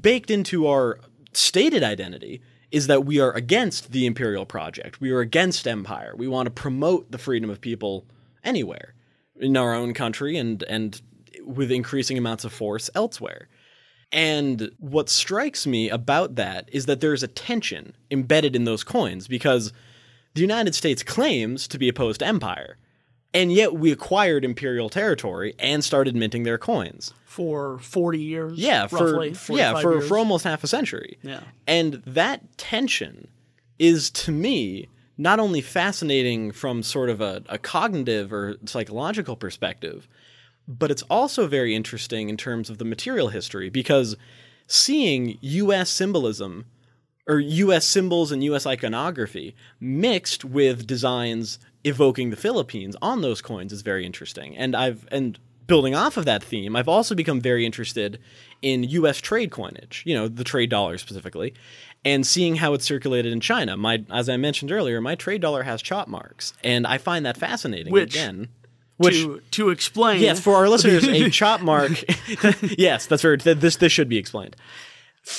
baked 0.00 0.30
into 0.30 0.66
our 0.66 1.00
stated 1.32 1.82
identity 1.82 2.40
is 2.70 2.86
that 2.86 3.04
we 3.04 3.18
are 3.18 3.32
against 3.32 3.92
the 3.92 4.06
imperial 4.06 4.46
project. 4.46 5.00
We 5.00 5.10
are 5.10 5.20
against 5.20 5.66
empire. 5.66 6.14
We 6.16 6.28
want 6.28 6.46
to 6.46 6.50
promote 6.50 7.10
the 7.10 7.18
freedom 7.18 7.50
of 7.50 7.60
people 7.60 8.06
anywhere 8.44 8.94
in 9.40 9.56
our 9.56 9.74
own 9.74 9.94
country 9.94 10.36
and 10.36 10.62
and 10.64 11.00
with 11.50 11.70
increasing 11.70 12.16
amounts 12.18 12.44
of 12.44 12.52
force 12.52 12.88
elsewhere. 12.94 13.48
And 14.12 14.70
what 14.78 15.08
strikes 15.08 15.66
me 15.66 15.88
about 15.88 16.34
that 16.36 16.68
is 16.72 16.86
that 16.86 17.00
there's 17.00 17.22
a 17.22 17.28
tension 17.28 17.94
embedded 18.10 18.56
in 18.56 18.64
those 18.64 18.82
coins 18.82 19.28
because 19.28 19.72
the 20.34 20.40
United 20.40 20.74
States 20.74 21.02
claims 21.02 21.68
to 21.68 21.78
be 21.78 21.88
opposed 21.88 22.20
to 22.20 22.26
empire. 22.26 22.76
And 23.32 23.52
yet 23.52 23.74
we 23.74 23.92
acquired 23.92 24.44
imperial 24.44 24.88
territory 24.88 25.54
and 25.60 25.84
started 25.84 26.16
minting 26.16 26.42
their 26.42 26.58
coins. 26.58 27.14
for 27.24 27.78
40 27.78 28.18
years 28.18 28.58
Yeah, 28.58 28.88
for 28.88 29.24
yeah, 29.50 29.80
for 29.80 29.92
years. 29.98 30.08
for 30.08 30.18
almost 30.18 30.42
half 30.42 30.64
a 30.64 30.66
century. 30.66 31.16
Yeah. 31.22 31.42
And 31.68 32.02
that 32.04 32.58
tension 32.58 33.28
is 33.78 34.10
to 34.10 34.32
me 34.32 34.88
not 35.16 35.38
only 35.38 35.60
fascinating 35.60 36.50
from 36.50 36.82
sort 36.82 37.08
of 37.08 37.20
a, 37.20 37.42
a 37.48 37.58
cognitive 37.58 38.32
or 38.32 38.56
psychological 38.66 39.36
perspective, 39.36 40.08
but 40.78 40.90
it's 40.90 41.02
also 41.02 41.46
very 41.46 41.74
interesting 41.74 42.28
in 42.28 42.36
terms 42.36 42.70
of 42.70 42.78
the 42.78 42.84
material 42.84 43.28
history 43.28 43.68
because 43.68 44.16
seeing 44.66 45.36
US 45.40 45.90
symbolism 45.90 46.66
or 47.26 47.40
US 47.40 47.84
symbols 47.84 48.30
and 48.30 48.42
US 48.44 48.66
iconography 48.66 49.54
mixed 49.80 50.44
with 50.44 50.86
designs 50.86 51.58
evoking 51.82 52.30
the 52.30 52.36
Philippines 52.36 52.96
on 53.02 53.20
those 53.20 53.42
coins 53.42 53.72
is 53.72 53.82
very 53.82 54.06
interesting. 54.06 54.56
And 54.56 54.76
I've 54.76 55.08
and 55.10 55.38
building 55.66 55.94
off 55.94 56.16
of 56.16 56.24
that 56.24 56.42
theme, 56.42 56.74
I've 56.74 56.88
also 56.88 57.14
become 57.14 57.40
very 57.40 57.64
interested 57.66 58.18
in 58.62 58.84
US 58.84 59.18
trade 59.20 59.50
coinage, 59.50 60.02
you 60.06 60.14
know, 60.14 60.28
the 60.28 60.44
trade 60.44 60.70
dollar 60.70 60.98
specifically, 60.98 61.54
and 62.04 62.26
seeing 62.26 62.56
how 62.56 62.74
it's 62.74 62.84
circulated 62.84 63.32
in 63.32 63.40
China. 63.40 63.76
My 63.76 64.04
as 64.10 64.28
I 64.28 64.36
mentioned 64.36 64.70
earlier, 64.70 65.00
my 65.00 65.16
trade 65.16 65.40
dollar 65.40 65.64
has 65.64 65.82
chop 65.82 66.06
marks, 66.06 66.52
and 66.62 66.86
I 66.86 66.98
find 66.98 67.26
that 67.26 67.36
fascinating 67.36 67.92
Which- 67.92 68.14
again. 68.14 68.48
Which 69.00 69.14
to 69.14 69.40
to 69.52 69.70
explain 69.70 70.20
Yes, 70.20 70.40
for 70.40 70.54
our 70.56 70.68
listeners, 70.68 71.04
a 71.06 71.28
chop 71.40 71.60
mark. 71.62 71.92
yes, 72.78 73.06
that's 73.06 73.22
very. 73.22 73.38
th- 73.38 73.58
This 73.58 73.76
this 73.76 73.92
should 73.92 74.08
be 74.08 74.18
explained. 74.18 74.56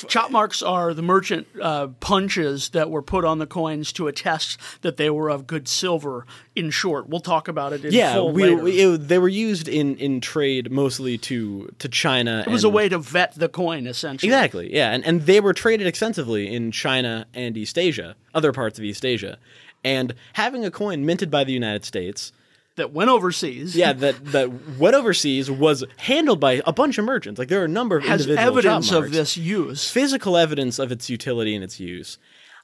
Chop 0.06 0.30
marks 0.30 0.62
are 0.62 0.94
the 0.94 1.02
merchant 1.02 1.46
uh, 1.60 1.88
punches 1.98 2.68
that 2.70 2.88
were 2.88 3.02
put 3.02 3.24
on 3.24 3.40
the 3.40 3.46
coins 3.48 3.92
to 3.94 4.06
attest 4.06 4.56
that 4.82 4.96
they 4.96 5.10
were 5.10 5.28
of 5.28 5.46
good 5.46 5.66
silver. 5.66 6.24
In 6.54 6.70
short, 6.70 7.08
we'll 7.08 7.20
talk 7.20 7.48
about 7.48 7.72
it 7.72 7.84
in 7.84 7.92
Yeah, 7.92 8.14
full 8.14 8.32
we, 8.32 8.54
we- 8.54 8.80
it- 8.80 9.08
they 9.08 9.18
were 9.18 9.28
used 9.28 9.66
in, 9.68 9.96
in 9.96 10.20
trade 10.20 10.70
mostly 10.70 11.18
to 11.18 11.74
to 11.80 11.88
China. 11.88 12.44
it 12.46 12.50
was 12.50 12.62
a 12.64 12.68
way 12.70 12.88
to 12.88 12.98
vet 12.98 13.34
the 13.34 13.48
coin, 13.48 13.86
essentially. 13.88 14.28
Exactly. 14.32 14.72
Yeah, 14.72 14.92
and 14.92 15.04
and 15.04 15.22
they 15.26 15.40
were 15.40 15.52
traded 15.52 15.86
extensively 15.86 16.52
in 16.54 16.70
China 16.70 17.26
and 17.34 17.56
East 17.56 17.76
Asia, 17.76 18.14
other 18.34 18.52
parts 18.52 18.78
of 18.78 18.84
East 18.84 19.04
Asia, 19.04 19.36
and 19.84 20.14
having 20.34 20.64
a 20.64 20.70
coin 20.70 21.04
minted 21.04 21.30
by 21.30 21.42
the 21.44 21.52
United 21.52 21.84
States. 21.84 22.32
That 22.76 22.92
went 22.92 23.10
overseas. 23.10 23.76
Yeah, 23.76 23.92
that 23.92 24.24
that 24.32 24.78
went 24.78 24.94
overseas 24.94 25.50
was 25.50 25.84
handled 25.98 26.40
by 26.40 26.62
a 26.66 26.72
bunch 26.72 26.96
of 26.96 27.04
merchants. 27.04 27.38
Like 27.38 27.48
there 27.48 27.60
are 27.60 27.66
a 27.66 27.68
number 27.68 27.98
of 27.98 28.04
has 28.04 28.26
evidence 28.26 28.90
of 28.92 29.12
this 29.12 29.36
use. 29.36 29.90
physical 29.90 30.36
evidence 30.36 30.78
of 30.78 30.90
its 30.90 31.10
utility 31.10 31.54
and 31.54 31.62
its 31.62 31.78
use. 31.78 32.18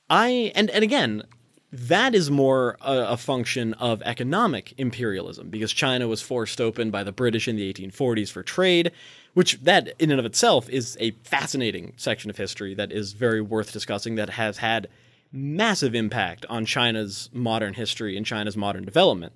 I 0.08 0.50
and 0.54 0.70
and 0.70 0.82
again, 0.82 1.24
that 1.70 2.14
is 2.14 2.30
more 2.30 2.78
a, 2.80 3.08
a 3.10 3.16
function 3.16 3.74
of 3.74 4.00
economic 4.02 4.72
imperialism 4.78 5.50
because 5.50 5.72
China 5.72 6.08
was 6.08 6.22
forced 6.22 6.60
open 6.60 6.90
by 6.90 7.04
the 7.04 7.12
British 7.12 7.46
in 7.46 7.56
the 7.56 7.72
1840s 7.72 8.30
for 8.30 8.42
trade, 8.42 8.92
which 9.34 9.60
that 9.62 9.92
in 9.98 10.10
and 10.10 10.18
of 10.18 10.24
itself 10.24 10.68
is 10.70 10.96
a 11.00 11.10
fascinating 11.24 11.92
section 11.96 12.30
of 12.30 12.36
history 12.38 12.74
that 12.74 12.92
is 12.92 13.12
very 13.12 13.42
worth 13.42 13.72
discussing 13.72 14.14
that 14.14 14.30
has 14.30 14.58
had 14.58 14.88
massive 15.30 15.94
impact 15.94 16.46
on 16.48 16.64
China's 16.64 17.28
modern 17.34 17.74
history 17.74 18.16
and 18.16 18.24
China's 18.24 18.56
modern 18.56 18.84
development. 18.84 19.34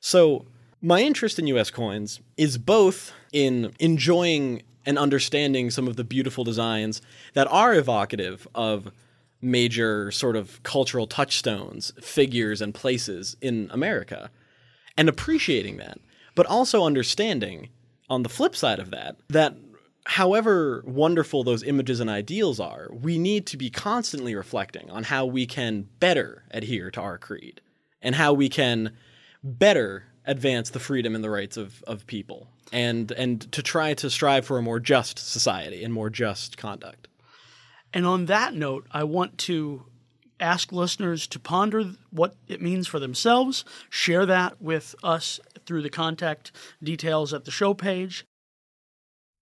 So, 0.00 0.46
my 0.80 1.00
interest 1.00 1.38
in 1.38 1.46
US 1.48 1.70
coins 1.70 2.20
is 2.36 2.56
both 2.56 3.12
in 3.32 3.72
enjoying 3.80 4.62
and 4.86 4.98
understanding 4.98 5.70
some 5.70 5.88
of 5.88 5.96
the 5.96 6.04
beautiful 6.04 6.44
designs 6.44 7.02
that 7.34 7.48
are 7.50 7.74
evocative 7.74 8.46
of 8.54 8.92
major 9.40 10.10
sort 10.10 10.36
of 10.36 10.62
cultural 10.62 11.06
touchstones, 11.06 11.92
figures, 12.00 12.60
and 12.60 12.74
places 12.74 13.36
in 13.40 13.68
America, 13.72 14.30
and 14.96 15.08
appreciating 15.08 15.76
that, 15.76 15.98
but 16.34 16.46
also 16.46 16.84
understanding, 16.84 17.68
on 18.08 18.22
the 18.22 18.28
flip 18.28 18.56
side 18.56 18.78
of 18.78 18.90
that, 18.90 19.16
that 19.28 19.54
however 20.06 20.82
wonderful 20.86 21.44
those 21.44 21.62
images 21.62 22.00
and 22.00 22.08
ideals 22.08 22.58
are, 22.58 22.88
we 22.90 23.18
need 23.18 23.46
to 23.46 23.56
be 23.56 23.68
constantly 23.68 24.34
reflecting 24.34 24.90
on 24.90 25.04
how 25.04 25.26
we 25.26 25.44
can 25.44 25.86
better 26.00 26.44
adhere 26.50 26.90
to 26.90 27.00
our 27.00 27.18
creed 27.18 27.60
and 28.00 28.14
how 28.14 28.32
we 28.32 28.48
can 28.48 28.92
better 29.42 30.04
advance 30.24 30.70
the 30.70 30.80
freedom 30.80 31.14
and 31.14 31.24
the 31.24 31.30
rights 31.30 31.56
of, 31.56 31.82
of 31.86 32.06
people 32.06 32.48
and 32.72 33.12
and 33.12 33.50
to 33.52 33.62
try 33.62 33.94
to 33.94 34.10
strive 34.10 34.46
for 34.46 34.58
a 34.58 34.62
more 34.62 34.80
just 34.80 35.18
society 35.18 35.84
and 35.84 35.92
more 35.92 36.10
just 36.10 36.56
conduct. 36.56 37.08
And 37.92 38.06
on 38.06 38.26
that 38.26 38.54
note, 38.54 38.86
I 38.90 39.04
want 39.04 39.38
to 39.38 39.84
ask 40.40 40.72
listeners 40.72 41.26
to 41.26 41.38
ponder 41.38 41.92
what 42.10 42.36
it 42.46 42.60
means 42.60 42.86
for 42.86 42.98
themselves, 42.98 43.64
share 43.88 44.26
that 44.26 44.60
with 44.60 44.94
us 45.02 45.40
through 45.66 45.82
the 45.82 45.90
contact 45.90 46.52
details 46.82 47.32
at 47.32 47.44
the 47.44 47.50
show 47.50 47.74
page. 47.74 48.24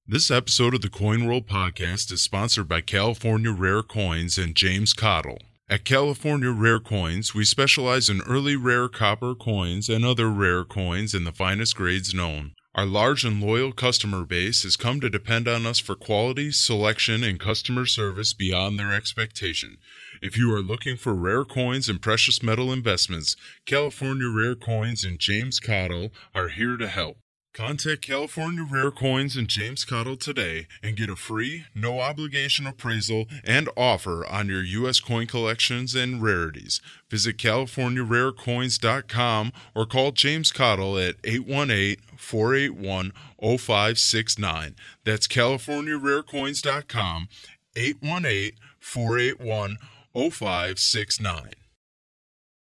This 0.07 0.31
episode 0.31 0.75
of 0.75 0.83
the 0.83 0.89
Coin 0.89 1.27
World 1.27 1.49
Podcast 1.49 2.13
is 2.13 2.23
sponsored 2.23 2.69
by 2.69 2.81
California 2.81 3.51
Rare 3.51 3.83
Coins 3.83 4.39
and 4.39 4.55
James 4.55 4.95
Cottle. 4.95 5.39
At 5.69 5.85
California 5.85 6.53
Rare 6.53 6.79
Coins, 6.79 7.35
we 7.35 7.45
specialize 7.45 8.09
in 8.09 8.21
early 8.21 8.55
rare 8.55 8.89
copper 8.89 9.35
coins 9.35 9.89
and 9.89 10.05
other 10.05 10.31
rare 10.31 10.65
coins 10.65 11.13
in 11.13 11.25
the 11.25 11.33
finest 11.33 11.75
grades 11.75 12.15
known. 12.15 12.53
Our 12.77 12.87
large 12.87 13.25
and 13.25 13.43
loyal 13.43 13.73
customer 13.73 14.25
base 14.25 14.63
has 14.63 14.77
come 14.77 15.01
to 15.01 15.11
depend 15.11 15.49
on 15.49 15.67
us 15.67 15.81
for 15.81 15.97
quality, 15.97 16.53
selection, 16.53 17.25
and 17.25 17.41
customer 17.41 17.85
service 17.85 18.33
beyond 18.33 18.79
their 18.79 18.93
expectation. 18.93 19.79
If 20.23 20.39
you 20.39 20.55
are 20.55 20.63
looking 20.63 20.97
for 20.97 21.17
rare 21.17 21.45
coins 21.45 21.89
and 21.89 22.01
precious 22.01 22.45
metal 22.45 22.73
investments, 22.73 23.35
California 23.67 24.31
Rare 24.31 24.55
Coins 24.55 25.03
and 25.03 25.19
James 25.19 25.59
Cottle 25.59 26.13
are 26.33 26.49
here 26.49 26.77
to 26.77 26.87
help. 26.87 27.17
Contact 27.57 28.03
California 28.03 28.65
Rare 28.71 28.91
Coins 28.91 29.35
and 29.35 29.49
James 29.49 29.87
Cottle 29.87 30.19
today 30.19 30.67
and 30.83 30.95
get 30.95 31.09
a 31.09 31.17
free, 31.17 31.65
no 31.75 32.01
obligation 32.01 32.67
appraisal 32.67 33.25
and 33.45 33.71
offer 33.79 34.27
on 34.27 34.49
your 34.49 34.63
U.S. 34.63 35.01
coin 35.01 35.27
collections 35.27 35.95
and 35.95 36.23
rarities. 36.23 36.83
Visit 37.09 37.39
CaliforniaRareCoins.com 37.39 39.53
or 39.75 39.87
call 39.87 40.13
James 40.13 40.53
Cottle 40.53 40.99
at 40.99 41.17
818 41.25 41.97
481 42.19 43.15
0569. 43.41 44.77
That's 45.05 45.27
CaliforniaRareCoins.com, 45.27 47.29
818 47.75 48.53
481 48.79 49.79
0569. 50.13 51.51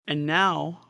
And 0.06 0.24
now, 0.24 0.80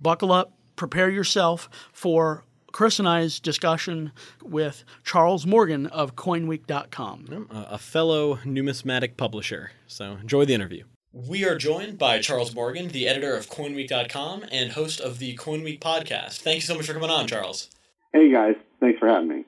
buckle 0.00 0.30
up, 0.30 0.52
prepare 0.76 1.10
yourself 1.10 1.68
for 1.92 2.44
Chris 2.72 2.98
and 2.98 3.08
I's 3.08 3.38
discussion 3.38 4.12
with 4.42 4.84
Charles 5.04 5.46
Morgan 5.46 5.86
of 5.86 6.16
CoinWeek.com. 6.16 7.48
a 7.50 7.74
a 7.74 7.78
fellow 7.78 8.38
numismatic 8.44 9.16
publisher. 9.16 9.72
So 9.86 10.12
enjoy 10.20 10.44
the 10.46 10.54
interview. 10.54 10.84
We 11.12 11.44
are 11.44 11.58
joined 11.58 11.98
by 11.98 12.20
Charles 12.20 12.54
Morgan, 12.54 12.88
the 12.88 13.06
editor 13.06 13.36
of 13.36 13.50
CoinWeek.com 13.50 14.46
and 14.50 14.72
host 14.72 15.00
of 15.00 15.18
the 15.18 15.36
CoinWeek 15.36 15.78
podcast. 15.80 16.40
Thank 16.40 16.56
you 16.56 16.62
so 16.62 16.74
much 16.74 16.86
for 16.86 16.94
coming 16.94 17.10
on, 17.10 17.26
Charles. 17.26 17.68
Hey 18.12 18.32
guys, 18.32 18.54
thanks 18.80 18.98
for 18.98 19.08
having 19.08 19.28
me. 19.28 19.44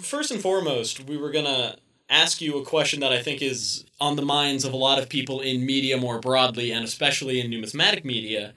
First 0.00 0.30
and 0.30 0.40
foremost, 0.40 1.00
we 1.08 1.16
were 1.16 1.30
gonna 1.32 1.76
ask 2.08 2.40
you 2.40 2.58
a 2.58 2.64
question 2.64 3.00
that 3.00 3.12
I 3.12 3.22
think 3.22 3.42
is 3.42 3.84
on 4.00 4.16
the 4.16 4.22
minds 4.22 4.64
of 4.64 4.72
a 4.72 4.76
lot 4.76 4.98
of 5.00 5.08
people 5.08 5.40
in 5.40 5.66
media 5.66 5.96
more 5.96 6.20
broadly, 6.20 6.70
and 6.70 6.84
especially 6.84 7.40
in 7.40 7.50
numismatic 7.50 8.04
media. 8.04 8.52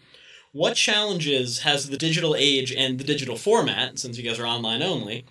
What 0.53 0.75
challenges 0.75 1.61
has 1.61 1.89
the 1.89 1.97
digital 1.97 2.35
age 2.35 2.71
and 2.71 2.99
the 2.99 3.03
digital 3.03 3.37
format, 3.37 3.97
since 3.97 4.19
you 4.19 4.23
guys 4.23 4.39
are 4.39 4.45
online 4.45 4.83
only, 4.83 5.25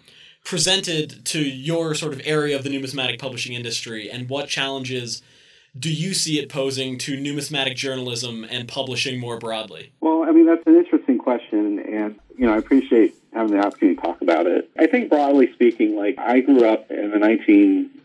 presented 0.45 1.25
to 1.27 1.39
your 1.39 1.95
sort 1.95 2.13
of 2.13 2.21
area 2.25 2.57
of 2.57 2.65
the 2.65 2.71
numismatic 2.71 3.21
publishing 3.21 3.55
industry, 3.55 4.11
and 4.11 4.29
what 4.29 4.49
challenges 4.49 5.23
do 5.79 5.93
you 5.93 6.13
see 6.13 6.41
it 6.41 6.49
posing 6.49 6.99
to 6.99 7.17
numismatic 7.17 7.77
journalism 7.77 8.45
and 8.51 8.67
publishing 8.67 9.21
more 9.21 9.39
broadly? 9.39 9.93
Well, 10.01 10.25
I 10.25 10.33
mean, 10.33 10.47
that's 10.47 10.67
an 10.67 10.75
interesting 10.75 11.19
question, 11.19 11.79
and, 11.79 12.19
you 12.37 12.45
know, 12.45 12.55
I 12.55 12.57
appreciate 12.57 13.15
having 13.33 13.53
the 13.53 13.65
opportunity 13.65 13.95
to 13.95 14.03
talk 14.03 14.23
about 14.23 14.49
it. 14.49 14.71
I 14.77 14.89
think 14.89 15.09
broadly 15.09 15.53
speaking, 15.53 15.95
like, 15.95 16.19
I 16.19 16.41
grew 16.41 16.69
up 16.69 16.91
in 16.91 17.13
the 17.13 17.19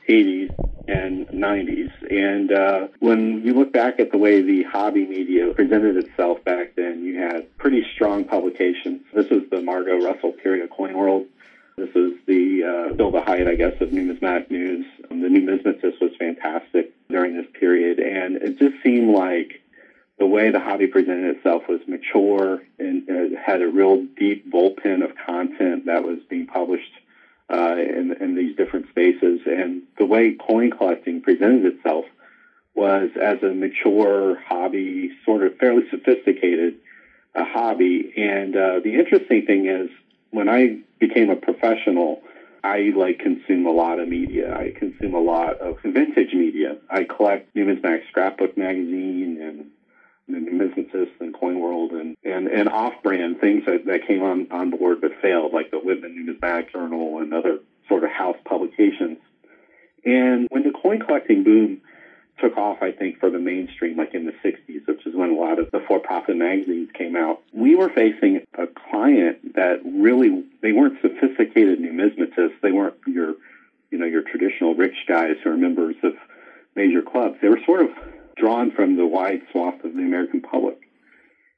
1980s 0.08 0.53
and 0.88 1.28
90s, 1.28 1.91
and 2.10 2.51
uh, 2.51 2.88
when 2.99 3.43
you 3.43 3.53
look 3.53 3.74
back 3.74 3.99
at 3.99 4.12
the 4.12 4.18
way 4.18 4.41
the 4.41 4.64
hobby 4.64 5.05
media 5.05 5.53
presented 5.53 5.97
itself 5.97 6.43
back 6.45 6.76
then, 6.76 7.03
you 7.03 7.20
had 7.20 7.58
pretty 7.58 7.86
strong 7.93 8.24
publications. 8.24 9.01
This 9.14 9.30
was 9.30 9.43
the 9.51 9.62
Margo 9.62 9.99
Russell 9.99 10.32
period 10.32 10.64
of 10.64 10.70
Coin 10.70 10.97
World. 10.97 11.26
This 11.76 11.93
was 11.93 12.14
the 12.26 12.64
uh, 12.64 12.93
still 12.93 13.12
the 13.12 13.22
height, 13.22 13.47
I 13.47 13.55
guess, 13.55 13.74
of 13.82 13.91
numismatic 13.91 14.49
news. 14.49 14.86
Um, 15.12 15.22
the 15.22 15.28
numismatist 15.28 16.01
was 16.01 16.12
fantastic 16.18 16.93
during 17.10 17.36
this 17.36 17.45
period, 17.53 17.99
and 17.99 18.38
it 18.38 18.58
just 18.58 18.82
seemed 18.82 19.14
like 19.14 19.62
the 20.18 20.26
way 20.26 20.49
the 20.49 20.60
hobby 20.60 20.88
presented 20.88 21.36
itself 21.36 21.64
was 21.68 21.82
mature 21.86 22.64
and 22.80 23.08
uh, 23.10 23.39
had 23.39 23.62
a 23.62 23.68
real 23.68 24.03
deep 24.18 24.51
bullpen 24.51 25.03
of 25.03 25.16
content 25.18 25.86
that 25.86 26.03
was 26.03 26.18
being 26.30 26.47
published 26.47 26.91
uh, 27.49 27.75
in, 27.77 28.15
in 28.19 28.35
these 28.35 28.55
different 28.55 28.89
spaces. 28.89 29.41
And 29.45 29.83
the 29.97 30.05
way 30.05 30.33
coin 30.33 30.71
collecting 30.71 31.21
presented 31.21 31.65
itself 31.65 32.05
was 32.75 33.09
as 33.21 33.41
a 33.41 33.53
mature 33.53 34.39
hobby, 34.47 35.11
sort 35.25 35.43
of 35.43 35.55
fairly 35.57 35.83
sophisticated 35.89 36.75
uh, 37.35 37.43
hobby. 37.43 38.13
And 38.17 38.55
uh, 38.55 38.79
the 38.83 38.95
interesting 38.95 39.45
thing 39.45 39.67
is, 39.67 39.89
when 40.31 40.49
I 40.49 40.79
became 40.99 41.29
a 41.29 41.35
professional, 41.35 42.21
I 42.63 42.91
like 42.95 43.19
consume 43.19 43.65
a 43.65 43.71
lot 43.71 43.99
of 43.99 44.09
media. 44.09 44.55
I 44.55 44.71
consume 44.77 45.13
a 45.13 45.19
lot 45.19 45.59
of 45.59 45.77
vintage 45.83 46.33
media. 46.33 46.77
I 46.89 47.05
collect 47.05 47.55
Numismatic 47.55 48.03
Scrapbook 48.09 48.57
magazine 48.57 49.39
and 49.41 49.71
the 50.28 50.38
Numismatist 50.38 51.11
and 51.19 51.34
Coin 51.34 51.59
World 51.59 51.91
and, 51.91 52.17
and, 52.23 52.47
and 52.47 52.69
off-brand 52.69 53.39
things 53.39 53.65
that, 53.65 53.86
that 53.86 54.07
came 54.07 54.21
on, 54.21 54.47
on 54.51 54.71
board 54.71 55.01
but 55.01 55.11
failed, 55.21 55.53
like 55.53 55.71
the 55.71 55.80
Whitman 55.80 56.15
Numismatic 56.15 56.71
Journal 56.71 57.19
and 57.19 57.34
other 57.34 57.59
sort 57.88 58.03
of 58.03 58.09
house 58.09 58.38
publications. 58.45 59.17
And 60.05 60.47
when 60.49 60.63
the 60.63 60.71
coin 60.71 60.99
collecting 60.99 61.43
boom 61.43 61.82
took 62.39 62.57
off, 62.57 62.82
I 62.82 62.91
think, 62.91 63.19
for 63.19 63.30
the 63.30 63.39
mainstream, 63.39 63.97
like 63.97 64.13
in 64.13 64.25
the 64.25 64.34
60s, 64.43 64.88
which 64.88 65.05
is 65.05 65.15
when 65.15 65.32
a 65.32 65.36
lot 65.36 65.59
of 65.59 65.71
the 65.71 65.80
for-profit 65.88 66.36
magazines 66.36 66.89
came 66.93 67.15
out. 67.15 67.41
We 67.51 67.75
were 67.75 67.89
facing 67.89 68.41
a 68.57 68.67
client 68.67 69.55
that 69.55 69.82
really, 69.84 70.43
they 70.61 70.71
weren't 70.71 71.01
sophisticated 71.01 71.80
numismatists. 71.80 72.61
They 72.61 72.71
weren't 72.71 72.95
your, 73.07 73.36
you 73.89 73.97
know, 73.97 74.05
your 74.05 74.21
traditional 74.21 74.75
rich 74.75 74.95
guys 75.07 75.38
who 75.43 75.51
are 75.51 75.57
members 75.57 75.95
of 76.03 76.13
major 76.75 77.01
clubs. 77.01 77.38
They 77.41 77.49
were 77.49 77.59
sort 77.65 77.82
of 77.82 77.89
drawn 78.39 78.71
from 78.71 78.95
the 78.95 79.05
wide 79.05 79.41
swath 79.51 79.83
of 79.83 79.93
the 79.93 80.01
American 80.01 80.41
public. 80.41 80.79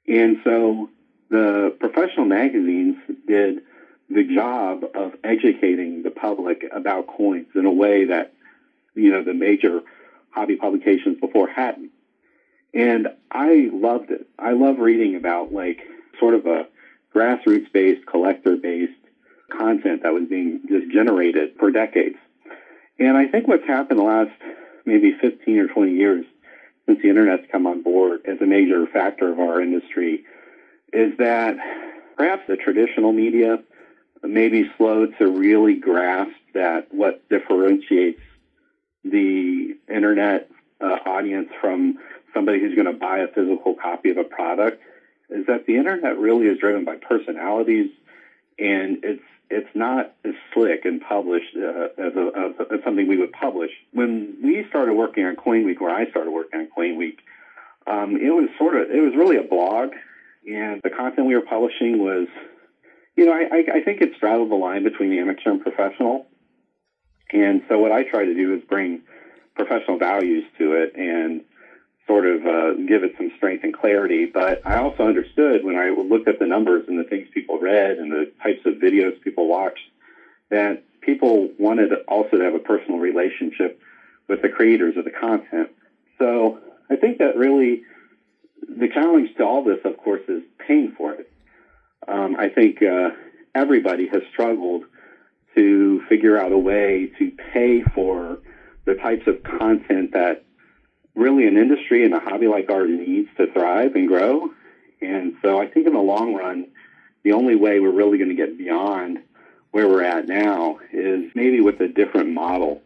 And 0.07 0.37
so 0.43 0.89
the 1.29 1.75
professional 1.79 2.25
magazines 2.25 2.95
did 3.27 3.61
the 4.09 4.23
job 4.23 4.83
of 4.95 5.13
educating 5.23 6.03
the 6.03 6.09
public 6.09 6.65
about 6.71 7.07
coins 7.07 7.47
in 7.55 7.65
a 7.65 7.71
way 7.71 8.05
that, 8.05 8.33
you 8.95 9.11
know, 9.11 9.23
the 9.23 9.33
major 9.33 9.81
hobby 10.31 10.55
publications 10.55 11.19
before 11.19 11.47
hadn't. 11.47 11.91
And 12.73 13.07
I 13.31 13.69
loved 13.71 14.11
it. 14.11 14.27
I 14.37 14.53
love 14.53 14.79
reading 14.79 15.15
about 15.15 15.53
like 15.53 15.79
sort 16.19 16.33
of 16.33 16.45
a 16.45 16.67
grassroots 17.15 17.71
based, 17.71 18.05
collector 18.05 18.55
based 18.55 18.93
content 19.49 20.03
that 20.03 20.13
was 20.13 20.27
being 20.29 20.61
just 20.67 20.91
generated 20.91 21.55
for 21.57 21.71
decades. 21.71 22.17
And 22.99 23.17
I 23.17 23.27
think 23.27 23.47
what's 23.47 23.65
happened 23.65 23.99
the 23.99 24.03
last 24.03 24.31
maybe 24.85 25.15
15 25.19 25.59
or 25.59 25.67
20 25.67 25.93
years 25.93 26.25
since 26.89 27.03
the 27.03 27.09
internet's 27.09 27.45
come 27.51 27.67
on 27.67 27.83
board 27.83 28.21
as 28.25 28.41
a 28.41 28.47
major 28.47 28.87
factor 28.87 29.31
of 29.31 29.39
our 29.39 29.61
industry 29.61 30.23
is 30.91 31.15
that 31.19 31.55
perhaps 32.17 32.41
the 32.47 32.57
traditional 32.57 33.13
media 33.13 33.61
may 34.23 34.49
be 34.49 34.67
slow 34.75 35.05
to 35.05 35.27
really 35.27 35.75
grasp 35.75 36.33
that 36.55 36.91
what 36.91 37.21
differentiates 37.29 38.19
the 39.03 39.77
internet 39.87 40.49
uh, 40.81 40.97
audience 41.05 41.49
from 41.61 41.99
somebody 42.33 42.59
who's 42.59 42.73
going 42.73 42.91
to 42.91 42.99
buy 42.99 43.19
a 43.19 43.27
physical 43.27 43.75
copy 43.75 44.09
of 44.09 44.17
a 44.17 44.23
product 44.23 44.81
is 45.29 45.45
that 45.45 45.67
the 45.67 45.77
internet 45.77 46.17
really 46.17 46.47
is 46.47 46.57
driven 46.57 46.85
by 46.85 46.95
personalities 46.95 47.91
and 48.57 48.97
it's 49.03 49.21
it's 49.49 49.69
not 49.73 50.13
as 50.23 50.33
slick 50.53 50.85
and 50.85 51.01
published 51.01 51.55
uh, 51.55 51.87
as, 51.97 52.13
a, 52.15 52.53
as, 52.71 52.83
something 52.83 53.07
we 53.07 53.17
would 53.17 53.31
publish. 53.31 53.71
When 53.93 54.37
we 54.43 54.65
started 54.69 54.93
working 54.93 55.25
on 55.25 55.35
Coin 55.35 55.65
Week, 55.65 55.81
or 55.81 55.89
I 55.89 56.09
started 56.09 56.31
working 56.31 56.59
on 56.59 56.67
Coin 56.73 56.97
Week, 56.97 57.19
um, 57.87 58.15
it 58.15 58.29
was 58.29 58.49
sort 58.57 58.75
of 58.75 58.91
it 58.91 59.01
was 59.01 59.13
really 59.15 59.37
a 59.37 59.43
blog, 59.43 59.89
and 60.47 60.81
the 60.83 60.91
content 60.91 61.27
we 61.27 61.35
were 61.35 61.41
publishing 61.41 61.97
was, 61.97 62.27
you 63.15 63.25
know, 63.25 63.33
I, 63.33 63.79
I 63.79 63.81
think 63.81 64.01
it 64.01 64.11
straddled 64.15 64.51
the 64.51 64.55
line 64.55 64.83
between 64.83 65.17
amateur 65.17 65.51
and 65.51 65.61
professional. 65.61 66.27
And 67.31 67.61
so 67.69 67.77
what 67.77 67.91
I 67.91 68.03
try 68.03 68.25
to 68.25 68.33
do 68.33 68.55
is 68.55 68.63
bring 68.67 69.01
professional 69.55 69.97
values 69.99 70.45
to 70.57 70.73
it 70.73 70.95
and 70.95 71.41
sort 72.09 72.25
of 72.25 72.43
uh, 72.43 72.73
give 72.87 73.03
it 73.03 73.13
some 73.17 73.31
strength 73.37 73.63
and 73.63 73.71
clarity. 73.71 74.25
But 74.25 74.65
I 74.65 74.79
also 74.79 75.03
understood 75.03 75.63
when 75.63 75.75
I 75.75 75.89
looked 75.91 76.27
at 76.27 76.39
the 76.39 76.47
numbers 76.47 76.85
and 76.87 76.97
the 76.97 77.03
things 77.03 77.27
people 77.31 77.59
read 77.59 77.99
and 77.99 78.11
the 78.11 78.31
types 78.41 78.65
of 78.65 78.73
videos 78.75 79.21
people 79.21 79.47
watched 79.47 79.87
that 80.49 80.83
people 81.01 81.51
wanted 81.59 81.93
also 82.07 82.37
to 82.37 82.43
have 82.43 82.55
a 82.55 82.59
personal 82.59 82.99
relationship 82.99 83.79
with 84.27 84.41
the 84.41 84.49
creators 84.49 84.97
of 84.97 85.05
the 85.05 85.11
content. 85.11 85.69
So 86.17 86.59
I 86.89 86.95
think 86.95 87.19
that 87.19 87.37
really 87.37 87.83
the 88.67 88.87
challenge 88.87 89.29
to 89.37 89.45
all 89.45 89.63
this, 89.63 89.79
of 89.85 89.95
course, 89.97 90.23
is 90.27 90.41
paying 90.57 90.93
for 90.97 91.13
it. 91.13 91.31
Um, 92.07 92.35
I 92.37 92.49
think 92.49 92.81
uh, 92.81 93.11
everybody 93.53 94.07
has 94.07 94.23
struggled 94.33 94.83
to 95.55 96.01
figure 96.09 96.37
out 96.39 96.51
a 96.51 96.57
way 96.57 97.11
to 97.19 97.31
pay 97.53 97.83
for 97.83 98.39
the 98.85 98.95
types 98.95 99.27
of 99.27 99.43
content 99.43 100.13
that 100.13 100.43
really 101.15 101.47
an 101.47 101.57
industry 101.57 102.05
and 102.05 102.13
a 102.13 102.19
hobby 102.19 102.47
like 102.47 102.69
ours 102.69 102.89
needs 102.89 103.29
to 103.37 103.51
thrive 103.51 103.95
and 103.95 104.07
grow. 104.07 104.51
And 105.01 105.35
so 105.41 105.59
I 105.59 105.67
think 105.67 105.87
in 105.87 105.93
the 105.93 105.99
long 105.99 106.33
run, 106.35 106.67
the 107.23 107.33
only 107.33 107.55
way 107.55 107.79
we're 107.79 107.91
really 107.91 108.17
going 108.17 108.29
to 108.29 108.35
get 108.35 108.57
beyond 108.57 109.19
where 109.71 109.87
we're 109.87 110.03
at 110.03 110.27
now 110.27 110.79
is 110.91 111.31
maybe 111.35 111.61
with 111.61 111.79
a 111.81 111.87
different 111.87 112.31
model 112.31 112.81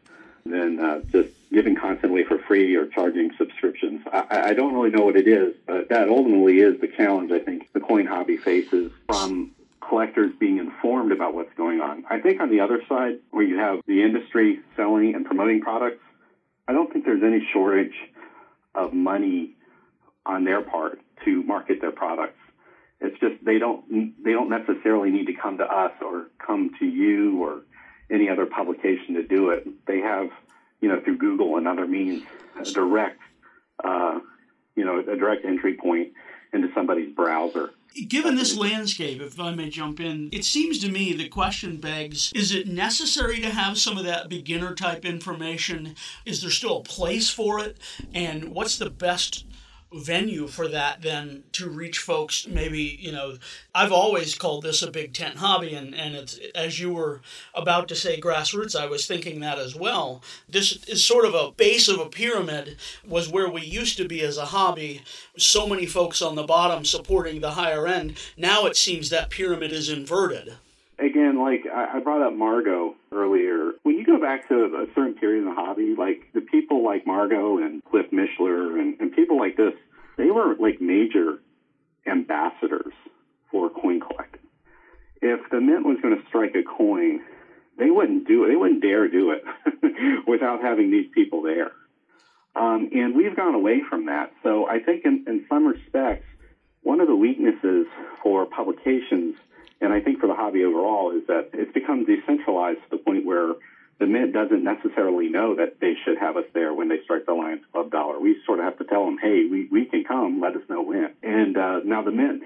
than 0.45 0.79
uh, 0.79 0.99
just 1.11 1.29
giving 1.51 1.75
content 1.75 2.11
away 2.11 2.23
for 2.23 2.39
free 2.39 2.75
or 2.75 2.87
charging 2.87 3.31
subscriptions. 3.37 4.01
I, 4.11 4.49
I 4.49 4.53
don't 4.53 4.73
really 4.73 4.89
know 4.89 5.05
what 5.05 5.15
it 5.15 5.27
is, 5.27 5.55
but 5.65 5.89
that 5.89 6.09
ultimately 6.09 6.59
is 6.59 6.81
the 6.81 6.87
challenge 6.87 7.31
I 7.31 7.39
think 7.39 7.71
the 7.73 7.79
coin 7.79 8.05
hobby 8.05 8.37
faces 8.37 8.91
from 9.07 9.51
collectors 9.79 10.33
being 10.39 10.57
informed 10.57 11.11
about 11.11 11.33
what's 11.33 11.53
going 11.55 11.79
on. 11.79 12.03
I 12.09 12.19
think 12.19 12.41
on 12.41 12.49
the 12.49 12.61
other 12.61 12.81
side, 12.89 13.19
where 13.31 13.43
you 13.43 13.57
have 13.59 13.79
the 13.85 14.01
industry 14.03 14.59
selling 14.75 15.15
and 15.15 15.25
promoting 15.25 15.61
products, 15.61 16.03
I 16.67 16.73
don't 16.73 16.91
think 16.91 17.05
there's 17.05 17.23
any 17.23 17.47
shortage 17.53 17.93
of 18.75 18.93
money 18.93 19.55
on 20.25 20.43
their 20.43 20.61
part 20.61 20.99
to 21.25 21.43
market 21.43 21.81
their 21.81 21.91
products. 21.91 22.39
It's 22.99 23.19
just 23.19 23.43
they 23.43 23.59
don't 23.59 24.23
they 24.23 24.31
don't 24.31 24.49
necessarily 24.49 25.11
need 25.11 25.27
to 25.27 25.33
come 25.33 25.57
to 25.57 25.65
us 25.65 25.91
or 26.01 26.27
come 26.39 26.71
to 26.79 26.85
you 26.85 27.43
or 27.43 27.61
any 28.09 28.29
other 28.29 28.45
publication 28.45 29.15
to 29.15 29.23
do 29.23 29.49
it. 29.49 29.67
They 29.85 29.99
have, 29.99 30.29
you 30.79 30.89
know, 30.89 31.01
through 31.01 31.17
Google 31.17 31.57
and 31.57 31.67
other 31.67 31.85
means, 31.85 32.23
a 32.59 32.63
direct, 32.63 33.19
uh, 33.83 34.19
you 34.75 34.85
know, 34.85 34.99
a 34.99 35.17
direct 35.17 35.45
entry 35.45 35.75
point 35.75 36.13
into 36.53 36.69
somebody's 36.73 37.13
browser. 37.13 37.71
Given 38.07 38.35
this 38.35 38.57
landscape, 38.57 39.21
if 39.21 39.39
I 39.39 39.53
may 39.53 39.69
jump 39.69 39.99
in, 39.99 40.29
it 40.31 40.45
seems 40.45 40.79
to 40.79 40.89
me 40.89 41.13
the 41.13 41.29
question 41.29 41.77
begs 41.77 42.31
is 42.33 42.51
it 42.51 42.67
necessary 42.67 43.39
to 43.41 43.51
have 43.51 43.77
some 43.77 43.99
of 43.99 44.05
that 44.05 44.29
beginner 44.29 44.73
type 44.73 45.05
information? 45.05 45.95
Is 46.25 46.41
there 46.41 46.49
still 46.49 46.77
a 46.77 46.83
place 46.83 47.29
for 47.29 47.59
it? 47.59 47.77
And 48.13 48.49
what's 48.49 48.77
the 48.79 48.89
best 48.89 49.45
venue 49.93 50.47
for 50.47 50.67
that 50.67 51.01
then 51.01 51.43
to 51.51 51.69
reach 51.69 51.99
folks 51.99 52.47
maybe 52.47 52.97
you 52.99 53.11
know 53.11 53.35
i've 53.75 53.91
always 53.91 54.35
called 54.35 54.63
this 54.63 54.81
a 54.81 54.89
big 54.89 55.13
tent 55.13 55.37
hobby 55.37 55.73
and, 55.73 55.93
and 55.93 56.15
it's 56.15 56.39
as 56.55 56.79
you 56.79 56.91
were 56.91 57.21
about 57.53 57.87
to 57.87 57.95
say 57.95 58.19
grassroots 58.19 58.79
i 58.79 58.85
was 58.85 59.05
thinking 59.05 59.39
that 59.39 59.59
as 59.59 59.75
well. 59.75 60.21
This 60.49 60.83
is 60.87 61.03
sort 61.03 61.25
of 61.25 61.33
a 61.33 61.51
base 61.51 61.87
of 61.87 61.99
a 61.99 62.07
pyramid 62.07 62.77
was 63.07 63.29
where 63.29 63.49
we 63.49 63.61
used 63.61 63.97
to 63.97 64.07
be 64.07 64.21
as 64.21 64.37
a 64.37 64.45
hobby 64.45 65.01
so 65.37 65.67
many 65.67 65.85
folks 65.85 66.21
on 66.21 66.35
the 66.35 66.43
bottom 66.43 66.85
supporting 66.85 67.41
the 67.41 67.51
higher 67.51 67.87
end. 67.87 68.17
Now 68.37 68.65
it 68.65 68.75
seems 68.75 69.09
that 69.09 69.29
pyramid 69.29 69.71
is 69.71 69.89
inverted 69.89 70.55
again 70.99 71.39
like 71.39 71.65
i 71.73 71.99
brought 71.99 72.21
up 72.21 72.33
margo 72.33 72.95
earlier 73.11 73.73
when 73.83 73.97
you 73.97 74.05
go 74.05 74.19
back 74.19 74.47
to 74.47 74.55
a 74.55 74.85
certain 74.95 75.13
period 75.13 75.41
in 75.41 75.45
the 75.45 75.53
hobby, 75.53 75.95
like 75.97 76.29
the 76.33 76.41
people 76.41 76.83
like 76.83 77.05
Margo 77.05 77.57
and 77.57 77.83
Cliff 77.83 78.07
Mishler 78.11 78.79
and, 78.79 78.99
and 78.99 79.11
people 79.11 79.37
like 79.37 79.55
this, 79.55 79.73
they 80.17 80.31
were 80.31 80.55
like 80.59 80.81
major 80.81 81.39
ambassadors 82.07 82.93
for 83.51 83.69
coin 83.69 83.99
collecting. 83.99 84.41
If 85.21 85.39
the 85.51 85.61
mint 85.61 85.85
was 85.85 85.99
going 86.01 86.17
to 86.17 86.23
strike 86.27 86.55
a 86.55 86.63
coin, 86.63 87.21
they 87.77 87.89
wouldn't 87.89 88.27
do 88.27 88.43
it. 88.45 88.49
They 88.49 88.55
wouldn't 88.55 88.81
dare 88.81 89.07
do 89.07 89.31
it 89.31 89.43
without 90.27 90.61
having 90.61 90.91
these 90.91 91.07
people 91.13 91.41
there. 91.41 91.71
Um, 92.55 92.89
and 92.93 93.15
we've 93.15 93.35
gone 93.35 93.55
away 93.55 93.81
from 93.89 94.07
that. 94.07 94.31
So 94.43 94.67
I 94.67 94.79
think 94.79 95.05
in, 95.05 95.25
in 95.27 95.45
some 95.49 95.65
respects, 95.65 96.25
one 96.83 96.99
of 96.99 97.07
the 97.07 97.15
weaknesses 97.15 97.87
for 98.21 98.45
publications, 98.45 99.35
and 99.83 99.91
I 99.91 99.99
think 99.99 100.19
for 100.19 100.27
the 100.27 100.33
hobby 100.33 100.63
overall, 100.63 101.11
is 101.11 101.27
that 101.27 101.49
it's 101.51 101.73
become 101.73 102.05
decentralized 102.05 102.79
to 102.89 102.97
the 102.97 103.03
point 103.03 103.25
where 103.25 103.53
the 103.99 104.07
Mint 104.07 104.33
doesn't 104.33 104.63
necessarily 104.63 105.29
know 105.29 105.55
that 105.55 105.79
they 105.81 105.93
should 106.03 106.17
have 106.17 106.37
us 106.37 106.45
there 106.53 106.73
when 106.73 106.87
they 106.87 107.01
strike 107.03 107.25
the 107.25 107.33
Lions 107.33 107.63
Club 107.71 107.91
dollar. 107.91 108.19
We 108.19 108.37
sort 108.45 108.59
of 108.59 108.65
have 108.65 108.77
to 108.79 108.85
tell 108.85 109.05
them, 109.05 109.17
hey, 109.21 109.45
we, 109.49 109.67
we 109.71 109.85
can 109.85 110.03
come, 110.03 110.41
let 110.41 110.55
us 110.55 110.63
know 110.69 110.81
when. 110.81 111.13
And 111.21 111.57
uh, 111.57 111.79
now 111.83 112.01
the 112.01 112.11
Mint, 112.11 112.43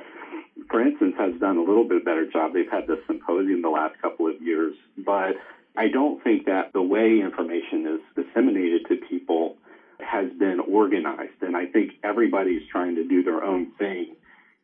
for 0.69 0.81
instance, 0.81 1.13
has 1.17 1.39
done 1.39 1.57
a 1.57 1.61
little 1.61 1.87
bit 1.87 2.03
better 2.03 2.29
job. 2.29 2.53
They've 2.53 2.69
had 2.69 2.87
this 2.87 2.99
symposium 3.05 3.61
the 3.61 3.69
last 3.69 4.01
couple 4.01 4.27
of 4.27 4.41
years, 4.41 4.75
but 4.97 5.35
I 5.77 5.89
don't 5.89 6.21
think 6.23 6.45
that 6.45 6.73
the 6.73 6.81
way 6.81 7.19
information 7.21 7.85
is 7.85 8.25
disseminated 8.25 8.87
to 8.89 8.95
people 9.07 9.57
has 9.99 10.31
been 10.33 10.59
organized. 10.59 11.41
And 11.41 11.55
I 11.55 11.67
think 11.67 11.93
everybody's 12.03 12.67
trying 12.71 12.95
to 12.95 13.07
do 13.07 13.23
their 13.23 13.43
own 13.43 13.71
thing. 13.77 14.15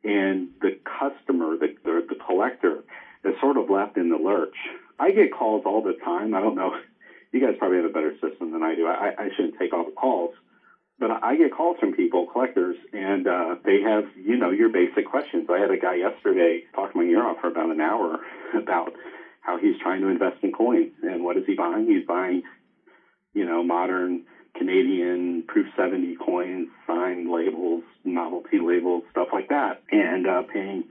And 0.04 0.50
the 0.62 0.72
customer, 0.84 1.56
the, 1.58 1.70
the, 1.84 2.04
the 2.10 2.16
collector, 2.16 2.84
is 3.24 3.34
sort 3.40 3.58
of 3.58 3.70
left 3.70 3.98
in 3.98 4.10
the 4.10 4.18
lurch. 4.18 4.56
I 5.00 5.12
get 5.12 5.32
calls 5.32 5.64
all 5.66 5.82
the 5.82 5.94
time. 5.94 6.34
I 6.34 6.42
don't 6.42 6.56
know. 6.56 6.72
You 7.32 7.40
guys 7.40 7.56
probably 7.58 7.78
have 7.78 7.86
a 7.86 7.90
better 7.90 8.14
system 8.22 8.52
than 8.52 8.62
I 8.62 8.76
do. 8.76 8.86
I, 8.86 9.12
I 9.18 9.30
shouldn't 9.36 9.56
take 9.58 9.74
all 9.74 9.84
the 9.84 9.92
calls. 9.92 10.32
But 11.00 11.24
I 11.24 11.36
get 11.36 11.52
calls 11.52 11.78
from 11.80 11.92
people, 11.92 12.26
collectors, 12.26 12.76
and 12.94 13.26
uh, 13.26 13.56
they 13.66 13.82
have, 13.82 14.06
you 14.16 14.38
know, 14.38 14.52
your 14.52 14.70
basic 14.70 15.06
questions. 15.06 15.48
I 15.50 15.58
had 15.58 15.72
a 15.72 15.78
guy 15.78 15.96
yesterday 15.96 16.62
talk 16.76 16.96
my 16.96 17.02
ear 17.02 17.26
off 17.26 17.38
for 17.42 17.48
about 17.48 17.72
an 17.72 17.82
hour 17.82 18.20
about 18.56 18.94
how 19.42 19.58
he's 19.58 19.76
trying 19.78 20.02
to 20.02 20.08
invest 20.08 20.38
in 20.42 20.52
coins 20.52 20.92
and 21.02 21.24
what 21.24 21.36
is 21.36 21.44
he 21.46 21.56
buying? 21.56 21.86
He's 21.86 22.06
buying, 22.06 22.44
you 23.34 23.46
know, 23.46 23.64
modern 23.64 24.22
Canadian 24.56 25.44
Proof 25.48 25.66
70 25.76 26.16
coins, 26.16 26.68
signed 26.88 27.30
labels, 27.30 27.84
novelty 28.04 28.60
labels, 28.60 29.04
stuff 29.12 29.30
like 29.34 29.50
that, 29.50 29.82
and 29.92 30.28
uh, 30.28 30.44
paying 30.52 30.84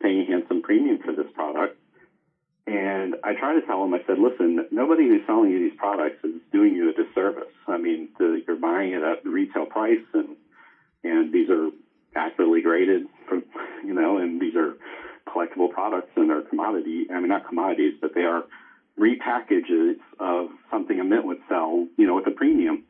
paying 0.00 0.20
a 0.20 0.24
handsome 0.24 0.62
premium 0.62 0.98
for 1.04 1.12
this 1.12 1.30
product. 1.34 1.78
And 2.66 3.16
I 3.22 3.34
try 3.34 3.54
to 3.54 3.62
tell 3.66 3.84
him, 3.84 3.92
I 3.94 4.00
said, 4.06 4.18
listen, 4.18 4.66
nobody 4.70 5.06
who's 5.06 5.20
selling 5.26 5.50
you 5.50 5.58
these 5.58 5.78
products 5.78 6.16
is 6.24 6.40
doing 6.50 6.74
you 6.74 6.88
a 6.88 6.92
disservice. 6.92 7.52
I 7.68 7.76
mean, 7.76 8.08
the, 8.18 8.40
you're 8.46 8.56
buying 8.56 8.92
it 8.92 9.02
at 9.02 9.22
the 9.22 9.30
retail 9.30 9.66
price, 9.66 10.04
and 10.12 10.36
and 11.04 11.32
these 11.32 11.50
are 11.50 11.68
accurately 12.16 12.62
graded, 12.62 13.06
you 13.84 13.94
know, 13.94 14.18
and 14.18 14.40
these 14.40 14.56
are 14.56 14.74
collectible 15.28 15.70
products, 15.70 16.10
and 16.16 16.30
they're 16.30 16.42
commodity. 16.42 17.06
I 17.10 17.18
mean, 17.20 17.28
not 17.28 17.46
commodities, 17.46 17.94
but 18.00 18.12
they 18.14 18.22
are 18.22 18.44
repackages 18.98 19.96
of 20.18 20.48
something 20.70 20.98
a 21.00 21.04
mint 21.04 21.26
would 21.26 21.40
sell, 21.48 21.86
you 21.96 22.06
know, 22.06 22.14
with 22.14 22.26
a 22.26 22.30
premium. 22.30 22.84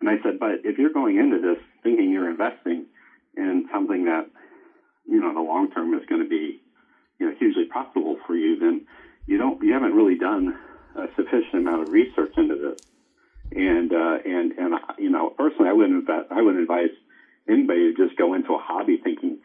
And 0.00 0.10
I 0.10 0.22
said, 0.22 0.38
but 0.38 0.60
if 0.64 0.78
you're 0.78 0.92
going 0.92 1.16
into 1.18 1.40
this 1.40 1.62
thinking 1.82 2.10
you're 2.10 2.30
investing 2.30 2.86
in 3.36 3.68
something 3.72 4.04
that, 4.04 4.26
you 5.06 5.20
know, 5.20 5.32
the 5.32 5.40
long 5.40 5.70
term 5.70 5.94
is 5.94 6.04
going 6.06 6.22
to 6.22 6.28
be, 6.28 6.60
you 7.18 7.26
know, 7.26 7.34
hugely 7.38 7.64
profitable 7.64 8.18
for 8.26 8.34
you, 8.34 8.58
then 8.58 8.86
you 9.26 9.38
don't, 9.38 9.62
you 9.62 9.72
haven't 9.72 9.94
really 9.94 10.16
done 10.16 10.56
a 10.94 11.06
sufficient 11.16 11.54
amount 11.54 11.82
of 11.82 11.88
research 11.92 12.32
into 12.36 12.56
this. 12.56 12.80
And, 13.52 13.92
uh, 13.92 14.18
and, 14.24 14.52
and, 14.52 14.74
you 14.98 15.10
know, 15.10 15.30
personally, 15.30 15.68
I 15.70 15.72
wouldn't, 15.72 16.08
I 16.10 16.42
wouldn't 16.42 16.62
advise 16.62 16.90
anybody 17.48 17.94
to 17.94 18.06
just 18.06 18.18
go 18.18 18.34
into 18.34 18.54
a 18.54 18.58
hobby 18.58 19.00
thinking 19.02 19.38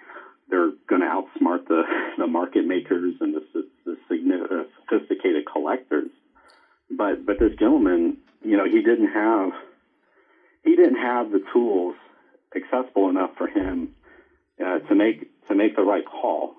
they're 0.50 0.72
going 0.90 1.02
to 1.02 1.08
outsmart 1.08 1.68
the, 1.68 1.84
the 2.18 2.28
market 2.28 2.66
makers 2.66 3.14
and 3.22 3.36
the, 3.36 3.42
the, 3.54 3.68
the 3.86 4.66
sophisticated 4.90 5.46
collectors. 5.52 6.10
But, 6.90 7.26
but 7.26 7.40
this 7.40 7.56
gentleman, 7.58 8.18
you 8.44 8.58
know, 8.58 8.66
he 8.66 8.82
didn't 8.82 9.14
have, 9.14 9.52
he 10.64 10.76
didn't 10.76 10.96
have 10.96 11.32
the 11.32 11.42
tools 11.54 11.96
accessible 12.56 13.10
enough 13.10 13.32
for 13.38 13.48
him 13.48 13.90
uh, 14.60 14.80
to 14.80 14.96
make 14.96 15.28
to 15.48 15.56
make 15.56 15.76
the 15.76 15.84
right 15.84 16.06
call. 16.06 16.54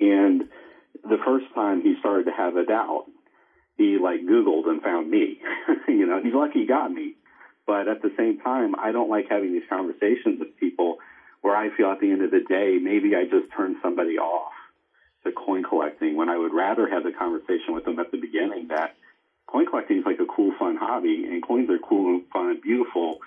And 0.00 0.44
the 1.02 1.18
first 1.24 1.46
time 1.54 1.80
he 1.80 1.94
started 1.98 2.24
to 2.24 2.32
have 2.32 2.56
a 2.56 2.64
doubt, 2.64 3.04
he 3.76 3.98
like 3.98 4.20
Googled 4.20 4.68
and 4.68 4.82
found 4.82 5.10
me. 5.10 5.40
you 5.88 6.06
know, 6.06 6.20
he's 6.22 6.34
lucky 6.34 6.60
he 6.60 6.66
got 6.66 6.90
me. 6.90 7.14
But 7.66 7.88
at 7.88 8.00
the 8.00 8.10
same 8.16 8.38
time, 8.38 8.74
I 8.78 8.92
don't 8.92 9.10
like 9.10 9.26
having 9.28 9.52
these 9.52 9.68
conversations 9.68 10.40
with 10.40 10.56
people 10.58 10.96
where 11.42 11.56
I 11.56 11.68
feel 11.76 11.90
at 11.90 12.00
the 12.00 12.10
end 12.10 12.22
of 12.22 12.30
the 12.30 12.40
day, 12.40 12.78
maybe 12.80 13.14
I 13.14 13.24
just 13.24 13.52
turned 13.54 13.76
somebody 13.82 14.18
off 14.18 14.52
to 15.24 15.32
coin 15.32 15.62
collecting 15.62 16.16
when 16.16 16.28
I 16.28 16.38
would 16.38 16.54
rather 16.54 16.88
have 16.88 17.02
the 17.02 17.12
conversation 17.12 17.74
with 17.74 17.84
them 17.84 17.98
at 17.98 18.10
the 18.10 18.18
beginning 18.18 18.68
that 18.68 18.92
coin 19.46 19.66
collecting 19.66 19.98
is 19.98 20.06
like 20.06 20.20
a 20.20 20.26
cool, 20.26 20.52
fun 20.58 20.76
hobby 20.76 21.26
and 21.28 21.42
coins 21.42 21.68
are 21.70 21.78
cool 21.78 22.14
and 22.14 22.22
fun 22.32 22.50
and 22.50 22.62
beautiful 22.62 23.18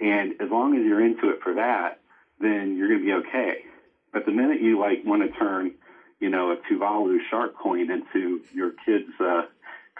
and 0.00 0.32
as 0.40 0.50
long 0.50 0.76
as 0.76 0.84
you're 0.84 1.04
into 1.04 1.30
it 1.30 1.40
for 1.42 1.54
that, 1.54 2.00
then 2.40 2.76
you're 2.76 2.88
going 2.88 3.00
to 3.00 3.06
be 3.06 3.12
okay. 3.28 3.58
But 4.12 4.26
the 4.26 4.32
minute 4.32 4.60
you 4.60 4.78
like 4.78 5.04
want 5.04 5.22
to 5.22 5.38
turn, 5.38 5.72
you 6.20 6.28
know, 6.30 6.52
a 6.52 6.56
Tuvalu 6.56 7.18
shark 7.30 7.56
coin 7.56 7.90
into 7.90 8.40
your 8.52 8.72
kid's 8.84 9.10
uh, 9.20 9.42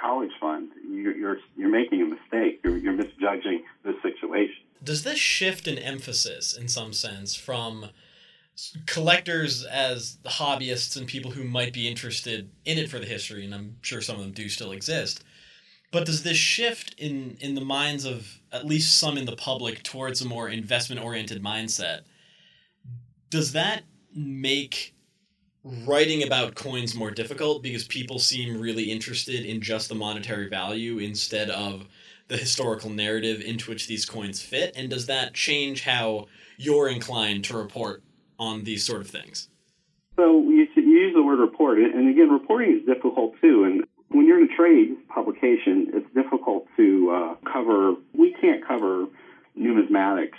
college 0.01 0.31
fund, 0.41 0.71
you're, 0.89 1.17
you're 1.17 1.39
you're 1.57 1.71
making 1.71 2.03
a 2.03 2.07
mistake. 2.07 2.61
You're, 2.65 2.77
you're 2.77 2.93
misjudging 2.93 3.65
the 3.83 3.95
situation. 4.03 4.63
Does 4.83 5.03
this 5.03 5.19
shift 5.19 5.67
in 5.67 5.79
emphasis, 5.79 6.57
in 6.57 6.69
some 6.69 6.93
sense, 6.93 7.35
from 7.35 7.87
collectors 8.87 9.65
as 9.65 10.19
hobbyists 10.25 10.97
and 10.97 11.07
people 11.07 11.33
who 11.33 11.45
might 11.45 11.73
be 11.73 11.89
interested 11.89 12.51
in 12.65 12.79
it 12.79 12.89
for 12.89 12.99
the 12.99 13.07
history, 13.07 13.45
and 13.45 13.55
I'm 13.55 13.77
sure 13.83 14.01
some 14.01 14.17
of 14.17 14.23
them 14.23 14.33
do 14.33 14.49
still 14.49 14.73
exist, 14.73 15.25
but 15.91 16.07
does 16.07 16.23
this 16.23 16.37
shift 16.37 16.95
in 16.99 17.37
in 17.41 17.55
the 17.55 17.65
minds 17.65 18.05
of 18.05 18.41
at 18.55 18.65
least 18.65 18.99
some 18.99 19.19
in 19.19 19.27
the 19.27 19.37
public 19.37 19.83
towards 19.83 20.23
a 20.23 20.29
more 20.29 20.49
investment 20.49 21.03
oriented 21.03 21.43
mindset? 21.43 22.03
Does 23.29 23.53
that 23.53 23.83
make 24.15 24.95
writing 25.65 26.23
about 26.23 26.55
coins 26.55 26.95
more 26.95 27.11
difficult 27.11 27.63
because 27.63 27.87
people 27.89 28.19
seem 28.19 28.61
really 28.61 28.85
interested 28.85 29.45
in 29.45 29.61
just 29.61 29.89
the 29.89 29.95
monetary 29.95 30.49
value 30.49 30.99
instead 30.99 31.51
of 31.51 31.89
the 32.29 32.37
historical 32.37 32.91
narrative 32.91 33.41
into 33.41 33.71
which 33.71 33.89
these 33.89 34.07
coins 34.07 34.41
fit? 34.41 34.73
And 34.77 34.89
does 34.89 35.07
that 35.07 35.35
change 35.35 35.83
how 35.83 36.27
you're 36.57 36.89
inclined 36.89 37.45
to 37.47 37.57
report 37.57 38.05
on 38.39 38.63
these 38.63 38.85
sort 38.85 39.01
of 39.01 39.09
things? 39.09 39.49
So 40.17 40.43
you, 40.43 40.69
use 40.77 41.13
the 41.13 41.23
word 41.23 41.41
report, 41.41 41.79
and 41.79 42.09
again, 42.09 42.31
reporting 42.31 42.79
is 42.79 42.87
difficult 42.87 43.35
too. 43.41 43.65
And 43.65 43.85
when 44.15 44.27
you're 44.27 44.39
in 44.41 44.49
a 44.49 44.57
trade 44.57 44.97
publication, 45.09 45.91
it's 45.93 46.07
difficult 46.15 46.67
to 46.77 47.11
uh, 47.11 47.35
cover. 47.53 47.95
We 48.17 48.33
can't 48.41 48.65
cover 48.65 49.07
numismatics 49.59 50.39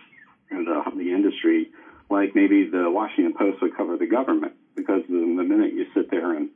and 0.49 0.65
the, 0.65 0.82
the 0.95 1.11
industry 1.11 1.69
like 2.09 2.36
maybe 2.36 2.65
the 2.69 2.89
Washington 2.89 3.34
Post 3.34 3.61
would 3.61 3.76
cover 3.76 3.97
the 3.97 4.05
government 4.05 4.53
because 4.76 5.01
the, 5.07 5.13
the 5.13 5.43
minute 5.43 5.73
you 5.73 5.86
sit 5.93 6.09
there 6.11 6.34
and 6.34 6.49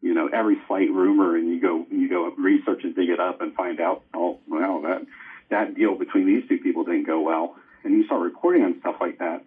you 0.00 0.14
know 0.14 0.28
every 0.32 0.58
slight 0.66 0.90
rumor 0.90 1.36
and 1.36 1.48
you 1.48 1.60
go 1.60 1.86
you 1.90 2.08
go 2.08 2.30
research 2.38 2.80
and 2.84 2.94
dig 2.94 3.08
it 3.08 3.20
up 3.20 3.40
and 3.40 3.54
find 3.54 3.80
out 3.80 4.02
oh 4.14 4.38
well 4.48 4.80
that 4.82 5.02
that 5.50 5.74
deal 5.74 5.94
between 5.94 6.26
these 6.26 6.42
two 6.48 6.58
people 6.58 6.84
didn't 6.84 7.06
go 7.06 7.20
well 7.20 7.54
and 7.84 7.94
you 7.94 8.04
start 8.04 8.22
reporting 8.22 8.62
on 8.62 8.74
stuff 8.80 8.96
like 9.00 9.18
that 9.18 9.44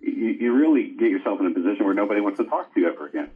you, 0.00 0.28
you 0.28 0.52
really 0.52 0.88
get 0.98 1.10
yourself 1.10 1.38
in 1.40 1.46
a 1.46 1.50
position 1.50 1.84
where 1.84 1.94
nobody 1.94 2.20
wants 2.20 2.38
to 2.38 2.44
talk 2.44 2.72
to 2.72 2.80
you 2.80 2.88
ever 2.88 3.06
again 3.06 3.30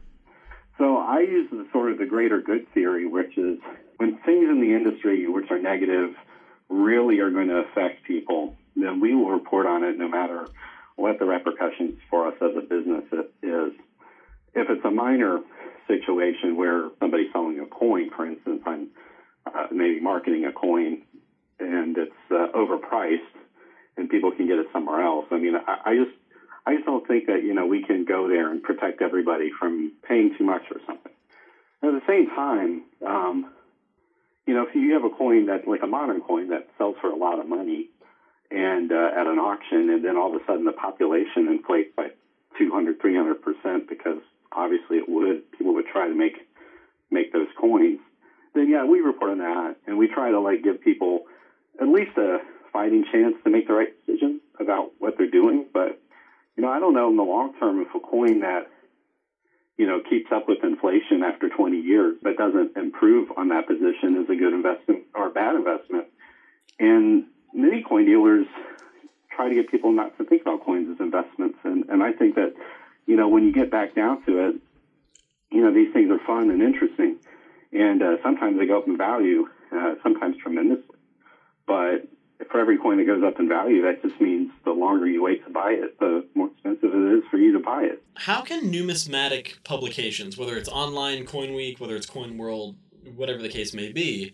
so 0.77 0.97
I 0.97 1.19
use 1.19 1.47
the 1.51 1.65
sort 1.71 1.91
of 1.91 1.97
the 1.97 2.05
greater 2.05 2.39
good 2.39 2.63
theory, 2.73 3.05
which 3.05 3.37
is 3.37 3.57
when 3.97 4.13
things 4.25 4.49
in 4.49 4.61
the 4.61 4.73
industry 4.73 5.27
which 5.27 5.49
are 5.49 5.59
negative 5.59 6.11
really 6.69 7.19
are 7.19 7.31
going 7.31 7.47
to 7.47 7.59
affect 7.59 8.03
people, 8.03 8.53
then 8.75 8.99
we 8.99 9.13
will 9.13 9.31
report 9.31 9.65
on 9.65 9.83
it 9.83 9.97
no 9.97 10.07
matter 10.07 10.45
what 10.95 11.17
the 11.19 11.25
repercussions 11.25 11.93
for 12.09 12.27
us 12.27 12.33
as 12.41 12.51
a 12.57 12.61
business 12.61 13.03
is. 13.41 13.71
If 14.53 14.69
it's 14.69 14.83
a 14.83 14.91
minor 14.91 15.39
situation 15.87 16.55
where 16.55 16.89
somebody's 16.99 17.27
selling 17.31 17.59
a 17.59 17.65
coin, 17.65 18.09
for 18.15 18.25
instance, 18.25 18.61
I'm 18.65 18.87
uh, 19.45 19.67
maybe 19.71 19.99
marketing 19.99 20.45
a 20.45 20.51
coin 20.51 20.97
and 21.59 21.97
it's 21.97 22.11
uh, 22.29 22.47
overpriced 22.55 23.17
and 23.95 24.09
people 24.09 24.31
can 24.31 24.47
get 24.47 24.57
it 24.59 24.67
somewhere 24.73 25.03
else. 25.03 25.25
I 25.31 25.37
mean, 25.37 25.55
I, 25.55 25.91
I 25.91 25.95
just 25.95 26.11
I 26.67 26.73
just 26.73 26.85
don't 26.85 27.07
think 27.07 27.27
that 27.27 27.43
you 27.43 27.53
know 27.53 27.65
we 27.65 27.81
can 27.81 28.03
go 28.03 28.27
there 28.27 28.51
and 28.51 28.61
protect 28.61 29.01
everybody 29.01 29.49
from 29.57 29.93
paying 30.03 30.35
too 30.37 30.43
much 30.43 30.63
or 30.69 30.81
something. 30.85 31.13
And 31.81 31.95
At 31.95 32.01
the 32.01 32.05
same 32.05 32.27
time, 32.27 32.81
um, 33.07 33.45
you 34.45 34.53
know, 34.53 34.63
if 34.63 34.75
you 34.75 34.93
have 34.93 35.05
a 35.05 35.09
coin 35.09 35.45
that 35.45 35.65
like 35.65 35.81
a 35.81 35.87
modern 35.87 36.19
coin 36.19 36.49
that 36.49 36.67
sells 36.77 36.95
for 36.99 37.07
a 37.09 37.15
lot 37.15 37.39
of 37.39 37.47
money, 37.47 37.89
and 38.51 38.91
uh, 38.91 39.11
at 39.15 39.27
an 39.27 39.39
auction, 39.39 39.89
and 39.89 40.03
then 40.03 40.17
all 40.17 40.35
of 40.35 40.41
a 40.41 40.45
sudden 40.45 40.65
the 40.65 40.73
population 40.73 41.47
inflates 41.47 41.95
by 41.95 42.09
200, 42.57 42.99
300 42.99 43.41
percent 43.41 43.87
because 43.87 44.19
obviously 44.51 44.97
it 44.97 45.07
would 45.07 45.49
people 45.53 45.73
would 45.73 45.87
try 45.87 46.09
to 46.09 46.15
make 46.15 46.35
make 47.09 47.31
those 47.31 47.47
coins. 47.57 47.99
then 48.53 48.67
yeah, 48.67 48.83
we 48.83 48.99
report 48.99 49.31
on 49.31 49.37
that, 49.37 49.77
and 49.87 49.97
we 49.97 50.09
try 50.09 50.31
to 50.31 50.39
like 50.41 50.63
give 50.65 50.81
people 50.81 51.27
at 51.79 51.87
least 51.87 52.17
a 52.17 52.39
fighting 52.73 53.05
chance 53.09 53.35
to 53.45 53.49
make 53.49 53.67
the 53.67 53.73
right 53.73 53.93
decision 54.05 54.41
about 54.59 54.91
what 54.99 55.17
they're 55.17 55.31
doing. 55.31 55.65
But 55.71 56.01
you 56.57 56.63
know, 56.63 56.69
I 56.69 56.79
don't 56.79 56.93
know 56.93 57.09
in 57.09 57.15
the 57.15 57.23
long 57.23 57.53
term 57.59 57.79
if 57.81 57.93
a 57.95 57.99
coin 57.99 58.41
that 58.41 58.67
you 59.77 59.85
know 59.85 60.01
keeps 60.01 60.31
up 60.31 60.47
with 60.47 60.63
inflation 60.63 61.21
after 61.23 61.49
20 61.49 61.77
years 61.77 62.17
but 62.21 62.35
doesn't 62.35 62.75
improve 62.75 63.31
on 63.37 63.49
that 63.49 63.67
position 63.67 64.15
is 64.21 64.29
a 64.29 64.35
good 64.35 64.53
investment 64.53 65.03
or 65.15 65.27
a 65.27 65.29
bad 65.29 65.55
investment. 65.55 66.07
And 66.79 67.25
many 67.53 67.83
coin 67.83 68.05
dealers 68.05 68.47
try 69.29 69.49
to 69.49 69.55
get 69.55 69.69
people 69.69 69.91
not 69.91 70.17
to 70.17 70.25
think 70.25 70.41
about 70.41 70.65
coins 70.65 70.89
as 70.91 70.99
investments, 70.99 71.59
and 71.63 71.85
and 71.89 72.03
I 72.03 72.11
think 72.11 72.35
that 72.35 72.53
you 73.05 73.15
know 73.15 73.29
when 73.29 73.43
you 73.43 73.51
get 73.51 73.69
back 73.69 73.93
down 73.93 74.23
to 74.25 74.47
it, 74.47 74.55
you 75.51 75.61
know 75.61 75.71
these 75.71 75.93
things 75.93 76.09
are 76.09 76.19
fun 76.25 76.49
and 76.49 76.61
interesting, 76.63 77.17
and 77.71 78.01
uh, 78.01 78.15
sometimes 78.23 78.57
they 78.57 78.65
go 78.65 78.79
up 78.79 78.87
in 78.87 78.97
value, 78.97 79.47
uh, 79.71 79.93
sometimes 80.01 80.37
tremendously. 80.37 80.97
But 81.67 82.07
for 82.51 82.59
every 82.59 82.77
coin 82.77 82.97
that 82.97 83.05
goes 83.05 83.23
up 83.23 83.39
in 83.39 83.49
value, 83.49 83.81
that 83.81 84.01
just 84.01 84.19
means 84.21 84.51
the 84.63 84.71
longer 84.71 85.07
you 85.07 85.23
wait 85.23 85.43
to 85.45 85.51
buy 85.51 85.71
it, 85.71 85.99
the 85.99 86.25
more 86.35 86.49
expensive 86.51 86.93
it 86.93 87.17
is 87.17 87.23
for 87.29 87.37
you 87.37 87.51
to 87.53 87.59
buy 87.59 87.83
it. 87.83 88.03
How 88.15 88.41
can 88.41 88.69
numismatic 88.69 89.57
publications, 89.63 90.37
whether 90.37 90.55
it's 90.55 90.69
online 90.69 91.25
Coin 91.25 91.53
Week, 91.53 91.79
whether 91.79 91.95
it's 91.95 92.05
Coin 92.05 92.37
World, 92.37 92.75
whatever 93.15 93.41
the 93.41 93.49
case 93.49 93.73
may 93.73 93.91
be, 93.91 94.33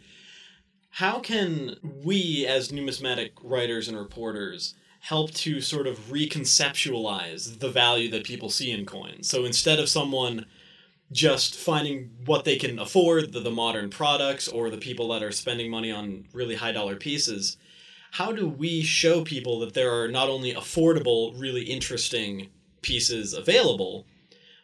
how 0.91 1.19
can 1.19 1.75
we 1.81 2.45
as 2.45 2.71
numismatic 2.71 3.33
writers 3.41 3.87
and 3.87 3.97
reporters 3.97 4.75
help 4.99 5.31
to 5.31 5.59
sort 5.59 5.87
of 5.87 5.97
reconceptualize 6.11 7.59
the 7.59 7.69
value 7.69 8.09
that 8.11 8.23
people 8.23 8.49
see 8.49 8.71
in 8.71 8.85
coins? 8.85 9.29
So 9.29 9.45
instead 9.45 9.79
of 9.79 9.89
someone 9.89 10.45
just 11.11 11.55
finding 11.55 12.11
what 12.25 12.45
they 12.45 12.57
can 12.57 12.79
afford, 12.79 13.33
the, 13.33 13.39
the 13.39 13.51
modern 13.51 13.89
products, 13.89 14.47
or 14.47 14.69
the 14.69 14.77
people 14.77 15.07
that 15.09 15.23
are 15.23 15.31
spending 15.31 15.69
money 15.71 15.91
on 15.91 16.25
really 16.33 16.55
high 16.55 16.71
dollar 16.71 16.95
pieces, 16.95 17.57
how 18.13 18.31
do 18.31 18.47
we 18.47 18.83
show 18.83 19.23
people 19.23 19.57
that 19.57 19.73
there 19.73 19.91
are 19.91 20.07
not 20.07 20.29
only 20.29 20.53
affordable, 20.53 21.33
really 21.35 21.63
interesting 21.63 22.47
pieces 22.83 23.33
available, 23.33 24.05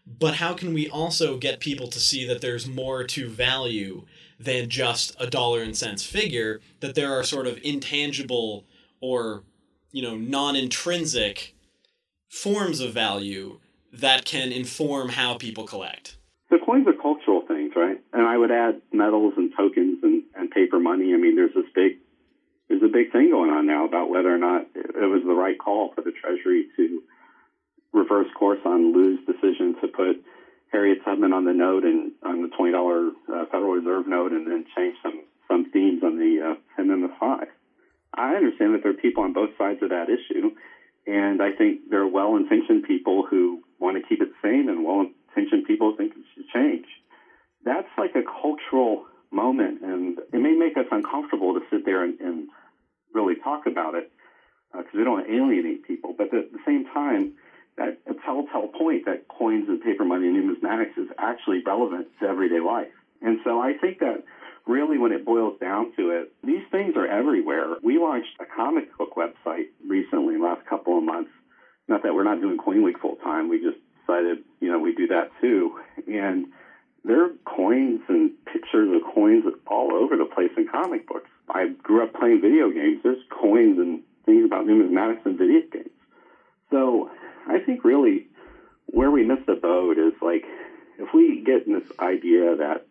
but 0.06 0.36
how 0.36 0.54
can 0.54 0.72
we 0.72 0.88
also 0.88 1.36
get 1.36 1.60
people 1.60 1.88
to 1.88 2.00
see 2.00 2.28
that 2.28 2.42
there's 2.42 2.68
more 2.68 3.04
to 3.04 3.28
value 3.28 4.06
than 4.40 4.70
just 4.70 5.16
a 5.20 5.26
dollar 5.26 5.64
and 5.64 5.76
cents 5.76 6.06
figure, 6.06 6.62
that 6.82 6.94
there 6.94 7.12
are 7.12 7.24
sort 7.24 7.48
of 7.48 7.60
intangible 7.64 8.66
or, 9.02 9.42
you 9.92 10.04
know, 10.04 10.16
non 10.16 10.56
intrinsic 10.56 11.56
forms 12.30 12.80
of 12.80 12.94
value 12.94 13.60
that 13.92 14.26
can 14.26 14.52
inform 14.52 15.10
how 15.10 15.40
people 15.40 15.66
collect? 15.66 16.18
The 16.52 16.60
coins 16.64 16.86
are 16.88 16.94
cultural 16.94 17.42
things, 17.48 17.74
right? 17.76 18.00
And 18.14 18.28
I 18.28 18.38
would 18.38 18.52
add 18.52 18.80
medals 18.94 19.34
and 19.38 19.52
tokens 19.58 19.98
and, 20.04 20.22
and 20.36 20.52
paper 20.52 20.80
money. 20.80 21.16
I 21.16 21.18
mean, 21.18 21.36
there's 21.36 21.56
this 21.56 21.66
big 21.74 21.98
there's 22.70 22.84
a 22.84 22.88
big 22.88 23.12
thing 23.12 23.32
going 23.32 23.50
on 23.50 23.66
now 23.66 23.86
about 23.86 24.10
whether 24.10 24.34
or 24.34 24.38
not 24.38 24.62
it 24.76 25.10
was 25.10 25.24
the 25.26 25.34
right 25.34 25.58
call 25.58 25.92
for 25.94 26.02
the 26.02 26.12
Treasury 26.12 26.68
to 26.78 27.02
reverse 27.92 28.28
course 28.38 28.60
on 28.64 28.94
Lew's 28.94 29.20
decision 29.26 29.76
to 29.82 29.88
put 29.88 30.22
Harriet 30.72 31.00
Tubman 31.04 31.34
on 31.34 31.46
the 31.46 31.54
note 31.54 31.84
and 31.84 32.12
on 32.24 32.44
the 32.44 32.48
twenty 32.50 32.72
dollar 32.72 33.10
uh, 33.28 33.46
Federal 33.52 33.74
Reserve 33.74 34.08
note, 34.08 34.32
and 34.32 34.46
then 34.46 34.66
change 34.78 34.96
some 35.02 35.24
some 35.50 35.66
themes 35.74 36.04
on 36.04 36.18
the 36.18 36.54
uh, 36.54 36.56
the 36.78 37.10
five. 37.20 37.48
I 38.16 38.36
understand 38.36 38.74
that 38.74 38.84
there 38.84 38.92
are 38.92 39.02
people 39.02 39.24
on 39.24 39.34
both 39.34 39.50
sides 39.58 39.80
of 39.82 39.90
that 39.90 40.08
issue, 40.10 40.52
and 41.08 41.42
I 41.42 41.52
think 41.52 41.90
there 41.90 42.02
are 42.02 42.08
well-intentioned 42.08 42.84
people 42.84 43.24
who 43.28 43.62
want 43.80 43.98
to 43.98 44.04
keep 44.08 44.22
it 44.22 44.30
the 44.30 44.48
same, 44.48 44.70
and 44.70 44.86
well-intentioned 44.86 45.66
people 45.66 45.94
think 45.96 46.14
it 46.14 46.24
should 46.36 46.46
change. 46.54 46.86
That's 47.66 47.88
like 47.98 48.16
a 48.16 48.22
cultural 48.22 49.06
moment, 49.32 49.82
and 49.82 50.18
it 50.34 50.42
may 50.42 50.54
make 50.54 50.78
us 50.78 50.86
uncomfortable 50.92 51.54
to 51.54 51.62
sit 51.72 51.86
there 51.86 52.04
and, 52.04 52.20
and 52.20 52.48
really 53.14 53.36
talk 53.36 53.66
about 53.66 53.96
it 53.96 54.12
because 54.72 54.94
uh, 54.94 54.98
we 54.98 55.04
don't 55.04 55.30
alienate 55.30 55.84
people. 55.84 56.14
But 56.18 56.34
at 56.34 56.52
the 56.52 56.60
same 56.66 56.86
time, 56.94 57.34
that 57.78 57.98
a 58.08 58.14
telltale 58.26 58.68
point 58.68 59.06
that 59.06 59.28
coins 59.28 59.66
and 59.68 59.82
paper 59.82 60.06
money 60.06 60.28
and 60.28 60.36
numismatics 60.36 60.98
is 60.98 61.08
actually 61.18 61.64
relevant 61.66 62.08
to 62.20 62.28
everyday 62.28 62.60
life. 62.60 62.92
And 63.22 63.40
so 63.44 63.60
I 63.60 63.74
think 63.74 64.00
that 64.00 64.24
really 64.68 64.98
when 64.98 65.12
it 65.12 65.26
boils 65.26 65.60
down 65.60 65.92
to 65.98 66.12
it, 66.12 66.32
these 66.44 66.64
things 66.72 66.96
are 66.96 67.08
everywhere. 67.08 67.76
We 67.84 67.98
launched 67.98 68.38
a 68.40 68.46
comic 68.46 68.96
book 68.98 69.16
website 69.16 69.70
recently 69.88 70.38
last 70.38 70.66
couple 70.68 70.98
of 70.98 71.04
months. 71.04 71.32
Not 71.88 72.04
that 72.04 72.14
we're 72.14 72.24
not 72.24 72.40
doing 72.40 72.58
Coin 72.58 72.84
Week 72.84 73.00
full 73.00 73.16
time, 73.16 73.50
we 73.50 73.60
just 73.60 73.78
decided, 74.00 74.40
you 74.60 74.72
know, 74.72 74.80
we 74.80 74.94
do 74.94 75.08
that 75.08 75.32
too. 75.42 75.80
And 76.08 76.48
there 77.04 77.26
are 77.26 77.30
coins 77.46 78.02
and 78.08 78.32
pictures 78.52 78.90
of 78.96 79.14
coins 79.14 79.46
all 79.68 79.94
over 79.94 80.18
the 80.18 80.26
place 80.26 80.52
in 80.58 80.68
comic 80.68 81.08
books. 81.08 81.30
I 81.50 81.68
grew 81.82 82.04
up 82.04 82.14
playing 82.14 82.42
video 82.42 82.70
games. 82.70 83.00
There's 83.04 83.24
coins 83.30 83.80
and 83.80 84.04
things 84.26 84.46
about 84.46 84.66
numismatics 84.66 85.26
and 85.26 85.38
video 85.38 85.62
games. 85.72 85.90
So 86.72 87.10
I 87.48 87.60
think 87.60 87.84
really 87.84 88.28
where 88.88 89.12
we 89.12 89.24
miss 89.24 89.40
the 89.46 89.56
boat 89.56 89.98
is 89.98 90.14
like 90.22 90.46
if 90.98 91.14
we 91.14 91.44
get 91.46 91.68
in 91.68 91.74
this 91.74 91.90
idea 92.00 92.56
that 92.58 92.86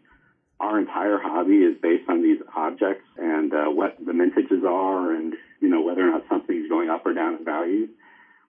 our 0.61 0.79
entire 0.79 1.19
hobby 1.19 1.59
is 1.59 1.77
based 1.81 2.09
on 2.09 2.23
these 2.23 2.41
objects 2.57 3.05
and 3.17 3.53
uh, 3.53 3.67
what 3.67 3.97
the 4.05 4.13
mintages 4.13 4.65
are 4.65 5.15
and 5.15 5.35
you 5.61 5.69
know 5.69 5.83
whether 5.83 6.07
or 6.07 6.11
not 6.11 6.25
something's 6.29 6.69
going 6.69 6.91
up 6.91 7.07
or 7.07 7.13
down 7.13 7.37
in 7.37 7.45
value, 7.45 7.89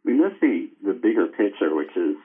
we 0.03 0.13
miss 0.13 0.33
the 0.41 0.69
the 0.83 0.93
bigger 0.93 1.27
picture, 1.27 1.75
which 1.75 1.95
is 1.95 2.15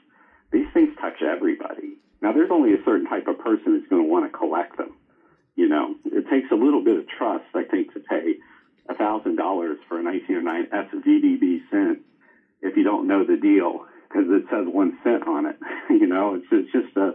these 0.53 0.67
things 0.73 0.95
touch 1.01 1.23
everybody. 1.23 1.99
Now, 2.25 2.33
there's 2.33 2.51
only 2.51 2.73
a 2.73 2.83
certain 2.87 3.05
type 3.05 3.27
of 3.29 3.37
person 3.39 3.77
that's 3.77 3.87
going 3.91 4.03
to 4.03 4.09
want 4.09 4.25
to 4.25 4.33
collect 4.33 4.79
them. 4.79 4.97
You 5.57 5.69
know, 5.69 5.95
it 6.07 6.25
takes 6.31 6.51
a 6.51 6.55
little 6.55 6.83
bit 6.83 6.97
of 6.97 7.05
trust, 7.07 7.45
I 7.55 7.65
think, 7.65 7.93
to 7.93 8.01
pay 8.01 8.37
a 8.89 8.95
thousand 8.95 9.37
dollars 9.37 9.77
for 9.87 10.01
a 10.01 10.03
1909 10.03 10.73
SVDB 10.73 11.61
cent 11.71 11.99
if 12.63 12.79
you 12.79 12.83
don't 12.83 13.07
know 13.07 13.27
the 13.27 13.37
deal 13.37 13.85
because 14.09 14.25
it 14.31 14.45
says 14.51 14.65
one 14.67 14.97
cent 15.05 15.27
on 15.29 15.45
it. 15.45 15.57
you 15.91 16.07
know, 16.07 16.33
it's, 16.33 16.47
it's 16.51 16.73
just 16.73 16.97
a, 16.97 17.09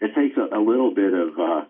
it 0.00 0.10
takes 0.16 0.36
a, 0.36 0.58
a 0.58 0.58
little 0.58 0.92
bit 0.92 1.14
of 1.14 1.38
uh, 1.38 1.64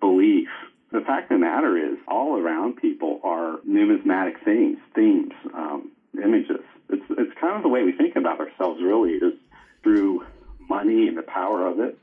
belief. 0.00 0.48
The 0.92 1.02
fact 1.02 1.30
of 1.30 1.38
the 1.38 1.44
matter 1.44 1.76
is, 1.76 1.98
all 2.08 2.38
around 2.38 2.76
people 2.76 3.20
are 3.22 3.58
numismatic 3.64 4.36
things, 4.42 4.78
themes, 4.94 5.32
um, 5.52 5.90
images. 6.16 6.64
It's 6.88 7.04
it's 7.10 7.38
kind 7.38 7.56
of 7.56 7.62
the 7.62 7.68
way 7.68 7.84
we 7.84 7.92
think 7.92 8.16
about 8.16 8.40
ourselves, 8.40 8.80
really, 8.82 9.12
is 9.12 9.34
through 9.82 10.24
money 10.70 11.06
and 11.06 11.18
the 11.18 11.22
power 11.22 11.66
of 11.66 11.78
it. 11.80 11.98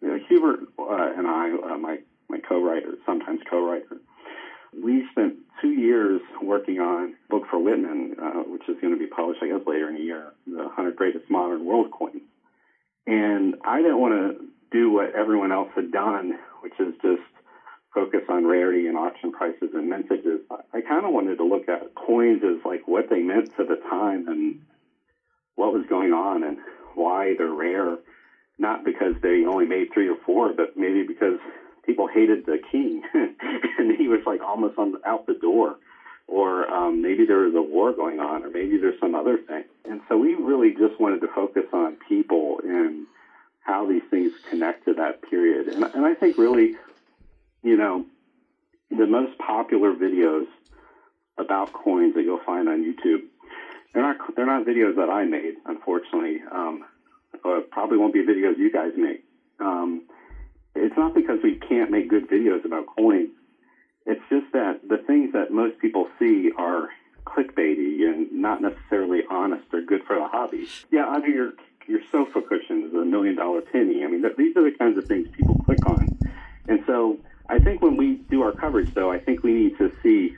You 0.00 0.08
know, 0.08 0.18
Hubert 0.28 0.60
uh, 0.78 1.10
and 1.16 1.26
I, 1.26 1.50
uh, 1.72 1.78
my 1.78 1.98
my 2.28 2.38
co-writer, 2.38 2.96
sometimes 3.06 3.40
co-writer, 3.48 3.98
we 4.82 5.04
spent 5.10 5.34
two 5.60 5.70
years 5.70 6.20
working 6.42 6.80
on 6.80 7.14
a 7.14 7.30
book 7.30 7.44
for 7.48 7.58
Whitman, 7.58 8.14
uh, 8.20 8.42
which 8.42 8.68
is 8.68 8.76
going 8.80 8.92
to 8.92 8.98
be 8.98 9.06
published, 9.06 9.42
I 9.42 9.46
guess, 9.48 9.60
later 9.66 9.88
in 9.88 9.94
the 9.94 10.00
year, 10.00 10.32
the 10.46 10.64
100 10.64 10.96
Greatest 10.96 11.30
Modern 11.30 11.64
World 11.64 11.86
Coins. 11.90 12.22
And 13.06 13.54
I 13.64 13.80
didn't 13.80 14.00
want 14.00 14.14
to 14.14 14.44
do 14.72 14.90
what 14.90 15.14
everyone 15.14 15.52
else 15.52 15.68
had 15.74 15.92
done, 15.92 16.32
which 16.60 16.74
is 16.80 16.94
just 17.00 17.22
focus 17.94 18.22
on 18.28 18.46
rarity 18.46 18.88
and 18.88 18.96
auction 18.96 19.32
prices 19.32 19.70
and 19.72 19.90
mintages. 19.90 20.40
I 20.74 20.80
kind 20.82 21.06
of 21.06 21.12
wanted 21.12 21.36
to 21.36 21.44
look 21.44 21.68
at 21.68 21.94
coins 21.94 22.40
as 22.44 22.58
like 22.64 22.86
what 22.86 23.06
they 23.08 23.22
meant 23.22 23.48
to 23.56 23.64
the 23.64 23.76
time 23.76 24.28
and 24.28 24.56
what 25.54 25.72
was 25.72 25.86
going 25.88 26.12
on 26.12 26.42
and 26.42 26.58
why 26.94 27.34
they're 27.38 27.52
rare. 27.52 27.96
Not 28.58 28.84
because 28.84 29.14
they 29.22 29.44
only 29.44 29.66
made 29.66 29.92
three 29.92 30.08
or 30.08 30.16
four, 30.24 30.52
but 30.52 30.76
maybe 30.76 31.02
because 31.02 31.38
people 31.84 32.06
hated 32.06 32.46
the 32.46 32.58
king, 32.70 33.02
and 33.78 33.96
he 33.96 34.08
was 34.08 34.20
like 34.26 34.40
almost 34.42 34.78
on 34.78 34.94
out 35.04 35.26
the 35.26 35.34
door, 35.34 35.76
or 36.26 36.68
um, 36.70 37.02
maybe 37.02 37.24
there 37.26 37.38
was 37.38 37.54
a 37.54 37.62
war 37.62 37.92
going 37.92 38.18
on, 38.18 38.44
or 38.44 38.50
maybe 38.50 38.78
there's 38.78 38.98
some 38.98 39.14
other 39.14 39.38
thing. 39.38 39.64
And 39.84 40.00
so 40.08 40.16
we 40.16 40.34
really 40.34 40.70
just 40.70 40.98
wanted 40.98 41.20
to 41.20 41.28
focus 41.28 41.64
on 41.72 41.96
people 42.08 42.60
and 42.64 43.06
how 43.60 43.86
these 43.86 44.02
things 44.10 44.32
connect 44.48 44.84
to 44.86 44.94
that 44.94 45.22
period. 45.22 45.68
And, 45.68 45.84
and 45.84 46.04
I 46.04 46.14
think 46.14 46.38
really, 46.38 46.76
you 47.62 47.76
know, 47.76 48.06
the 48.90 49.06
most 49.06 49.38
popular 49.38 49.92
videos 49.92 50.46
about 51.38 51.72
coins 51.72 52.14
that 52.14 52.22
you'll 52.22 52.44
find 52.44 52.68
on 52.68 52.82
YouTube, 52.82 53.22
they're 53.92 54.02
not 54.02 54.16
they're 54.34 54.46
not 54.46 54.64
videos 54.64 54.96
that 54.96 55.10
I 55.10 55.24
made, 55.24 55.54
unfortunately. 55.64 56.42
Um, 56.50 56.84
probably 57.70 57.98
won't 57.98 58.12
be 58.12 58.24
videos 58.24 58.58
you 58.58 58.70
guys 58.70 58.92
make. 58.96 59.24
Um, 59.60 60.02
it's 60.74 60.96
not 60.96 61.14
because 61.14 61.38
we 61.42 61.56
can't 61.56 61.90
make 61.90 62.08
good 62.08 62.28
videos 62.28 62.64
about 62.64 62.86
coins. 62.86 63.30
It's 64.04 64.22
just 64.28 64.52
that 64.52 64.80
the 64.88 64.98
things 64.98 65.32
that 65.32 65.50
most 65.50 65.78
people 65.78 66.08
see 66.18 66.52
are 66.56 66.88
clickbaity 67.24 68.06
and 68.06 68.30
not 68.32 68.60
necessarily 68.62 69.22
honest 69.28 69.64
or 69.72 69.80
good 69.80 70.04
for 70.04 70.16
the 70.16 70.28
hobby. 70.28 70.68
Yeah, 70.90 71.08
under 71.10 71.28
your 71.28 71.52
your 71.88 72.00
sofa 72.10 72.40
cushion 72.42 72.84
is 72.84 72.94
a 72.94 73.04
million 73.04 73.36
dollar 73.36 73.60
penny. 73.60 74.04
I 74.04 74.08
mean, 74.08 74.22
th- 74.22 74.36
these 74.36 74.56
are 74.56 74.62
the 74.62 74.76
kinds 74.76 74.98
of 74.98 75.06
things 75.06 75.28
people 75.36 75.56
click 75.64 75.84
on. 75.86 76.08
And 76.68 76.82
so 76.86 77.18
I 77.48 77.58
think 77.58 77.80
when 77.80 77.96
we 77.96 78.16
do 78.28 78.42
our 78.42 78.52
coverage, 78.52 78.92
though, 78.94 79.10
I 79.10 79.18
think 79.18 79.42
we 79.42 79.52
need 79.52 79.78
to 79.78 79.92
see 80.02 80.36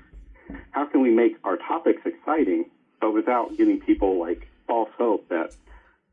how 0.70 0.84
can 0.84 1.00
we 1.00 1.10
make 1.10 1.36
our 1.44 1.56
topics 1.56 2.02
exciting, 2.04 2.70
but 3.00 3.12
without 3.12 3.56
giving 3.56 3.80
people 3.80 4.18
like 4.18 4.46
false 4.66 4.90
hope 4.98 5.28
that 5.28 5.54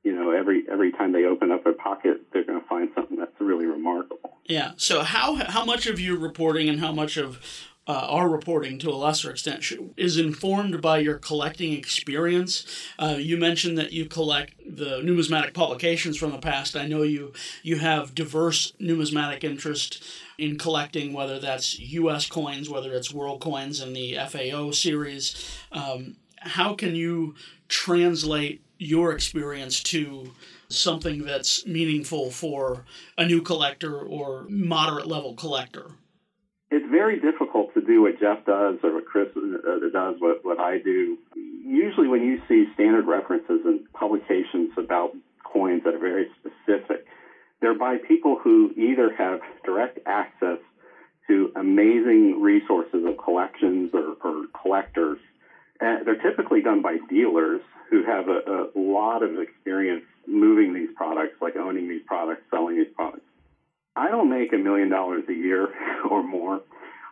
you 0.06 0.14
know, 0.14 0.30
every 0.30 0.64
every 0.72 0.92
time 0.92 1.12
they 1.12 1.26
open 1.26 1.52
up 1.52 1.66
a 1.66 1.74
pocket, 1.74 2.22
they're 2.32 2.46
going 2.46 2.62
to 2.62 2.68
find 2.68 2.90
something 2.96 3.18
that's 3.18 3.32
really 3.40 3.66
remarkable. 3.66 4.38
Yeah. 4.46 4.74
So 4.78 5.02
how 5.02 5.36
how 5.36 5.66
much 5.66 5.88
of 5.88 6.00
your 6.00 6.18
reporting 6.18 6.70
and 6.70 6.80
how 6.80 6.92
much 6.92 7.18
of 7.18 7.42
uh, 7.88 8.08
our 8.10 8.30
reporting 8.30 8.80
to 8.80 8.90
a 8.90 8.96
lesser 8.96 9.30
extent 9.30 9.64
is 9.96 10.18
informed 10.18 10.82
by 10.82 10.98
your 10.98 11.18
collecting 11.18 11.74
experience. 11.74 12.66
Uh, 12.98 13.16
you 13.20 13.38
mentioned 13.38 13.78
that 13.78 13.94
you 13.94 14.06
collect 14.06 14.54
the 14.66 15.02
numismatic 15.04 15.54
publications 15.54 16.18
from 16.18 16.32
the 16.32 16.40
past. 16.40 16.76
I 16.76 16.88
know 16.88 17.02
you 17.02 17.34
you 17.64 17.78
have 17.78 18.16
diverse 18.16 18.74
numismatic 18.80 19.44
interest 19.44 20.04
in 20.38 20.58
collecting, 20.58 21.14
whether 21.14 21.40
that's 21.40 21.80
U.S. 21.80 22.28
coins, 22.28 22.70
whether 22.70 22.94
it's 22.94 23.14
world 23.14 23.42
coins 23.42 23.82
in 23.82 23.94
the 23.94 24.18
FAO 24.30 24.72
series. 24.72 25.60
Um, 25.72 26.18
how 26.38 26.76
can 26.76 26.96
you 26.96 27.34
translate 27.68 28.62
your 28.78 29.12
experience 29.12 29.82
to 29.84 30.32
something 30.70 31.26
that's 31.26 31.66
meaningful 31.66 32.32
for 32.32 32.86
a 33.18 33.26
new 33.26 33.42
collector 33.42 34.00
or 34.00 34.46
moderate 34.50 35.08
level 35.08 35.34
collector? 35.34 35.92
it's 36.72 36.86
very 36.92 37.20
difficult 37.20 37.74
to 37.74 37.82
do 37.82 38.02
what 38.02 38.20
Jeff 38.20 38.46
does 38.46 38.78
or 38.84 38.96
what 38.96 39.06
Chris 39.06 39.30
uh, 39.38 39.90
does, 39.94 40.16
what, 40.20 40.44
what 40.44 40.60
I 40.60 40.80
do. 40.80 41.18
Usually, 41.36 42.08
when 42.08 42.22
you 42.22 42.42
see 42.48 42.66
standard 42.74 43.08
references 43.08 43.62
and 43.66 43.92
publications 43.94 44.72
about 44.78 45.12
coins 45.44 45.84
that 45.86 45.94
are 45.94 46.00
very 46.00 46.28
specific, 46.40 47.06
they're 47.62 47.78
by 47.78 47.98
people 48.08 48.38
who 48.44 48.72
either 48.76 49.14
have 49.16 49.40
direct 49.64 50.00
access 50.06 50.58
to 51.28 51.52
amazing 51.56 52.42
resources 52.42 53.06
of 53.06 53.18
collections 53.24 53.92
or, 53.94 54.18
or 54.24 54.46
collectors. 54.62 55.20
And 55.80 56.06
they're 56.06 56.22
typically 56.22 56.62
done 56.62 56.82
by 56.82 56.98
dealers 57.10 57.62
who 57.90 58.04
have 58.04 58.28
a, 58.28 58.68
a 58.76 58.80
lot 58.80 59.24
of 59.24 59.38
experience 59.40 60.04
moving 60.28 60.74
these 60.74 60.90
products, 60.96 61.34
like 61.42 61.56
owning 61.56 61.88
these 61.88 62.02
products, 62.06 62.42
selling 62.50 62.78
these 62.78 62.92
products. 62.96 63.22
I 63.96 64.10
don't 64.10 64.30
make 64.30 64.54
a 64.54 64.58
million 64.58 64.90
dollars 64.90 65.24
a 65.30 65.34
year 65.34 65.68
or 66.10 66.24
more, 66.24 66.62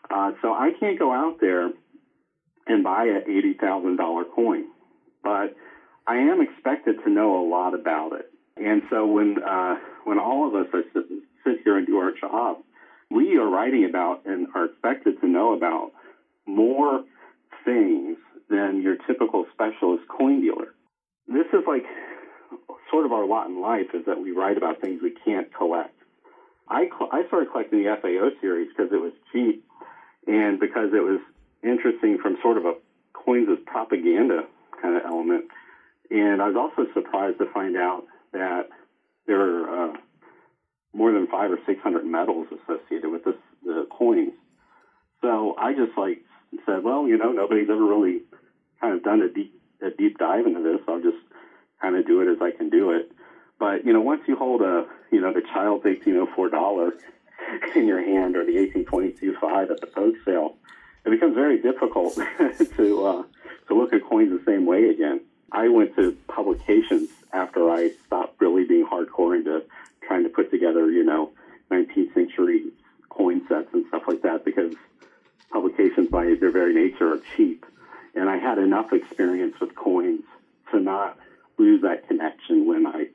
uh, 0.10 0.32
so 0.42 0.50
I 0.50 0.72
can't 0.80 1.00
go 1.00 1.14
out 1.14 1.38
there 1.40 1.70
and 2.68 2.84
buy 2.84 3.06
a 3.06 3.20
eighty 3.30 3.54
thousand 3.60 3.98
dollar 3.98 4.26
coin, 4.26 4.66
but 5.24 5.56
I 6.08 6.18
am 6.18 6.42
expected 6.42 7.00
to 7.04 7.10
know 7.10 7.40
a 7.40 7.44
lot 7.48 7.74
about 7.74 8.14
it. 8.14 8.30
And 8.58 8.82
so 8.90 9.08
when 9.08 9.38
uh, 9.42 9.76
when 10.04 10.20
all 10.20 10.48
of 10.48 10.56
us 10.56 10.68
are 10.74 10.84
sit, 10.94 11.04
sit 11.44 11.58
here 11.64 11.78
and 11.78 11.88
do 11.88 11.98
our 11.98 12.12
job, 12.12 12.58
we 13.10 13.38
are 13.38 13.50
writing 13.50 13.86
about 13.86 14.22
and 14.26 14.48
are 14.54 14.66
expected 14.66 15.20
to 15.22 15.28
know 15.28 15.54
about 15.54 15.92
more 16.46 17.02
things 17.66 18.18
than 18.54 18.82
your 18.82 18.96
typical 19.08 19.46
specialist 19.52 20.04
coin 20.08 20.42
dealer. 20.42 20.74
This 21.28 21.48
is 21.54 21.64
like 21.66 21.86
sort 22.92 23.06
of 23.06 23.12
our 23.12 23.26
lot 23.26 23.48
in 23.48 23.60
life 23.60 23.88
is 23.96 24.06
that 24.06 24.22
we 24.22 24.32
write 24.32 24.58
about 24.58 24.80
things 24.80 25.02
we 25.02 25.12
can't 25.26 25.52
collect. 25.54 25.96
I, 26.70 26.88
I 27.12 27.24
started 27.28 27.50
collecting 27.52 27.84
the 27.84 27.98
FAO 28.00 28.30
series 28.40 28.70
because 28.70 28.92
it 28.94 29.02
was 29.02 29.12
cheap 29.32 29.64
and 30.28 30.60
because 30.60 30.90
it 30.94 31.04
was 31.04 31.20
interesting 31.64 32.20
from 32.22 32.38
sort 32.44 32.58
of 32.58 32.66
a 32.66 32.74
coins 33.14 33.48
as 33.52 33.58
propaganda 33.66 34.44
kind 34.80 34.98
of 34.98 35.04
element. 35.04 35.46
And 36.12 36.42
I 36.42 36.48
was 36.50 36.56
also 36.56 36.88
surprised 36.94 37.40
to 37.40 37.46
find 37.52 37.76
out 37.76 38.06
that 38.34 38.70
there 39.26 39.42
are 39.42 39.90
uh, 39.90 39.94
more 40.94 41.12
than 41.12 41.26
five 41.28 41.52
or 41.52 41.58
six 41.66 41.82
hundred 41.82 42.06
medals 42.06 42.48
associated 42.52 43.10
with 43.10 43.24
this, 43.24 43.36
the 43.64 43.88
coins. 43.90 44.34
So 45.22 45.56
I 45.58 45.74
just 45.74 45.98
like 45.98 46.24
said, 46.66 46.84
well, 46.84 47.08
you 47.08 47.18
know, 47.18 47.32
nobody's 47.32 47.70
ever 47.70 47.84
really 47.84 48.22
kind 48.84 48.96
of 48.96 49.04
done 49.04 49.22
a 49.22 49.30
deep 49.30 49.60
a 49.82 49.90
deep 49.90 50.18
dive 50.18 50.46
into 50.46 50.62
this. 50.62 50.82
I'll 50.88 51.02
just 51.02 51.18
kind 51.82 51.96
of 51.96 52.06
do 52.06 52.22
it 52.22 52.32
as 52.32 52.42
I 52.42 52.52
can 52.52 52.70
do 52.70 52.92
it. 52.92 53.12
But 53.58 53.86
you 53.86 53.94
know, 53.94 54.02
once 54.02 54.22
you 54.28 54.36
hold 54.36 54.62
a 54.62 54.86
you 55.12 55.22
know 55.22 55.34
the 55.34 55.42
Childs 55.42 55.86
1804 55.86 56.50
dollar 56.50 56.92
in 57.76 57.88
your 57.88 58.04
hand 58.04 58.36
or 58.36 58.46
the 58.46 58.58
1822 58.58 59.38
five 59.40 59.72
at 59.72 59.80
the 59.80 59.88
Pogue 59.88 60.16
sale, 60.26 60.58
it 61.06 61.10
becomes 61.10 61.34
very 61.34 61.62
difficult 61.62 62.16
to 62.76 63.06
uh, 63.06 63.24
to 63.68 63.74
look 63.74 63.94
at 63.94 64.04
coins 64.04 64.32
the 64.38 64.44
same 64.46 64.66
way 64.66 64.90
again. 64.90 65.22
I 65.52 65.70
went 65.70 65.96
to 65.96 66.18
publications 66.28 67.10
after 67.32 67.70
I 67.70 67.92
stopped 68.06 68.42
really 68.42 68.66
being 68.66 68.86
hardcore 68.86 69.36
into 69.36 69.64
trying 70.06 70.24
to 70.24 70.30
put 70.30 70.52
together, 70.52 70.92
you 70.92 71.04
know, 71.04 71.32
19th 71.72 72.14
century 72.14 72.66
coin 73.10 73.42
sets 73.48 73.70
and 73.74 73.86
stuff 73.88 74.04
like 74.08 74.24
that 74.24 74.44
because 74.44 74.74
publications 75.52 76.10
by 76.10 76.34
their 76.40 76.52
very 76.52 76.74
nature 76.74 77.14
are 77.14 77.22
cheap. 77.38 77.66
And 78.16 78.30
I 78.30 78.38
had 78.38 78.58
enough 78.58 78.94
experience 78.94 79.56
with 79.60 79.76
coins 79.76 80.24
to 80.72 80.80
not 80.80 81.18
lose 81.58 81.82
that 81.82 82.08
connection 82.08 82.68
when 82.68 82.86
I 82.86 83.08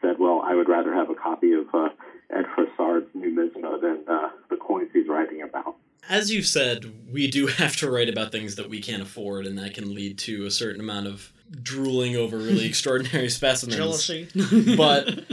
said, 0.00 0.18
well, 0.18 0.42
I 0.44 0.54
would 0.54 0.68
rather 0.68 0.92
have 0.94 1.10
a 1.10 1.14
copy 1.14 1.52
of 1.52 1.66
uh, 1.74 1.88
Ed 2.30 2.46
Frossard's 2.54 3.08
Numisma 3.16 3.80
than 3.80 4.04
uh, 4.08 4.30
the 4.50 4.56
coins 4.56 4.90
he's 4.92 5.08
writing 5.08 5.42
about. 5.42 5.76
As 6.08 6.30
you 6.30 6.42
said, 6.42 6.92
we 7.10 7.30
do 7.30 7.46
have 7.58 7.76
to 7.76 7.90
write 7.90 8.08
about 8.08 8.32
things 8.32 8.56
that 8.56 8.68
we 8.68 8.80
can't 8.80 9.02
afford, 9.02 9.46
and 9.46 9.58
that 9.58 9.74
can 9.74 9.94
lead 9.94 10.18
to 10.18 10.44
a 10.46 10.50
certain 10.50 10.80
amount 10.80 11.06
of 11.06 11.32
drooling 11.62 12.16
over 12.16 12.36
really 12.36 12.66
extraordinary 12.68 13.30
specimens. 13.30 13.76
Jealousy. 13.76 14.28
but 14.76 15.24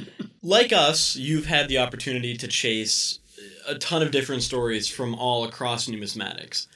like 0.42 0.72
us, 0.74 1.16
you've 1.16 1.46
had 1.46 1.68
the 1.68 1.78
opportunity 1.78 2.36
to 2.38 2.48
chase 2.48 3.20
a 3.68 3.76
ton 3.76 4.02
of 4.02 4.12
different 4.12 4.44
stories 4.44 4.88
from 4.88 5.16
all 5.16 5.44
across 5.44 5.88
numismatics. 5.88 6.68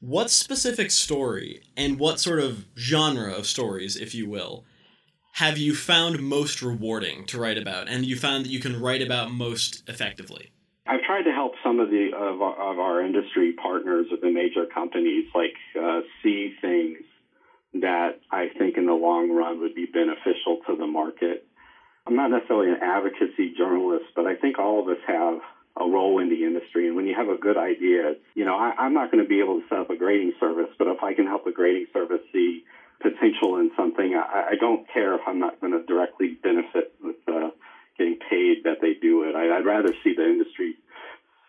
What 0.00 0.30
specific 0.30 0.90
story 0.90 1.62
and 1.74 1.98
what 1.98 2.20
sort 2.20 2.38
of 2.38 2.66
genre 2.76 3.32
of 3.32 3.46
stories, 3.46 3.96
if 3.96 4.14
you 4.14 4.28
will, 4.28 4.64
have 5.34 5.56
you 5.56 5.74
found 5.74 6.20
most 6.20 6.60
rewarding 6.60 7.24
to 7.26 7.40
write 7.40 7.56
about 7.56 7.88
and 7.88 8.04
you 8.04 8.14
found 8.14 8.44
that 8.44 8.50
you 8.50 8.60
can 8.60 8.78
write 8.78 9.00
about 9.00 9.30
most 9.30 9.82
effectively? 9.88 10.52
I've 10.86 11.00
tried 11.00 11.22
to 11.22 11.32
help 11.32 11.52
some 11.64 11.80
of 11.80 11.88
the 11.88 12.10
of 12.14 12.42
our, 12.42 12.72
of 12.72 12.78
our 12.78 13.02
industry 13.02 13.54
partners 13.54 14.06
of 14.12 14.20
the 14.20 14.30
major 14.30 14.66
companies 14.66 15.24
like 15.34 15.56
uh, 15.80 16.00
see 16.22 16.54
things 16.60 16.98
that 17.80 18.20
I 18.30 18.48
think 18.58 18.76
in 18.76 18.84
the 18.86 18.92
long 18.92 19.30
run 19.32 19.60
would 19.60 19.74
be 19.74 19.86
beneficial 19.86 20.58
to 20.66 20.76
the 20.76 20.86
market. 20.86 21.46
I'm 22.06 22.16
not 22.16 22.30
necessarily 22.30 22.68
an 22.68 22.80
advocacy 22.82 23.54
journalist, 23.56 24.06
but 24.14 24.26
I 24.26 24.36
think 24.36 24.58
all 24.58 24.80
of 24.80 24.88
us 24.88 25.02
have 25.06 25.40
a 25.76 25.86
role 25.86 26.18
in 26.20 26.28
the 26.28 26.44
industry. 26.44 26.86
And 26.86 26.96
when 26.96 27.06
you 27.06 27.14
have 27.14 27.28
a 27.28 27.36
good 27.36 27.56
idea, 27.56 28.14
you 28.34 28.44
know, 28.44 28.56
I, 28.56 28.74
I'm 28.78 28.94
not 28.94 29.10
going 29.10 29.22
to 29.22 29.28
be 29.28 29.40
able 29.40 29.60
to 29.60 29.68
set 29.68 29.78
up 29.78 29.90
a 29.90 29.96
grading 29.96 30.32
service, 30.40 30.70
but 30.78 30.86
if 30.88 31.02
I 31.02 31.14
can 31.14 31.26
help 31.26 31.46
a 31.46 31.52
grading 31.52 31.86
service 31.92 32.20
see 32.32 32.64
potential 33.00 33.58
in 33.58 33.70
something. 33.76 34.14
I, 34.14 34.52
I 34.52 34.54
don't 34.58 34.86
care 34.92 35.14
if 35.14 35.20
I'm 35.26 35.38
not 35.38 35.60
going 35.60 35.72
to 35.72 35.82
directly 35.84 36.38
benefit 36.42 36.94
with 37.02 37.16
uh, 37.28 37.50
getting 37.98 38.18
paid 38.30 38.64
that 38.64 38.80
they 38.80 38.94
do 38.94 39.24
it. 39.24 39.34
I, 39.34 39.56
I'd 39.56 39.66
rather 39.66 39.92
see 40.02 40.14
the 40.14 40.24
industry 40.24 40.76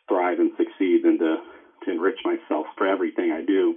thrive 0.07 0.39
and 0.39 0.51
succeed 0.57 1.03
than 1.03 1.19
to, 1.19 1.37
to 1.85 1.91
enrich 1.91 2.19
myself 2.23 2.67
for 2.77 2.87
everything 2.87 3.31
I 3.31 3.43
do. 3.43 3.75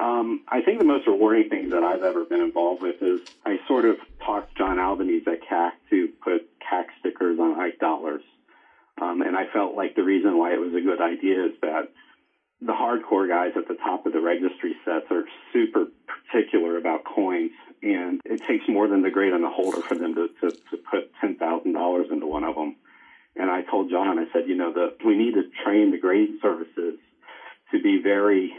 Um, 0.00 0.42
I 0.48 0.60
think 0.60 0.80
the 0.80 0.84
most 0.84 1.06
rewarding 1.06 1.48
thing 1.48 1.70
that 1.70 1.84
I've 1.84 2.02
ever 2.02 2.24
been 2.24 2.40
involved 2.40 2.82
with 2.82 3.00
is 3.00 3.20
I 3.46 3.60
sort 3.68 3.84
of 3.84 3.96
talked 4.24 4.56
John 4.56 4.78
Albanese 4.78 5.24
at 5.30 5.42
CAC 5.42 5.72
to 5.90 6.08
put 6.22 6.48
CAC 6.60 6.86
stickers 6.98 7.38
on 7.38 7.60
Ike 7.60 7.78
dollars. 7.78 8.22
Um, 9.00 9.22
and 9.22 9.36
I 9.36 9.46
felt 9.52 9.74
like 9.74 9.96
the 9.96 10.04
reason 10.04 10.38
why 10.38 10.52
it 10.52 10.60
was 10.60 10.74
a 10.74 10.80
good 10.80 11.00
idea 11.00 11.46
is 11.46 11.52
that 11.62 11.88
the 12.60 12.72
hardcore 12.72 13.28
guys 13.28 13.52
at 13.56 13.68
the 13.68 13.74
top 13.74 14.06
of 14.06 14.12
the 14.12 14.20
registry 14.20 14.74
sets 14.84 15.06
are 15.10 15.24
super 15.52 15.86
particular 16.06 16.78
about 16.78 17.04
coins, 17.04 17.50
and 17.82 18.20
it 18.24 18.42
takes 18.46 18.64
more 18.68 18.88
than 18.88 19.02
the 19.02 19.10
grade 19.10 19.32
on 19.32 19.42
the 19.42 19.50
holder 19.50 19.80
for 19.82 19.96
them 19.96 20.14
to, 20.14 20.28
to, 20.40 20.56
to 20.70 20.76
put 20.90 21.10
ten 21.20 21.36
thousand 21.36 21.72
dollars 21.72 22.06
into 22.10 22.26
one 22.26 22.44
of 22.44 22.54
them. 22.54 22.76
And 23.36 23.50
I 23.50 23.62
told 23.62 23.90
John, 23.90 24.18
I 24.18 24.26
said, 24.32 24.46
you 24.46 24.54
know, 24.54 24.72
the, 24.72 24.94
we 25.04 25.16
need 25.16 25.34
to 25.34 25.42
train 25.64 25.90
the 25.90 25.98
grading 25.98 26.38
services 26.40 26.98
to 27.72 27.82
be 27.82 28.00
very 28.00 28.54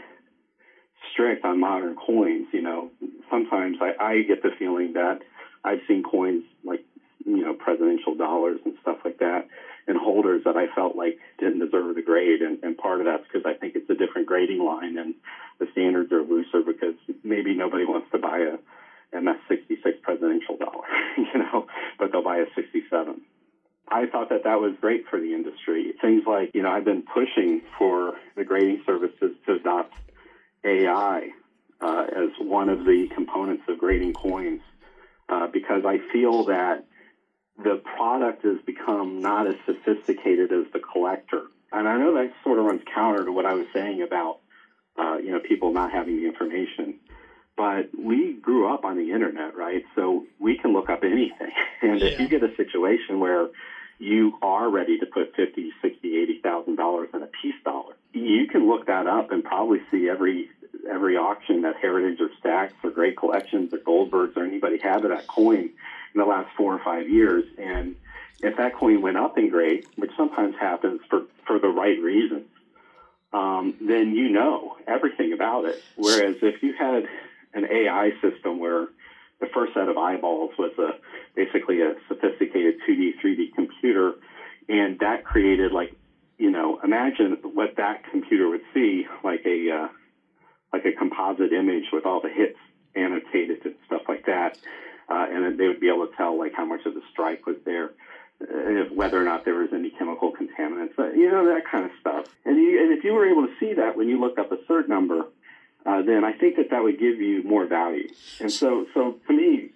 strict 1.12 1.44
on 1.46 1.58
modern 1.58 1.96
coins. 1.96 2.48
You 2.52 2.60
know, 2.60 2.90
sometimes 3.30 3.78
I, 3.80 3.94
I 3.98 4.22
get 4.22 4.42
the 4.42 4.50
feeling 4.58 4.92
that 4.92 5.20
I've 5.64 5.80
seen 5.88 6.02
coins 6.02 6.44
like, 6.62 6.84
you 7.24 7.42
know, 7.42 7.54
presidential 7.54 8.14
dollars 8.14 8.60
and 8.66 8.74
stuff 8.82 8.98
like 9.04 9.18
that 9.18 9.48
and 9.86 9.96
holders 9.96 10.42
that 10.44 10.56
I 10.56 10.66
felt 10.74 10.96
like 10.96 11.18
didn't 11.38 11.60
deserve 11.60 11.94
the 11.94 12.02
grade. 12.02 12.42
And, 12.42 12.58
and 12.62 12.76
part 12.76 13.00
of 13.00 13.06
that's 13.06 13.22
because 13.30 13.46
I 13.46 13.54
think 13.54 13.76
it's 13.76 13.88
a 13.90 13.94
different 13.94 14.26
grading 14.26 14.58
line 14.58 14.98
and 14.98 15.14
the 15.58 15.66
standards 15.72 16.12
are 16.12 16.22
looser 16.22 16.60
because 16.66 16.94
maybe 17.22 17.54
nobody 17.54 17.84
wants 17.84 18.10
to 18.12 18.18
buy 18.18 18.38
a 18.38 18.58
MS66 19.16 20.02
presidential 20.02 20.56
dollar, 20.56 20.86
you 21.16 21.38
know, 21.38 21.66
but 21.98 22.12
they'll 22.12 22.22
buy 22.22 22.38
a 22.38 22.46
67. 22.54 23.20
I 23.88 24.06
thought 24.06 24.30
that 24.30 24.44
that 24.44 24.60
was 24.60 24.74
great 24.80 25.04
for 25.08 25.20
the 25.20 25.32
industry. 25.32 25.94
Things 26.00 26.24
like, 26.26 26.50
you 26.54 26.62
know, 26.62 26.70
I've 26.70 26.84
been 26.84 27.02
pushing 27.02 27.62
for 27.78 28.14
the 28.34 28.44
grading 28.44 28.82
services 28.84 29.32
to 29.46 29.52
adopt 29.52 29.94
AI 30.64 31.30
uh, 31.80 32.06
as 32.10 32.30
one 32.40 32.68
of 32.68 32.84
the 32.84 33.08
components 33.14 33.62
of 33.68 33.78
grading 33.78 34.14
coins 34.14 34.60
uh, 35.28 35.46
because 35.46 35.84
I 35.84 35.98
feel 36.12 36.44
that 36.46 36.84
the 37.62 37.76
product 37.96 38.42
has 38.44 38.58
become 38.66 39.20
not 39.20 39.46
as 39.46 39.54
sophisticated 39.64 40.52
as 40.52 40.64
the 40.72 40.78
collector. 40.80 41.42
And 41.72 41.88
I 41.88 41.98
know 41.98 42.14
that 42.14 42.30
sort 42.44 42.58
of 42.58 42.64
runs 42.66 42.82
counter 42.94 43.24
to 43.24 43.32
what 43.32 43.46
I 43.46 43.54
was 43.54 43.66
saying 43.72 44.02
about, 44.02 44.38
uh, 44.98 45.16
you 45.16 45.32
know, 45.32 45.40
people 45.40 45.70
not 45.72 45.90
having 45.90 46.16
the 46.16 46.26
information. 46.26 46.94
but 47.56 47.88
we 47.98 48.34
grew 48.34 48.72
up 48.72 48.84
on 48.84 48.96
the 48.96 49.12
internet, 49.12 49.56
right? 49.56 49.82
So 49.94 50.24
we 50.38 50.56
can 50.56 50.72
look 50.72 50.88
up 50.90 51.02
anything. 51.02 51.52
And 51.82 52.02
if 52.02 52.18
you 52.18 52.26
get 52.26 52.42
a 52.42 52.48
situation 52.56 53.20
where 53.20 53.48
you 53.98 54.32
are 54.42 54.68
ready 54.70 54.96
to 54.98 55.06
put 55.06 55.34
fifty, 55.36 55.72
sixty, 55.82 56.16
eighty 56.16 56.40
thousand 56.42 56.76
dollars 56.76 57.08
in 57.12 57.22
a 57.22 57.26
peace 57.26 57.54
dollar, 57.64 57.94
you 58.12 58.46
can 58.46 58.66
look 58.66 58.86
that 58.86 59.06
up 59.06 59.30
and 59.30 59.44
probably 59.44 59.80
see 59.90 60.08
every 60.08 60.48
every 60.90 61.16
auction 61.16 61.62
that 61.62 61.76
Heritage 61.76 62.18
or 62.20 62.30
Stacks 62.40 62.72
or 62.82 62.90
Great 62.90 63.16
Collections 63.16 63.72
or 63.74 63.78
Goldbergs 63.78 64.36
or 64.36 64.44
anybody 64.44 64.78
had 64.78 65.04
of 65.04 65.10
that 65.10 65.26
coin 65.26 65.70
in 66.16 66.20
the 66.20 66.26
last 66.26 66.48
four 66.56 66.74
or 66.74 66.80
five 66.82 67.08
years. 67.08 67.44
And 67.58 67.94
if 68.40 68.56
that 68.56 68.74
coin 68.74 69.02
went 69.02 69.18
up 69.18 69.36
in 69.36 69.50
grade, 69.50 69.86
which 69.96 70.10
sometimes 70.16 70.54
happens 70.58 71.00
for, 71.10 71.22
for 71.46 71.58
the 71.58 71.68
right 71.68 72.00
reasons, 72.00 72.46
um, 73.34 73.74
then 73.82 74.14
you 74.14 74.30
know 74.30 74.76
everything 74.86 75.34
about 75.34 75.66
it. 75.66 75.82
Whereas 75.96 76.36
if 76.40 76.62
you 76.62 76.72
had 76.78 77.04
an 77.52 77.66
AI 77.70 78.12
system 78.22 78.58
where 78.58 78.88
the 79.40 79.46
first 79.52 79.74
set 79.74 79.88
of 79.88 79.98
eyeballs 79.98 80.52
was 80.58 80.72
a 80.78 80.92
basically 81.34 81.82
a 81.82 81.94
sophisticated 82.08 82.76
2D, 82.88 83.20
3D 83.22 83.54
computer, 83.54 84.14
and 84.70 84.98
that 85.00 85.22
created 85.24 85.72
like, 85.72 85.94
you 86.38 86.50
know, 86.50 86.80
imagine 86.82 87.38
what 87.52 87.76
that 87.76 88.04
computer 88.10 88.48
would 88.48 88.62
see, 88.72 89.06
like 89.22 89.44
a 89.44 89.70
uh, 89.70 89.88
like 90.72 90.86
a 90.86 90.92
composite 90.92 91.52
image 91.52 91.84
with 91.92 92.06
all 92.06 92.20
the 92.20 92.30
hits 92.30 92.58
annotated 92.94 93.64
and 93.66 93.74
stuff 93.86 94.02
like 94.08 94.24
that, 94.24 94.56
uh, 95.08 95.26
and 95.30 95.58
they 95.58 95.68
would 95.68 95.80
be 95.80 95.88
able 95.88 96.06
to 96.06 96.16
tell 96.16 96.38
like 96.38 96.52
how 96.54 96.64
much 96.64 96.84
of 96.86 96.94
the 96.94 97.02
strike 97.12 97.46
was 97.46 97.56
there 97.64 97.90
uh, 98.40 98.84
whether 98.92 99.20
or 99.20 99.24
not 99.24 99.44
there 99.44 99.54
was 99.54 99.72
any 99.72 99.90
chemical 99.90 100.32
contaminants, 100.32 100.98
uh, 100.98 101.08
you 101.08 101.30
know, 101.30 101.46
that 101.46 101.62
kind 101.70 101.84
of 101.84 101.90
stuff. 102.00 102.26
And, 102.44 102.56
you, 102.56 102.82
and 102.82 102.92
if 102.96 103.04
you 103.04 103.14
were 103.14 103.26
able 103.26 103.46
to 103.46 103.52
see 103.58 103.74
that 103.74 103.96
when 103.96 104.08
you 104.08 104.20
looked 104.20 104.38
up 104.38 104.52
a 104.52 104.56
cert 104.70 104.88
number, 104.88 105.26
uh, 105.86 106.02
then 106.02 106.24
I 106.24 106.32
think 106.32 106.56
that 106.56 106.70
that 106.70 106.82
would 106.82 106.98
give 106.98 107.20
you 107.20 107.42
more 107.44 107.66
value. 107.66 108.08
And 108.40 108.50
so, 108.52 108.86
so 108.92 109.16
to 109.26 109.32
me, 109.32 109.70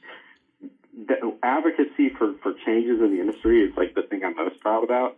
the 0.92 1.34
advocacy 1.42 2.10
for, 2.10 2.34
for 2.42 2.52
changes 2.52 3.00
in 3.00 3.12
the 3.12 3.20
industry 3.20 3.62
is 3.62 3.76
like 3.76 3.94
the 3.94 4.02
thing 4.02 4.24
I'm 4.24 4.36
most 4.36 4.60
proud 4.60 4.84
about. 4.84 5.16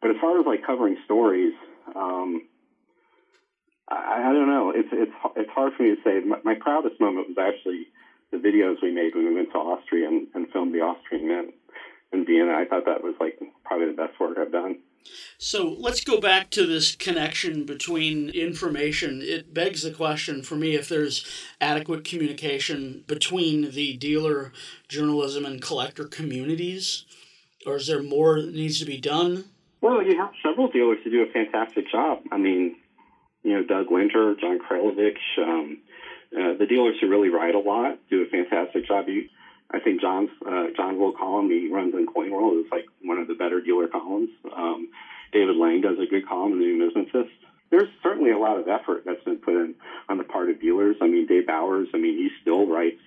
But 0.00 0.10
as 0.10 0.16
far 0.20 0.38
as 0.38 0.46
like 0.46 0.64
covering 0.64 0.96
stories, 1.04 1.54
um, 1.96 2.42
I, 3.88 4.28
I 4.28 4.32
don't 4.32 4.46
know. 4.48 4.70
It's 4.70 4.88
it's 4.92 5.12
it's 5.34 5.50
hard 5.50 5.72
for 5.72 5.82
me 5.82 5.94
to 5.94 6.02
say. 6.04 6.20
My, 6.20 6.36
my 6.44 6.54
proudest 6.54 7.00
moment 7.00 7.28
was 7.28 7.38
actually 7.38 7.86
the 8.34 8.48
videos 8.48 8.82
we 8.82 8.92
made 8.92 9.14
when 9.14 9.26
we 9.26 9.34
went 9.34 9.52
to 9.52 9.58
Austria 9.58 10.08
and, 10.08 10.26
and 10.34 10.50
filmed 10.52 10.74
the 10.74 10.80
Austrian 10.80 11.28
men 11.28 11.52
in 12.12 12.26
Vienna. 12.26 12.52
I 12.52 12.64
thought 12.64 12.84
that 12.86 13.02
was 13.02 13.14
like 13.20 13.38
probably 13.64 13.86
the 13.86 13.92
best 13.92 14.18
work 14.18 14.36
I've 14.38 14.52
done. 14.52 14.78
So 15.36 15.76
let's 15.78 16.02
go 16.02 16.18
back 16.18 16.50
to 16.50 16.66
this 16.66 16.96
connection 16.96 17.66
between 17.66 18.30
information. 18.30 19.20
It 19.22 19.52
begs 19.52 19.82
the 19.82 19.90
question 19.90 20.42
for 20.42 20.56
me 20.56 20.74
if 20.74 20.88
there's 20.88 21.26
adequate 21.60 22.04
communication 22.04 23.04
between 23.06 23.72
the 23.72 23.96
dealer, 23.98 24.52
journalism, 24.88 25.44
and 25.44 25.60
collector 25.60 26.04
communities, 26.04 27.04
or 27.66 27.76
is 27.76 27.86
there 27.86 28.02
more 28.02 28.40
that 28.40 28.54
needs 28.54 28.78
to 28.80 28.86
be 28.86 28.98
done? 28.98 29.44
Well, 29.82 30.02
you 30.02 30.16
have 30.16 30.32
several 30.42 30.68
dealers 30.68 30.98
who 31.04 31.10
do 31.10 31.22
a 31.22 31.32
fantastic 31.32 31.90
job. 31.92 32.20
I 32.32 32.38
mean, 32.38 32.76
you 33.42 33.52
know, 33.52 33.64
Doug 33.64 33.90
Winter, 33.90 34.34
John 34.40 34.58
Kraljevich, 34.58 35.18
um, 35.38 35.78
uh, 36.36 36.54
the 36.58 36.66
dealers 36.66 36.96
who 37.00 37.08
really 37.08 37.28
write 37.28 37.54
a 37.54 37.58
lot 37.58 37.98
do 38.10 38.22
a 38.22 38.26
fantastic 38.26 38.86
job. 38.86 39.08
You, 39.08 39.28
I 39.70 39.80
think 39.80 40.00
John's 40.00 40.30
uh, 40.46 40.66
John 40.76 40.98
Will 40.98 41.12
column 41.12 41.50
he 41.50 41.68
runs 41.72 41.94
in 41.94 42.06
Coin 42.06 42.30
World 42.30 42.64
is 42.64 42.70
like 42.70 42.86
one 43.02 43.18
of 43.18 43.28
the 43.28 43.34
better 43.34 43.60
dealer 43.60 43.88
columns. 43.88 44.30
Um, 44.54 44.88
David 45.32 45.56
Lange 45.56 45.82
does 45.82 45.98
a 45.98 46.06
good 46.06 46.26
column 46.28 46.52
in 46.52 46.58
the 46.58 46.64
Numismatist. 46.64 47.30
There's 47.70 47.88
certainly 48.02 48.30
a 48.30 48.38
lot 48.38 48.58
of 48.58 48.68
effort 48.68 49.02
that's 49.04 49.22
been 49.24 49.38
put 49.38 49.54
in 49.54 49.74
on 50.08 50.18
the 50.18 50.24
part 50.24 50.50
of 50.50 50.60
dealers. 50.60 50.96
I 51.00 51.08
mean, 51.08 51.26
Dave 51.26 51.46
Bowers. 51.46 51.88
I 51.94 51.98
mean, 51.98 52.16
he 52.16 52.30
still 52.40 52.66
writes 52.68 53.00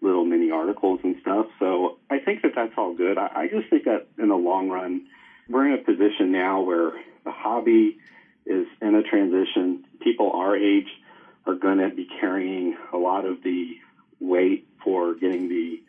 little 0.00 0.24
mini 0.24 0.50
articles 0.50 1.00
and 1.02 1.16
stuff. 1.20 1.46
So 1.58 1.98
I 2.10 2.18
think 2.18 2.42
that 2.42 2.52
that's 2.54 2.72
all 2.76 2.94
good. 2.94 3.18
I, 3.18 3.30
I 3.34 3.48
just 3.48 3.70
think 3.70 3.84
that 3.84 4.06
in 4.18 4.28
the 4.28 4.36
long 4.36 4.68
run, 4.68 5.06
we're 5.48 5.66
in 5.66 5.74
a 5.74 5.82
position 5.82 6.30
now 6.30 6.60
where 6.60 6.92
the 7.24 7.32
hobby 7.32 7.98
is 8.46 8.66
in 8.80 8.94
a 8.94 9.02
transition. 9.02 9.84
People 10.00 10.32
our 10.32 10.56
age 10.56 10.88
are 11.46 11.54
going 11.54 11.78
to 11.78 11.90
be 11.90 12.06
carrying 12.20 12.76
a 12.92 12.96
lot 12.96 13.24
of 13.24 13.42
the 13.42 13.76
weight 14.20 14.66
for 14.82 15.14
getting 15.14 15.48
the 15.48 15.82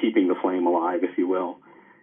keeping 0.00 0.28
the 0.28 0.34
flame 0.34 0.66
alive, 0.66 1.02
if 1.02 1.18
you 1.18 1.26
will. 1.26 1.58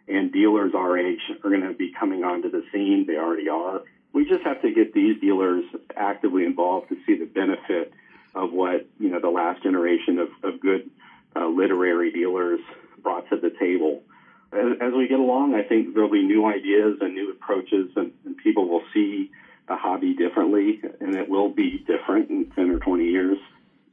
And 0.07 0.31
dealers 0.31 0.73
our 0.73 0.97
age 0.97 1.19
are 1.43 1.49
going 1.49 1.61
to 1.61 1.73
be 1.73 1.91
coming 1.97 2.23
onto 2.23 2.49
the 2.49 2.63
scene. 2.71 3.05
They 3.07 3.17
already 3.17 3.49
are. 3.49 3.81
We 4.13 4.25
just 4.25 4.43
have 4.43 4.61
to 4.61 4.71
get 4.71 4.93
these 4.93 5.19
dealers 5.19 5.63
actively 5.95 6.45
involved 6.45 6.89
to 6.89 6.97
see 7.05 7.15
the 7.15 7.25
benefit 7.25 7.93
of 8.33 8.51
what 8.51 8.87
you 8.99 9.09
know 9.09 9.19
the 9.19 9.29
last 9.29 9.63
generation 9.63 10.19
of, 10.19 10.29
of 10.43 10.59
good 10.59 10.89
uh, 11.35 11.47
literary 11.47 12.11
dealers 12.11 12.59
brought 13.01 13.29
to 13.29 13.37
the 13.37 13.49
table. 13.49 14.03
As, 14.51 14.77
as 14.79 14.93
we 14.93 15.07
get 15.07 15.19
along, 15.19 15.55
I 15.55 15.63
think 15.63 15.93
there'll 15.93 16.09
be 16.09 16.23
new 16.23 16.45
ideas 16.45 16.97
and 17.01 17.13
new 17.13 17.31
approaches, 17.31 17.91
and, 17.95 18.13
and 18.25 18.37
people 18.37 18.67
will 18.67 18.83
see 18.93 19.31
the 19.67 19.75
hobby 19.75 20.13
differently, 20.13 20.79
and 20.99 21.15
it 21.15 21.29
will 21.29 21.49
be 21.49 21.83
different 21.85 22.29
in 22.29 22.45
10 22.55 22.69
or 22.69 22.79
20 22.79 23.05
years. 23.05 23.37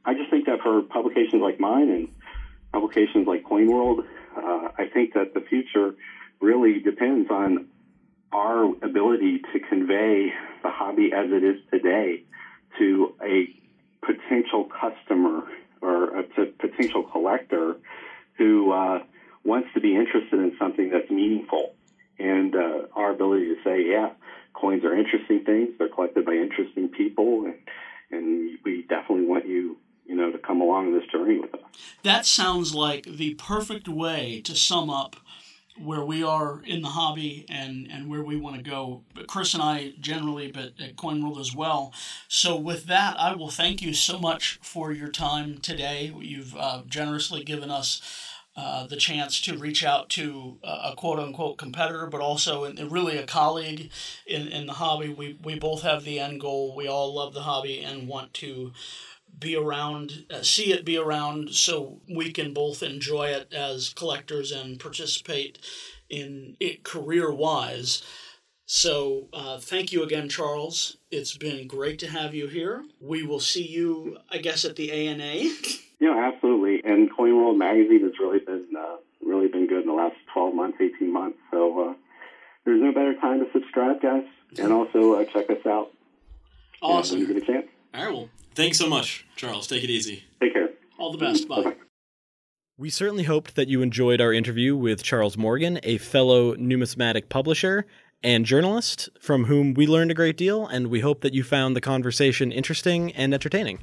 I 0.05 0.13
just 0.13 0.29
think 0.29 0.45
that 0.45 0.59
for 0.61 0.81
publications 0.81 1.41
like 1.41 1.59
mine 1.59 1.89
and 1.89 2.07
publications 2.71 3.27
like 3.27 3.43
Coin 3.43 3.67
World, 3.67 4.01
uh, 4.35 4.69
I 4.77 4.85
think 4.93 5.13
that 5.13 5.33
the 5.33 5.41
future 5.41 5.93
really 6.39 6.79
depends 6.79 7.29
on 7.29 7.65
our 8.31 8.65
ability 8.81 9.41
to 9.53 9.59
convey 9.59 10.33
the 10.61 10.69
hobby 10.69 11.11
as 11.13 11.27
it 11.31 11.43
is 11.43 11.57
today 11.71 12.21
to 12.77 13.13
a 13.21 13.49
potential 14.01 14.65
customer 14.65 15.43
or 15.81 16.19
a 16.19 16.23
p- 16.23 16.51
potential 16.59 17.03
collector 17.03 17.75
who 18.37 18.71
uh, 18.71 18.99
wants 19.43 19.69
to 19.73 19.79
be 19.79 19.95
interested 19.95 20.39
in 20.39 20.53
something 20.59 20.89
that's 20.89 21.09
meaningful. 21.09 21.71
And 22.19 22.55
uh, 22.55 22.87
our 22.95 23.11
ability 23.11 23.45
to 23.47 23.55
say, 23.63 23.85
yeah, 23.87 24.11
coins 24.53 24.83
are 24.83 24.95
interesting 24.95 25.43
things. 25.43 25.69
They're 25.77 25.89
collected 25.89 26.25
by 26.25 26.33
interesting 26.33 26.89
people, 26.89 27.45
and, 27.45 27.55
and 28.11 28.57
we 28.63 28.83
definitely 28.83 29.25
want 29.25 29.47
you, 29.47 29.77
you 30.05 30.15
know, 30.15 30.31
to 30.31 30.37
come 30.37 30.61
along 30.61 30.93
this 30.93 31.05
journey 31.11 31.39
with 31.39 31.53
us. 31.53 31.61
That 32.03 32.25
sounds 32.25 32.73
like 32.73 33.05
the 33.05 33.33
perfect 33.35 33.87
way 33.87 34.41
to 34.45 34.55
sum 34.55 34.89
up 34.89 35.17
where 35.77 36.03
we 36.03 36.23
are 36.23 36.61
in 36.65 36.81
the 36.81 36.89
hobby 36.89 37.45
and, 37.49 37.87
and 37.91 38.09
where 38.09 38.23
we 38.23 38.37
want 38.37 38.55
to 38.55 38.61
go. 38.61 39.03
Chris 39.27 39.53
and 39.53 39.61
I 39.61 39.93
generally, 39.99 40.49
but 40.49 40.73
at 40.79 40.95
Coin 40.95 41.21
World 41.21 41.37
as 41.37 41.53
well. 41.53 41.93
So 42.27 42.55
with 42.55 42.85
that, 42.85 43.19
I 43.19 43.35
will 43.35 43.49
thank 43.49 43.81
you 43.81 43.93
so 43.93 44.17
much 44.17 44.57
for 44.61 44.93
your 44.93 45.09
time 45.09 45.57
today. 45.57 46.13
You've 46.17 46.55
uh, 46.55 46.83
generously 46.87 47.43
given 47.43 47.69
us 47.69 48.01
uh, 48.57 48.87
the 48.87 48.95
chance 48.95 49.41
to 49.41 49.57
reach 49.57 49.83
out 49.83 50.09
to 50.09 50.57
a, 50.63 50.91
a 50.91 50.93
quote 50.95 51.19
unquote 51.19 51.57
competitor, 51.57 52.07
but 52.07 52.21
also 52.21 52.71
really 52.85 53.17
a 53.17 53.25
colleague 53.25 53.91
in, 54.25 54.47
in 54.47 54.65
the 54.65 54.73
hobby. 54.73 55.09
We, 55.09 55.37
we 55.43 55.59
both 55.59 55.81
have 55.81 56.03
the 56.03 56.19
end 56.19 56.39
goal. 56.39 56.73
We 56.75 56.87
all 56.87 57.13
love 57.13 57.33
the 57.33 57.41
hobby 57.41 57.81
and 57.81 58.07
want 58.07 58.33
to 58.35 58.71
be 59.37 59.57
around, 59.57 60.25
uh, 60.29 60.41
see 60.43 60.71
it 60.71 60.85
be 60.85 60.97
around, 60.97 61.49
so 61.49 61.99
we 62.09 62.31
can 62.31 62.53
both 62.53 62.81
enjoy 62.81 63.27
it 63.27 63.53
as 63.53 63.89
collectors 63.89 64.51
and 64.51 64.79
participate 64.79 65.59
in 66.09 66.55
it 66.61 66.83
career 66.83 67.33
wise. 67.33 68.03
So, 68.67 69.27
uh, 69.31 69.59
thank 69.59 69.91
you 69.91 70.01
again, 70.01 70.27
Charles. 70.27 70.97
It's 71.11 71.37
been 71.37 71.67
great 71.67 71.99
to 71.99 72.07
have 72.07 72.33
you 72.33 72.47
here. 72.47 72.83
We 72.99 73.23
will 73.23 73.39
see 73.39 73.67
you, 73.67 74.17
I 74.31 74.39
guess, 74.39 74.65
at 74.65 74.75
the 74.75 74.91
ANA. 74.91 75.51
Know, 75.99 76.19
absolutely. 76.19 76.81
And 76.83 77.09
Coin 77.15 77.35
World 77.35 77.57
Magazine 77.57 78.05
is 78.05 78.13
really 78.19 78.39
been 78.39 78.65
uh, 78.77 78.97
really 79.25 79.47
been 79.47 79.67
good 79.67 79.81
in 79.81 79.87
the 79.87 79.93
last 79.93 80.15
12 80.33 80.53
months, 80.53 80.77
18 80.79 81.11
months. 81.11 81.37
So 81.51 81.89
uh, 81.89 81.93
there's 82.79 82.83
no 82.83 82.91
better 82.93 83.15
time 83.19 83.39
to 83.45 83.51
subscribe, 83.51 84.01
guys, 84.01 84.23
and 84.59 84.71
also 84.73 85.13
uh, 85.15 85.25
check 85.25 85.49
us 85.49 85.65
out. 85.65 85.91
you 86.81 86.87
know, 86.87 86.87
when 86.87 86.91
you 86.93 86.99
Awesome. 86.99 87.27
get 87.27 87.37
a 87.37 87.45
chance. 87.45 87.65
All 87.93 88.05
right, 88.05 88.13
well, 88.13 88.29
Thanks 88.53 88.77
so 88.77 88.87
much, 88.87 89.25
Charles. 89.35 89.67
Take 89.67 89.83
it 89.83 89.89
easy. 89.89 90.23
Take 90.41 90.53
care. 90.53 90.69
all 90.97 91.11
the 91.11 91.17
best. 91.17 91.47
Bye. 91.47 91.75
We 92.77 92.89
certainly 92.89 93.23
hoped 93.23 93.55
that 93.55 93.67
you 93.67 93.81
enjoyed 93.81 94.19
our 94.21 94.31
interview 94.33 94.75
with 94.77 95.03
Charles 95.03 95.37
Morgan, 95.37 95.79
a 95.83 95.97
fellow 95.97 96.53
numismatic 96.55 97.27
publisher 97.29 97.85
and 98.23 98.45
journalist 98.45 99.09
from 99.19 99.45
whom 99.45 99.73
we 99.73 99.87
learned 99.87 100.11
a 100.11 100.13
great 100.13 100.37
deal, 100.37 100.65
and 100.67 100.87
we 100.87 101.01
hope 101.01 101.21
that 101.21 101.33
you 101.33 101.43
found 101.43 101.75
the 101.75 101.81
conversation 101.81 102.51
interesting 102.51 103.11
and 103.13 103.33
entertaining. 103.33 103.79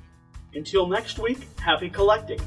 Until 0.55 0.87
next 0.87 1.19
week, 1.19 1.47
happy 1.59 1.89
collecting. 1.91 2.41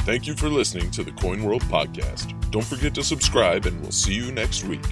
Thank 0.00 0.26
you 0.26 0.34
for 0.34 0.48
listening 0.48 0.90
to 0.92 1.02
the 1.02 1.12
Coin 1.12 1.42
World 1.44 1.62
podcast. 1.64 2.34
Don't 2.50 2.64
forget 2.64 2.94
to 2.94 3.02
subscribe, 3.02 3.66
and 3.66 3.80
we'll 3.80 3.90
see 3.90 4.14
you 4.14 4.32
next 4.32 4.64
week. 4.64 4.84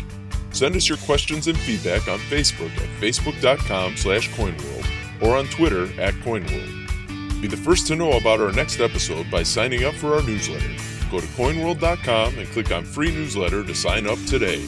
Send 0.53 0.77
us 0.77 0.89
your 0.89 0.99
questions 0.99 1.49
and 1.49 1.59
feedback 1.59 2.09
on 2.09 2.19
Facebook 2.19 2.71
at 2.77 2.89
facebook.com 3.01 3.97
slash 3.97 4.31
coinworld 4.31 4.87
or 5.23 5.37
on 5.37 5.47
Twitter 5.47 5.85
at 6.01 6.15
coinworld. 6.15 7.41
Be 7.41 7.49
the 7.49 7.57
first 7.57 7.87
to 7.89 7.97
know 7.97 8.13
about 8.13 8.41
our 8.41 8.53
next 8.53 8.81
episode 8.81 9.31
by 9.31 9.43
signing 9.43 9.85
up 9.85 9.95
for 9.95 10.15
our 10.15 10.23
newsletter. 10.23 10.69
Go 11.11 11.21
to 11.21 11.27
coinworld.com 11.27 12.39
and 12.39 12.49
click 12.49 12.73
on 12.73 12.85
free 12.85 13.11
newsletter 13.11 13.63
to 13.65 13.75
sign 13.75 14.07
up 14.07 14.19
today. 14.27 14.67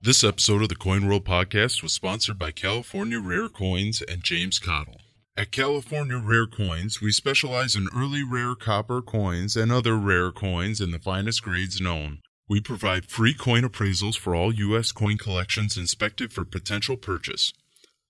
This 0.00 0.24
episode 0.24 0.62
of 0.62 0.70
the 0.70 0.76
Coin 0.76 1.06
World 1.06 1.26
podcast 1.26 1.82
was 1.82 1.92
sponsored 1.92 2.38
by 2.38 2.52
California 2.52 3.20
Rare 3.20 3.50
Coins 3.50 4.00
and 4.00 4.24
James 4.24 4.58
Cottle. 4.58 4.96
At 5.40 5.52
California 5.52 6.18
Rare 6.18 6.46
Coins, 6.46 7.00
we 7.00 7.12
specialize 7.12 7.74
in 7.74 7.88
early 7.96 8.22
rare 8.22 8.54
copper 8.54 9.00
coins 9.00 9.56
and 9.56 9.72
other 9.72 9.96
rare 9.96 10.30
coins 10.30 10.82
in 10.82 10.90
the 10.90 10.98
finest 10.98 11.42
grades 11.42 11.80
known. 11.80 12.18
We 12.46 12.60
provide 12.60 13.06
free 13.06 13.32
coin 13.32 13.62
appraisals 13.62 14.18
for 14.18 14.34
all 14.34 14.52
U.S. 14.52 14.92
coin 14.92 15.16
collections 15.16 15.78
inspected 15.78 16.34
for 16.34 16.44
potential 16.44 16.98
purchase. 16.98 17.54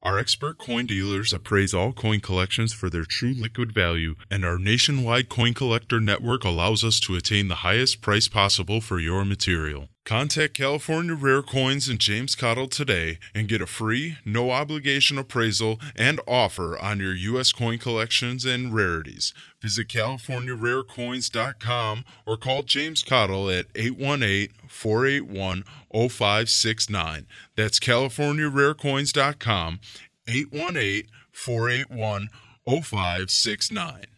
Our 0.02 0.18
expert 0.18 0.58
coin 0.58 0.86
dealers 0.86 1.32
appraise 1.32 1.72
all 1.72 1.92
coin 1.92 2.18
collections 2.18 2.72
for 2.72 2.90
their 2.90 3.04
true 3.04 3.32
liquid 3.32 3.70
value, 3.70 4.16
and 4.28 4.44
our 4.44 4.58
nationwide 4.58 5.28
coin 5.28 5.54
collector 5.54 6.00
network 6.00 6.42
allows 6.42 6.82
us 6.82 6.98
to 6.98 7.14
attain 7.14 7.46
the 7.46 7.62
highest 7.62 8.00
price 8.00 8.26
possible 8.26 8.80
for 8.80 8.98
your 8.98 9.24
material. 9.24 9.89
Contact 10.04 10.52
California 10.54 11.14
Rare 11.14 11.42
Coins 11.42 11.88
and 11.88 11.98
James 12.00 12.34
Cottle 12.34 12.68
today 12.68 13.18
and 13.34 13.48
get 13.48 13.60
a 13.60 13.66
free, 13.66 14.16
no 14.24 14.50
obligation 14.50 15.18
appraisal 15.18 15.78
and 15.94 16.18
offer 16.26 16.78
on 16.78 16.98
your 16.98 17.14
U.S. 17.14 17.52
coin 17.52 17.76
collections 17.78 18.44
and 18.44 18.74
rarities. 18.74 19.32
Visit 19.60 19.86
CaliforniaRareCoins.com 19.88 22.04
or 22.26 22.36
call 22.36 22.62
James 22.62 23.02
Cottle 23.02 23.50
at 23.50 23.66
818 23.74 24.48
481 24.66 25.64
0569. 25.92 27.26
That's 27.54 27.78
CaliforniaRareCoins.com, 27.78 29.80
818 30.26 31.06
481 31.30 32.28
0569. 32.66 34.10